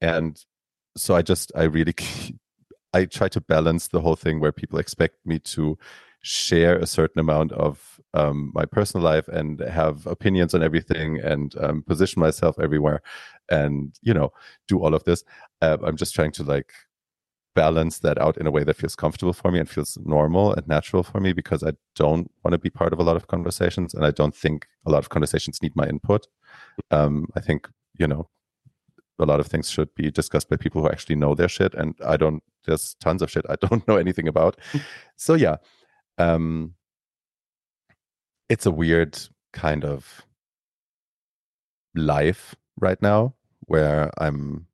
and 0.00 0.42
so 0.96 1.14
I 1.14 1.22
just 1.22 1.52
I 1.54 1.64
really 1.64 1.94
I 2.94 3.06
try 3.06 3.28
to 3.28 3.40
balance 3.40 3.88
the 3.88 4.00
whole 4.00 4.16
thing 4.16 4.40
where 4.40 4.52
people 4.52 4.78
expect 4.78 5.16
me 5.24 5.38
to 5.40 5.76
share 6.22 6.78
a 6.78 6.86
certain 6.86 7.20
amount 7.20 7.52
of 7.52 8.00
um, 8.14 8.50
my 8.54 8.64
personal 8.64 9.04
life 9.04 9.28
and 9.28 9.60
have 9.60 10.06
opinions 10.06 10.54
on 10.54 10.62
everything 10.62 11.20
and 11.20 11.54
um, 11.60 11.82
position 11.82 12.20
myself 12.20 12.58
everywhere 12.58 13.02
and 13.50 13.94
you 14.02 14.14
know 14.14 14.32
do 14.68 14.80
all 14.82 14.94
of 14.94 15.04
this 15.04 15.24
uh, 15.62 15.76
i'm 15.84 15.96
just 15.96 16.14
trying 16.14 16.32
to 16.32 16.42
like 16.42 16.72
balance 17.54 18.00
that 18.00 18.20
out 18.20 18.36
in 18.36 18.46
a 18.46 18.50
way 18.50 18.64
that 18.64 18.76
feels 18.76 18.96
comfortable 18.96 19.32
for 19.32 19.50
me 19.50 19.58
and 19.58 19.68
feels 19.68 19.96
normal 20.04 20.52
and 20.52 20.66
natural 20.66 21.02
for 21.02 21.20
me 21.20 21.32
because 21.32 21.62
I 21.62 21.72
don't 21.94 22.30
want 22.42 22.52
to 22.52 22.58
be 22.58 22.70
part 22.70 22.92
of 22.92 22.98
a 22.98 23.02
lot 23.02 23.16
of 23.16 23.28
conversations 23.28 23.94
and 23.94 24.04
I 24.04 24.10
don't 24.10 24.34
think 24.34 24.66
a 24.86 24.90
lot 24.90 24.98
of 24.98 25.08
conversations 25.08 25.62
need 25.62 25.74
my 25.76 25.86
input. 25.86 26.26
Um, 26.90 27.28
I 27.36 27.40
think, 27.40 27.68
you 27.98 28.06
know, 28.06 28.28
a 29.20 29.24
lot 29.24 29.38
of 29.38 29.46
things 29.46 29.70
should 29.70 29.94
be 29.94 30.10
discussed 30.10 30.48
by 30.48 30.56
people 30.56 30.82
who 30.82 30.88
actually 30.88 31.14
know 31.14 31.34
their 31.34 31.48
shit 31.48 31.74
and 31.74 31.94
I 32.04 32.16
don't 32.16 32.42
there's 32.66 32.96
tons 33.00 33.22
of 33.22 33.30
shit 33.30 33.46
I 33.48 33.56
don't 33.56 33.86
know 33.88 33.96
anything 33.96 34.26
about. 34.26 34.60
so 35.16 35.34
yeah. 35.34 35.56
Um 36.18 36.74
it's 38.48 38.66
a 38.66 38.70
weird 38.70 39.18
kind 39.52 39.84
of 39.84 40.22
life 41.94 42.56
right 42.80 43.00
now 43.00 43.34
where 43.66 44.10
I'm 44.18 44.66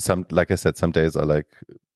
some 0.00 0.26
like 0.30 0.50
I 0.50 0.54
said, 0.54 0.76
some 0.76 0.92
days 0.92 1.16
are 1.16 1.26
like 1.26 1.48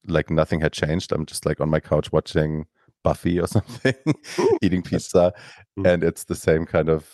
like 0.06 0.30
nothing 0.30 0.60
had 0.60 0.72
changed. 0.72 1.12
I'm 1.12 1.26
just 1.26 1.46
like 1.46 1.60
on 1.60 1.70
my 1.70 1.80
couch 1.80 2.12
watching 2.12 2.66
Buffy 3.02 3.40
or 3.40 3.46
something, 3.56 3.94
eating 4.62 4.82
pizza, 4.82 5.32
mm. 5.78 5.86
and 5.86 6.02
it's 6.04 6.24
the 6.24 6.34
same 6.34 6.66
kind 6.66 6.88
of 6.88 7.08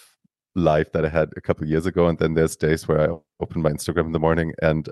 life 0.55 0.93
that 0.93 1.05
I 1.05 1.09
had 1.09 1.31
a 1.37 1.41
couple 1.41 1.67
years 1.67 1.87
ago. 1.87 2.09
And 2.09 2.19
then 2.19 2.35
there's 2.35 2.57
days 2.57 2.89
where 2.89 3.01
I 3.01 3.17
open 3.41 3.63
my 3.63 3.71
Instagram 3.71 4.07
in 4.07 4.13
the 4.13 4.19
morning 4.19 4.55
and 4.63 4.89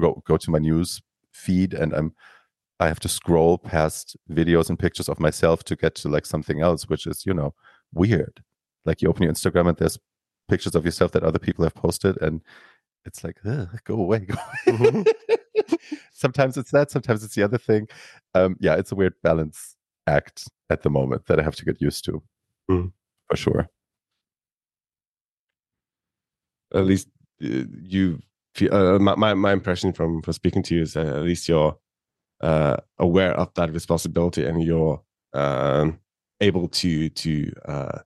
go 0.00 0.22
go 0.26 0.36
to 0.36 0.50
my 0.50 0.58
news 0.58 1.02
feed, 1.32 1.74
and 1.74 1.92
I'm 1.92 2.14
I 2.80 2.88
have 2.88 3.00
to 3.00 3.08
scroll 3.08 3.58
past 3.58 4.16
videos 4.30 4.68
and 4.68 4.78
pictures 4.78 5.08
of 5.08 5.20
myself 5.20 5.64
to 5.64 5.76
get 5.76 5.94
to 5.96 6.08
like 6.08 6.26
something 6.26 6.60
else, 6.60 6.88
which 6.88 7.06
is 7.06 7.26
you 7.26 7.34
know 7.34 7.54
weird. 7.92 8.42
Like 8.84 9.02
you 9.02 9.08
open 9.08 9.22
your 9.22 9.32
Instagram 9.32 9.68
and 9.68 9.76
there's 9.76 9.98
pictures 10.52 10.74
of 10.74 10.84
yourself 10.84 11.12
that 11.12 11.24
other 11.24 11.38
people 11.38 11.64
have 11.64 11.74
posted, 11.74 12.20
and 12.20 12.42
it's 13.04 13.24
like 13.24 13.36
go 13.84 13.94
away, 13.94 14.20
go 14.20 14.34
away. 14.66 14.76
Mm-hmm. 14.78 15.02
sometimes 16.12 16.56
it's 16.56 16.70
that 16.70 16.90
sometimes 16.90 17.24
it's 17.24 17.34
the 17.34 17.42
other 17.42 17.58
thing 17.58 17.88
um 18.34 18.56
yeah 18.60 18.74
it's 18.74 18.92
a 18.92 18.94
weird 18.94 19.14
balance 19.22 19.76
act 20.06 20.48
at 20.70 20.82
the 20.82 20.90
moment 20.90 21.26
that 21.26 21.38
i 21.38 21.42
have 21.42 21.56
to 21.56 21.64
get 21.64 21.80
used 21.80 22.04
to 22.04 22.22
mm. 22.70 22.90
for 23.28 23.36
sure 23.36 23.68
at 26.74 26.84
least 26.84 27.08
uh, 27.44 27.64
you 27.82 28.20
feel 28.54 28.74
uh, 28.74 28.98
my, 28.98 29.34
my 29.34 29.52
impression 29.52 29.92
from 29.92 30.22
from 30.22 30.32
speaking 30.32 30.62
to 30.62 30.74
you 30.74 30.82
is 30.82 30.94
that 30.94 31.06
at 31.06 31.22
least 31.22 31.48
you're 31.48 31.76
uh, 32.40 32.76
aware 32.98 33.32
of 33.34 33.52
that 33.54 33.72
responsibility 33.72 34.44
and 34.44 34.62
you're 34.62 35.00
um, 35.32 35.98
able 36.40 36.68
to 36.68 37.08
to 37.10 37.52
uh, 37.66 37.98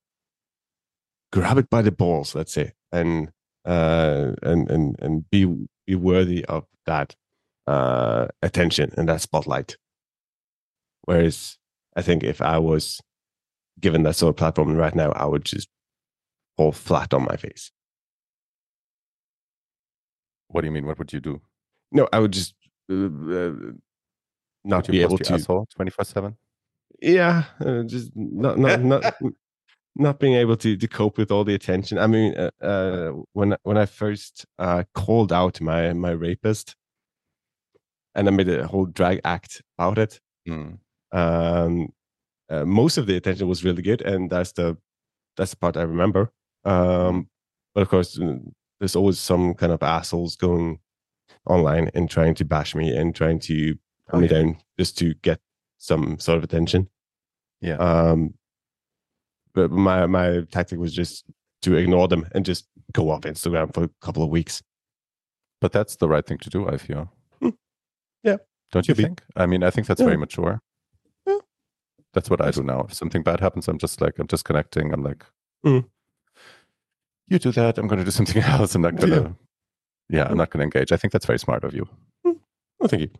grab 1.40 1.58
it 1.58 1.68
by 1.68 1.82
the 1.82 1.92
balls 1.92 2.34
let's 2.34 2.52
say 2.52 2.72
and 2.92 3.30
uh, 3.66 4.32
and 4.42 4.70
and 4.70 4.96
and 5.00 5.28
be 5.30 5.44
be 5.86 5.94
worthy 5.94 6.44
of 6.46 6.64
that 6.86 7.14
uh, 7.66 8.28
attention 8.42 8.92
and 8.96 9.08
that 9.08 9.20
spotlight. 9.20 9.76
Whereas 11.02 11.58
I 11.96 12.02
think 12.02 12.22
if 12.22 12.40
I 12.40 12.58
was 12.58 13.00
given 13.80 14.04
that 14.04 14.14
sort 14.14 14.30
of 14.30 14.36
platform 14.36 14.76
right 14.76 14.94
now, 14.94 15.12
I 15.12 15.26
would 15.26 15.44
just 15.44 15.68
fall 16.56 16.72
flat 16.72 17.12
on 17.12 17.24
my 17.24 17.36
face. 17.36 17.70
What 20.48 20.60
do 20.60 20.68
you 20.68 20.72
mean? 20.72 20.86
What 20.86 20.98
would 20.98 21.12
you 21.12 21.20
do? 21.20 21.42
No, 21.92 22.08
I 22.12 22.20
would 22.20 22.32
just 22.32 22.54
uh, 22.90 23.06
uh, 23.06 23.52
not 24.64 24.88
be 24.88 25.02
able 25.02 25.18
to 25.18 25.64
twenty 25.74 25.90
four 25.90 26.04
seven. 26.04 26.36
Yeah, 27.02 27.44
uh, 27.60 27.82
just 27.82 28.12
not 28.14 28.58
not 28.58 28.82
not 28.82 29.14
not 29.98 30.18
being 30.18 30.34
able 30.34 30.56
to 30.58 30.76
to 30.76 30.88
cope 30.88 31.18
with 31.18 31.30
all 31.30 31.44
the 31.44 31.54
attention. 31.54 31.98
I 31.98 32.06
mean, 32.06 32.36
uh, 32.36 32.50
uh, 32.62 33.12
when 33.32 33.56
when 33.62 33.76
I 33.76 33.86
first 33.86 34.46
uh, 34.58 34.84
called 34.94 35.32
out 35.32 35.60
my 35.60 35.92
my 35.92 36.10
rapist, 36.10 36.76
and 38.14 38.28
I 38.28 38.30
made 38.30 38.48
a 38.48 38.66
whole 38.66 38.86
drag 38.86 39.20
act 39.24 39.62
about 39.78 39.98
it. 39.98 40.20
Mm. 40.48 40.78
Um, 41.12 41.88
uh, 42.48 42.64
most 42.64 42.98
of 42.98 43.06
the 43.06 43.16
attention 43.16 43.48
was 43.48 43.64
really 43.64 43.82
good, 43.82 44.02
and 44.02 44.30
that's 44.30 44.52
the 44.52 44.76
that's 45.36 45.52
the 45.52 45.56
part 45.56 45.76
I 45.76 45.82
remember. 45.82 46.30
Um, 46.64 47.28
but 47.74 47.82
of 47.82 47.88
course, 47.88 48.18
uh, 48.18 48.36
there's 48.78 48.96
always 48.96 49.18
some 49.18 49.54
kind 49.54 49.72
of 49.72 49.82
assholes 49.82 50.36
going 50.36 50.80
online 51.46 51.90
and 51.94 52.10
trying 52.10 52.34
to 52.34 52.44
bash 52.44 52.74
me 52.74 52.94
and 52.94 53.14
trying 53.14 53.38
to 53.38 53.74
put 54.08 54.16
oh, 54.16 54.20
me 54.20 54.28
yeah. 54.28 54.32
down 54.34 54.56
just 54.78 54.98
to 54.98 55.14
get 55.14 55.40
some 55.78 56.18
sort 56.18 56.38
of 56.38 56.44
attention. 56.44 56.88
Yeah. 57.60 57.76
Um, 57.76 58.34
but 59.56 59.72
my 59.72 60.06
my 60.06 60.42
tactic 60.52 60.78
was 60.78 60.92
just 60.92 61.24
to 61.62 61.74
ignore 61.74 62.06
them 62.06 62.28
and 62.32 62.44
just 62.44 62.68
go 62.92 63.10
off 63.10 63.22
Instagram 63.22 63.74
for 63.74 63.84
a 63.84 63.90
couple 64.00 64.22
of 64.22 64.28
weeks. 64.28 64.62
But 65.60 65.72
that's 65.72 65.96
the 65.96 66.08
right 66.08 66.24
thing 66.24 66.38
to 66.38 66.50
do, 66.50 66.68
I 66.68 66.76
feel. 66.76 67.10
Hmm. 67.40 67.48
Yeah. 68.22 68.36
Don't 68.70 68.86
you 68.86 68.94
think? 68.94 69.22
I 69.34 69.46
mean, 69.46 69.64
I 69.64 69.70
think 69.70 69.86
that's 69.86 70.00
yeah. 70.00 70.06
very 70.06 70.18
mature. 70.18 70.60
Yeah. 71.26 71.38
That's 72.12 72.28
what 72.28 72.42
I 72.42 72.50
do 72.50 72.62
now. 72.62 72.82
If 72.82 72.94
something 72.94 73.22
bad 73.22 73.40
happens, 73.40 73.66
I'm 73.66 73.78
just 73.78 74.00
like, 74.02 74.18
I'm 74.18 74.26
disconnecting. 74.26 74.92
I'm 74.92 75.02
like, 75.02 75.24
mm. 75.64 75.84
you 77.28 77.38
do 77.38 77.52
that. 77.52 77.78
I'm 77.78 77.88
going 77.88 77.98
to 77.98 78.04
do 78.04 78.10
something 78.10 78.42
else. 78.54 78.74
I'm 78.74 78.82
not 78.82 78.96
going 78.96 79.12
to, 79.12 79.34
yeah. 80.10 80.18
yeah, 80.18 80.28
I'm 80.28 80.36
not 80.36 80.50
going 80.50 80.60
to 80.60 80.64
engage. 80.64 80.92
I 80.92 80.98
think 80.98 81.12
that's 81.12 81.26
very 81.26 81.38
smart 81.38 81.64
of 81.64 81.74
you. 81.74 81.88
Mm. 82.26 82.38
Oh, 82.80 82.86
thank 82.86 83.02
you. 83.02 83.10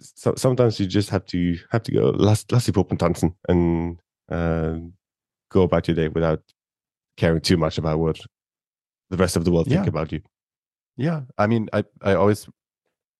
So 0.00 0.34
sometimes 0.36 0.80
you 0.80 0.86
just 0.86 1.10
have 1.10 1.24
to 1.26 1.56
have 1.70 1.82
to 1.84 1.92
go 1.92 2.10
lass, 2.10 2.44
lass 2.50 2.66
die 2.66 2.72
Puppen 2.72 2.98
tanzen 2.98 3.34
and 3.48 3.98
uh, 4.28 4.78
go 5.50 5.62
about 5.62 5.88
your 5.88 5.94
day 5.94 6.08
without 6.08 6.42
caring 7.16 7.40
too 7.40 7.56
much 7.56 7.78
about 7.78 7.98
what 7.98 8.18
the 9.10 9.16
rest 9.16 9.36
of 9.36 9.44
the 9.44 9.52
world 9.52 9.68
yeah. 9.68 9.76
think 9.76 9.86
about 9.86 10.12
you. 10.12 10.20
Yeah, 10.96 11.22
I 11.38 11.46
mean, 11.46 11.68
I 11.72 11.84
I 12.02 12.14
always, 12.14 12.48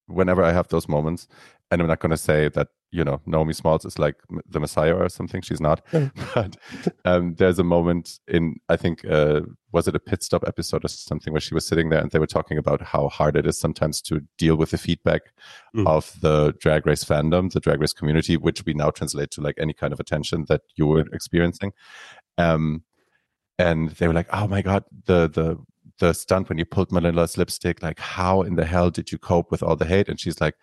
whenever 0.07 0.43
I 0.43 0.53
have 0.53 0.69
those 0.69 0.89
moments, 0.89 1.29
and 1.71 1.81
I'm 1.81 1.89
not 1.89 2.01
going 2.01 2.11
to 2.11 2.17
say 2.17 2.49
that 2.51 2.69
you 2.95 3.05
know 3.05 3.21
Naomi 3.27 3.53
Smalls 3.53 3.85
is 3.85 3.99
like 3.99 4.17
the 4.49 4.61
Messiah 4.61 4.95
or 4.95 5.09
something. 5.09 5.43
She's 5.43 5.61
not, 5.61 5.85
but 6.35 6.57
um, 7.05 7.35
there's 7.35 7.59
a 7.59 7.65
moment 7.65 8.21
in 8.29 8.55
I 8.69 8.77
think 8.77 9.05
uh, 9.05 9.41
was 9.73 9.89
it 9.89 9.97
a 9.97 10.01
pit 10.01 10.23
stop 10.23 10.45
episode 10.47 10.85
or 10.85 10.89
something 10.89 11.33
where 11.33 11.41
she 11.41 11.55
was 11.55 11.67
sitting 11.67 11.89
there 11.91 12.01
and 12.01 12.13
they 12.13 12.21
were 12.21 12.37
talking 12.39 12.57
about 12.57 12.81
how 12.81 13.09
hard 13.09 13.37
it 13.37 13.47
is 13.47 13.59
sometimes 13.59 14.01
to 14.03 14.21
deal 14.39 14.55
with 14.55 14.71
the 14.71 14.79
feedback 14.79 15.23
mm. 15.75 15.87
of 15.89 16.15
the 16.21 16.55
drag 16.61 16.87
race 16.87 17.05
fandom, 17.05 17.53
the 17.53 17.59
drag 17.59 17.81
race 17.81 17.93
community, 17.93 18.37
which 18.37 18.65
we 18.65 18.75
now 18.75 18.91
translate 18.91 19.33
to 19.33 19.41
like 19.41 19.57
any 19.59 19.73
kind 19.73 19.93
of 19.93 19.99
attention 19.99 20.45
that 20.49 20.63
you 20.77 20.87
were 20.87 21.05
experiencing. 21.13 21.73
Um, 22.39 22.85
and 23.59 23.91
they 23.91 24.07
were 24.07 24.15
like, 24.15 24.29
"Oh 24.33 24.47
my 24.47 24.63
god, 24.63 24.85
the 25.07 25.29
the 25.29 25.59
the 25.99 26.13
stunt 26.13 26.49
when 26.49 26.59
you 26.59 26.65
pulled 26.65 26.91
Manila's 26.91 27.39
lipstick, 27.39 27.83
like 27.83 27.99
how 27.99 28.43
in 28.43 28.57
the 28.57 28.65
hell 28.65 28.91
did 28.91 29.13
you 29.13 29.19
cope 29.19 29.51
with 29.51 29.63
all 29.63 29.77
the 29.77 29.85
hate? 29.85 30.09
And 30.09 30.19
she's 30.19 30.41
like, 30.41 30.55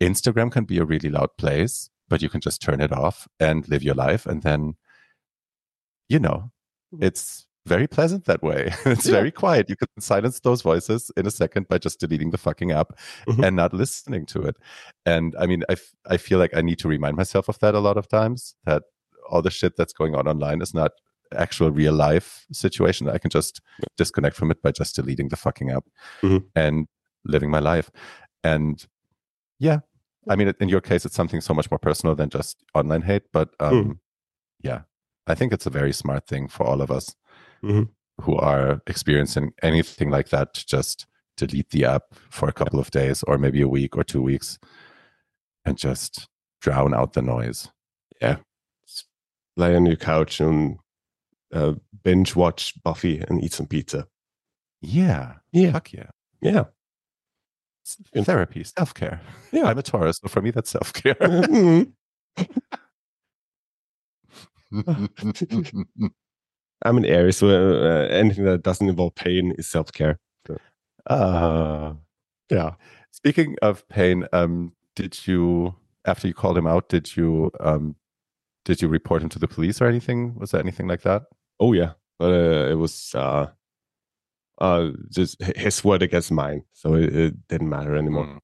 Instagram 0.00 0.50
can 0.50 0.64
be 0.64 0.78
a 0.78 0.84
really 0.84 1.10
loud 1.10 1.36
place, 1.38 1.90
but 2.08 2.22
you 2.22 2.28
can 2.28 2.40
just 2.40 2.60
turn 2.60 2.80
it 2.80 2.92
off 2.92 3.26
and 3.40 3.68
live 3.68 3.82
your 3.82 3.94
life. 3.94 4.26
And 4.26 4.42
then, 4.42 4.74
you 6.08 6.18
know, 6.18 6.50
mm. 6.94 7.02
it's 7.02 7.46
very 7.66 7.86
pleasant 7.86 8.26
that 8.26 8.42
way. 8.42 8.72
it's 8.84 9.06
yeah. 9.06 9.12
very 9.12 9.30
quiet. 9.30 9.70
You 9.70 9.76
can 9.76 9.88
silence 9.98 10.40
those 10.40 10.62
voices 10.62 11.10
in 11.16 11.26
a 11.26 11.30
second 11.30 11.68
by 11.68 11.78
just 11.78 12.00
deleting 12.00 12.30
the 12.30 12.38
fucking 12.38 12.72
app 12.72 12.98
mm-hmm. 13.26 13.42
and 13.42 13.56
not 13.56 13.72
listening 13.72 14.26
to 14.26 14.42
it. 14.42 14.56
And 15.06 15.34
I 15.38 15.46
mean, 15.46 15.64
I, 15.68 15.72
f- 15.72 15.94
I 16.06 16.18
feel 16.18 16.38
like 16.38 16.54
I 16.54 16.60
need 16.60 16.78
to 16.80 16.88
remind 16.88 17.16
myself 17.16 17.48
of 17.48 17.58
that 17.60 17.74
a 17.74 17.80
lot 17.80 17.96
of 17.96 18.08
times 18.08 18.54
that 18.64 18.82
all 19.30 19.40
the 19.40 19.50
shit 19.50 19.76
that's 19.76 19.94
going 19.94 20.14
on 20.14 20.28
online 20.28 20.60
is 20.60 20.74
not 20.74 20.92
actual 21.36 21.70
real 21.70 21.92
life 21.92 22.46
situation. 22.52 23.08
I 23.08 23.18
can 23.18 23.30
just 23.30 23.60
disconnect 23.96 24.36
from 24.36 24.50
it 24.50 24.62
by 24.62 24.72
just 24.72 24.96
deleting 24.96 25.28
the 25.28 25.36
fucking 25.36 25.70
app 25.70 25.84
mm-hmm. 26.22 26.46
and 26.54 26.86
living 27.24 27.50
my 27.50 27.60
life. 27.60 27.90
And 28.42 28.84
yeah, 29.58 29.80
I 30.28 30.36
mean, 30.36 30.52
in 30.60 30.68
your 30.68 30.80
case, 30.80 31.04
it's 31.04 31.14
something 31.14 31.40
so 31.40 31.54
much 31.54 31.70
more 31.70 31.78
personal 31.78 32.14
than 32.14 32.30
just 32.30 32.62
online 32.74 33.02
hate. 33.02 33.24
But 33.32 33.50
um, 33.60 33.84
mm. 33.84 33.98
yeah, 34.62 34.82
I 35.26 35.34
think 35.34 35.52
it's 35.52 35.66
a 35.66 35.70
very 35.70 35.92
smart 35.92 36.26
thing 36.26 36.48
for 36.48 36.66
all 36.66 36.82
of 36.82 36.90
us 36.90 37.14
mm-hmm. 37.62 37.84
who 38.22 38.36
are 38.36 38.80
experiencing 38.86 39.52
anything 39.62 40.10
like 40.10 40.28
that 40.30 40.54
to 40.54 40.66
just 40.66 41.06
delete 41.36 41.70
the 41.70 41.84
app 41.84 42.02
for 42.30 42.48
a 42.48 42.52
couple 42.52 42.78
of 42.78 42.90
days 42.90 43.22
or 43.24 43.38
maybe 43.38 43.60
a 43.60 43.68
week 43.68 43.96
or 43.96 44.04
two 44.04 44.22
weeks 44.22 44.58
and 45.64 45.78
just 45.78 46.28
drown 46.60 46.94
out 46.94 47.14
the 47.14 47.22
noise. 47.22 47.68
Yeah. 48.20 48.36
Lay 49.56 49.74
on 49.76 49.86
your 49.86 49.96
couch 49.96 50.40
and 50.40 50.78
uh, 51.54 51.74
binge 52.04 52.36
watch 52.36 52.74
Buffy 52.82 53.20
and 53.28 53.42
eat 53.44 53.52
some 53.54 53.66
pizza. 53.66 54.06
Yeah. 54.82 55.34
Yeah. 55.52 55.72
Fuck 55.72 55.92
yeah. 55.94 56.10
Yeah. 56.42 56.64
Therapy, 58.14 58.64
self 58.64 58.94
care. 58.94 59.20
Yeah. 59.52 59.64
I'm 59.66 59.78
a 59.78 59.82
Taurus, 59.82 60.18
so 60.22 60.28
for 60.28 60.40
me, 60.42 60.50
that's 60.50 60.70
self 60.70 60.92
care. 60.92 61.16
Mhm. 64.72 66.12
I'm 66.84 66.96
an 66.98 67.04
Aries, 67.04 67.38
so 67.38 67.48
uh, 67.48 68.06
anything 68.10 68.44
that 68.44 68.62
doesn't 68.62 68.88
involve 68.88 69.14
pain 69.14 69.52
is 69.58 69.68
self 69.68 69.92
care. 69.92 70.18
uh, 71.06 71.94
Yeah. 72.50 72.74
speaking 73.12 73.56
of 73.62 73.86
pain, 73.88 74.26
um, 74.32 74.72
did 74.96 75.26
you, 75.26 75.74
after 76.06 76.28
you 76.28 76.34
called 76.34 76.58
him 76.58 76.66
out, 76.66 76.88
did 76.88 77.16
you, 77.16 77.50
um, 77.60 77.96
did 78.64 78.82
you 78.82 78.88
report 78.88 79.22
him 79.22 79.28
to 79.30 79.38
the 79.38 79.48
police 79.48 79.80
or 79.82 79.86
anything? 79.86 80.34
Was 80.36 80.50
there 80.52 80.60
anything 80.60 80.88
like 80.88 81.02
that? 81.02 81.24
Oh 81.60 81.72
yeah, 81.72 81.92
but 82.18 82.30
uh, 82.30 82.68
it 82.70 82.74
was 82.74 83.14
uh, 83.14 83.46
uh, 84.60 84.90
just 85.10 85.42
his 85.42 85.84
word 85.84 86.02
against 86.02 86.32
mine, 86.32 86.64
so 86.72 86.94
it, 86.94 87.14
it 87.14 87.48
didn't 87.48 87.68
matter 87.68 87.96
anymore. 87.96 88.26
Mm. 88.26 88.38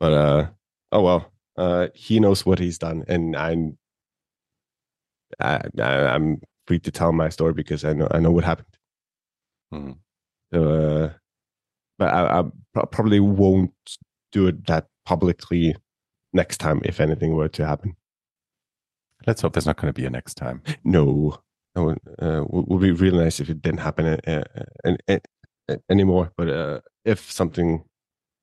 But 0.00 0.12
uh, 0.12 0.46
oh 0.92 1.02
well, 1.02 1.32
uh, 1.56 1.88
he 1.94 2.18
knows 2.20 2.46
what 2.46 2.58
he's 2.58 2.78
done, 2.78 3.04
and 3.08 3.36
I'm, 3.36 3.78
I, 5.38 5.60
I, 5.78 6.06
I'm 6.06 6.40
free 6.66 6.78
to 6.80 6.90
tell 6.90 7.12
my 7.12 7.28
story 7.28 7.52
because 7.52 7.84
I 7.84 7.92
know 7.92 8.08
I 8.10 8.20
know 8.20 8.30
what 8.30 8.44
happened. 8.44 8.76
Mm. 9.72 9.96
So, 10.52 10.68
uh, 10.68 11.12
but 11.98 12.08
I, 12.12 12.40
I 12.40 12.84
probably 12.90 13.20
won't 13.20 13.72
do 14.32 14.46
it 14.48 14.66
that 14.66 14.86
publicly 15.04 15.76
next 16.32 16.58
time 16.58 16.80
if 16.84 17.00
anything 17.00 17.34
were 17.34 17.48
to 17.48 17.66
happen. 17.66 17.96
Let's 19.26 19.42
hope 19.42 19.52
there's 19.52 19.66
not 19.66 19.76
going 19.76 19.92
to 19.92 20.00
be 20.00 20.06
a 20.06 20.10
next 20.10 20.34
time. 20.34 20.62
No, 20.84 21.38
no, 21.74 21.90
uh, 22.18 22.44
would, 22.48 22.66
would 22.68 22.80
be 22.80 22.92
really 22.92 23.18
nice 23.18 23.40
if 23.40 23.48
it 23.50 23.62
didn't 23.62 23.80
happen 23.80 24.06
uh, 24.26 24.42
uh, 24.84 25.76
anymore. 25.90 26.32
But 26.36 26.48
uh, 26.50 26.80
if 27.04 27.30
something 27.30 27.84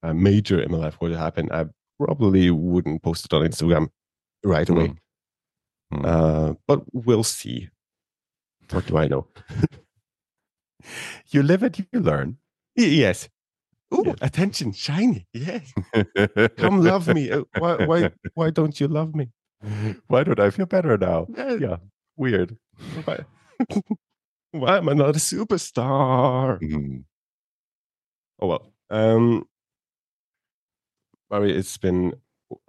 uh, 0.03 0.13
major 0.13 0.59
in 0.61 0.71
my 0.71 0.77
life 0.77 0.99
were 1.01 1.09
to 1.09 1.17
happen, 1.17 1.51
I 1.51 1.65
probably 1.99 2.49
wouldn't 2.51 3.03
post 3.03 3.25
it 3.25 3.33
on 3.33 3.41
Instagram 3.41 3.89
right 4.43 4.67
away. 4.69 4.93
Mm. 5.93 6.05
Uh, 6.05 6.53
but 6.67 6.83
we'll 6.93 7.23
see. 7.23 7.69
What 8.71 8.85
do 8.85 8.97
I 8.97 9.07
know? 9.07 9.27
You 11.31 11.43
live 11.43 11.63
it, 11.63 11.77
you 11.91 11.99
learn. 11.99 12.37
Yes. 12.75 13.29
Ooh, 13.93 14.03
Yes. 14.05 14.15
attention, 14.21 14.71
shiny. 14.71 15.27
Yes. 15.33 15.73
Come 16.57 16.81
love 16.83 17.07
me. 17.07 17.29
Why, 17.57 17.85
why, 17.85 18.11
why 18.33 18.49
don't 18.49 18.79
you 18.79 18.87
love 18.87 19.15
me? 19.15 19.29
Why 20.07 20.23
don't 20.23 20.39
I 20.39 20.49
feel 20.51 20.65
better 20.65 20.97
now? 20.97 21.27
Yeah. 21.35 21.53
Yeah, 21.55 21.77
weird. 22.15 22.57
Why, 23.05 23.19
why 24.51 24.77
am 24.77 24.89
I 24.89 24.93
not 24.93 25.15
a 25.15 25.19
superstar? 25.19 26.59
Mm. 26.61 27.03
Oh 28.41 28.47
well. 28.47 28.73
Um, 28.89 29.45
Barry, 31.29 31.55
it's 31.55 31.77
been 31.77 32.13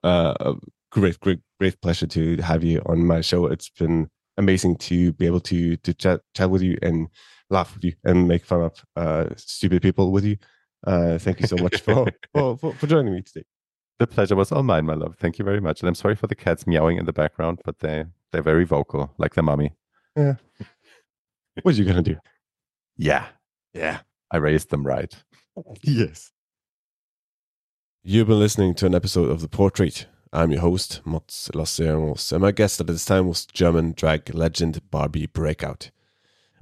uh, 0.02 0.34
a 0.40 0.54
great, 0.90 1.18
great, 1.20 1.40
great 1.58 1.80
pleasure 1.80 2.06
to 2.08 2.36
have 2.38 2.62
you 2.62 2.82
on 2.86 3.06
my 3.06 3.20
show. 3.20 3.46
It's 3.46 3.70
been 3.70 4.08
amazing 4.36 4.76
to 4.76 5.12
be 5.14 5.26
able 5.26 5.40
to 5.40 5.76
to 5.76 5.94
chat 5.94 6.20
chat 6.34 6.50
with 6.50 6.62
you 6.62 6.78
and 6.82 7.08
laugh 7.50 7.74
with 7.74 7.84
you 7.84 7.94
and 8.04 8.28
make 8.28 8.44
fun 8.44 8.62
of 8.62 8.84
uh, 8.96 9.26
stupid 9.36 9.82
people 9.82 10.12
with 10.12 10.24
you. 10.24 10.36
Uh, 10.86 11.18
thank 11.18 11.40
you 11.40 11.46
so 11.46 11.56
much 11.56 11.80
for, 11.80 12.06
for, 12.34 12.56
for 12.58 12.74
for 12.74 12.86
joining 12.86 13.14
me 13.14 13.22
today. 13.22 13.44
The 13.98 14.06
pleasure 14.06 14.36
was 14.36 14.50
all 14.50 14.62
mine, 14.62 14.86
my 14.86 14.94
love. 14.94 15.16
Thank 15.18 15.38
you 15.38 15.44
very 15.44 15.60
much. 15.60 15.80
And 15.80 15.88
I'm 15.88 15.94
sorry 15.94 16.16
for 16.16 16.26
the 16.26 16.34
cats 16.34 16.66
meowing 16.66 16.96
in 16.98 17.06
the 17.06 17.12
background, 17.12 17.60
but 17.64 17.80
they 17.80 18.04
they're 18.32 18.42
very 18.42 18.64
vocal, 18.64 19.12
like 19.18 19.34
their 19.34 19.44
mommy. 20.24 20.36
What 21.62 21.74
are 21.74 21.78
you 21.78 21.84
gonna 21.84 22.02
do? 22.02 22.16
Yeah, 22.96 23.26
Yeah. 23.74 24.00
I 24.30 24.36
raised 24.36 24.70
them 24.70 24.86
right. 24.86 25.12
Yes. 25.82 26.30
You've 28.02 28.28
been 28.28 28.38
listening 28.38 28.74
to 28.76 28.86
an 28.86 28.94
episode 28.94 29.28
of 29.30 29.40
The 29.40 29.48
Portrait. 29.48 30.06
I'm 30.32 30.52
your 30.52 30.60
host, 30.60 31.00
Mats 31.04 31.50
Lasseros, 31.52 32.30
and 32.32 32.42
my 32.42 32.52
guest 32.52 32.80
at 32.80 32.86
this 32.86 33.04
time 33.04 33.26
was 33.26 33.44
German 33.46 33.92
drag 33.96 34.32
legend 34.32 34.80
Barbie 34.90 35.26
Breakout. 35.26 35.90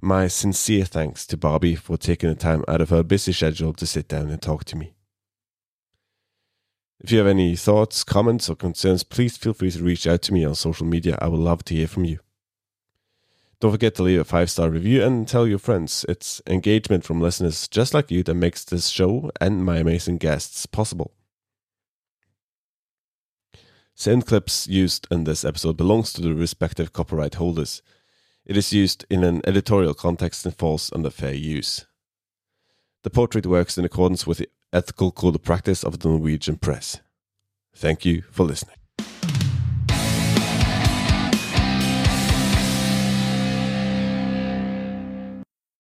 My 0.01 0.27
sincere 0.29 0.85
thanks 0.87 1.27
to 1.27 1.37
Barbie 1.37 1.75
for 1.75 1.97
taking 1.99 2.31
the 2.31 2.35
time 2.35 2.65
out 2.67 2.81
of 2.81 2.89
her 2.91 3.03
busy 3.03 3.33
schedule 3.33 3.75
to 3.75 3.87
sit 3.87 4.09
down 4.09 4.31
and 4.31 4.41
talk 4.41 4.65
to 4.67 4.77
me. 4.77 4.95
If 7.01 7.13
you 7.13 7.19
have 7.19 7.27
any 7.27 7.55
thoughts, 7.57 8.03
comments, 8.05 8.49
or 8.49 8.57
concerns, 8.57 9.03
please 9.05 9.37
feel 9.37 9.53
free 9.53 9.71
to 9.71 9.85
reach 9.85 10.07
out 10.07 10.23
to 10.23 10.33
me 10.33 10.45
on 10.45 10.55
social 10.55 10.87
media. 10.87 11.19
I 11.21 11.29
would 11.29 11.39
love 11.41 11.65
to 11.65 11.75
hear 11.75 11.87
from 11.87 12.05
you. 12.05 12.19
Don't 13.61 13.73
forget 13.73 13.97
to 13.97 14.05
leave 14.05 14.21
a 14.21 14.25
five 14.25 14.51
star 14.51 14.71
review 14.71 15.03
and 15.03 15.27
tell 15.27 15.47
your 15.47 15.59
friends. 15.59 16.05
It's 16.09 16.41
engagement 16.47 17.05
from 17.05 17.21
listeners 17.21 17.67
just 17.67 17.93
like 17.93 18.11
you 18.11 18.23
that 18.23 18.35
makes 18.35 18.65
this 18.65 18.89
show 18.89 19.31
and 19.41 19.65
my 19.65 19.79
amazing 19.79 20.19
guests 20.19 20.65
possible. 20.67 21.13
Sound 23.97 24.27
clips 24.27 24.69
used 24.69 25.09
in 25.11 25.25
this 25.25 25.45
episode 25.45 25.77
belongs 25.77 26.13
to 26.13 26.21
the 26.21 26.33
respective 26.33 26.93
copyright 26.93 27.35
holders. 27.35 27.83
It 28.47 28.57
is 28.57 28.73
used 28.73 29.05
in 29.11 29.25
an 29.25 29.43
editorial 29.45 29.93
context 29.93 30.47
and 30.47 30.55
falls 30.55 30.93
under 30.95 31.11
fair 31.11 31.35
use. 31.35 31.85
The 33.03 33.11
portrait 33.11 33.45
works 33.45 33.77
in 33.77 33.85
accordance 33.85 34.25
with 34.25 34.39
the 34.39 34.49
ethical 34.73 35.11
code 35.11 35.35
of 35.35 35.43
practice 35.43 35.83
of 35.83 35.99
the 35.99 36.09
Norwegian 36.09 36.59
press. 36.59 37.01
Thank 37.75 38.05
you 38.05 38.23
for 38.31 38.45
listening. 38.45 38.77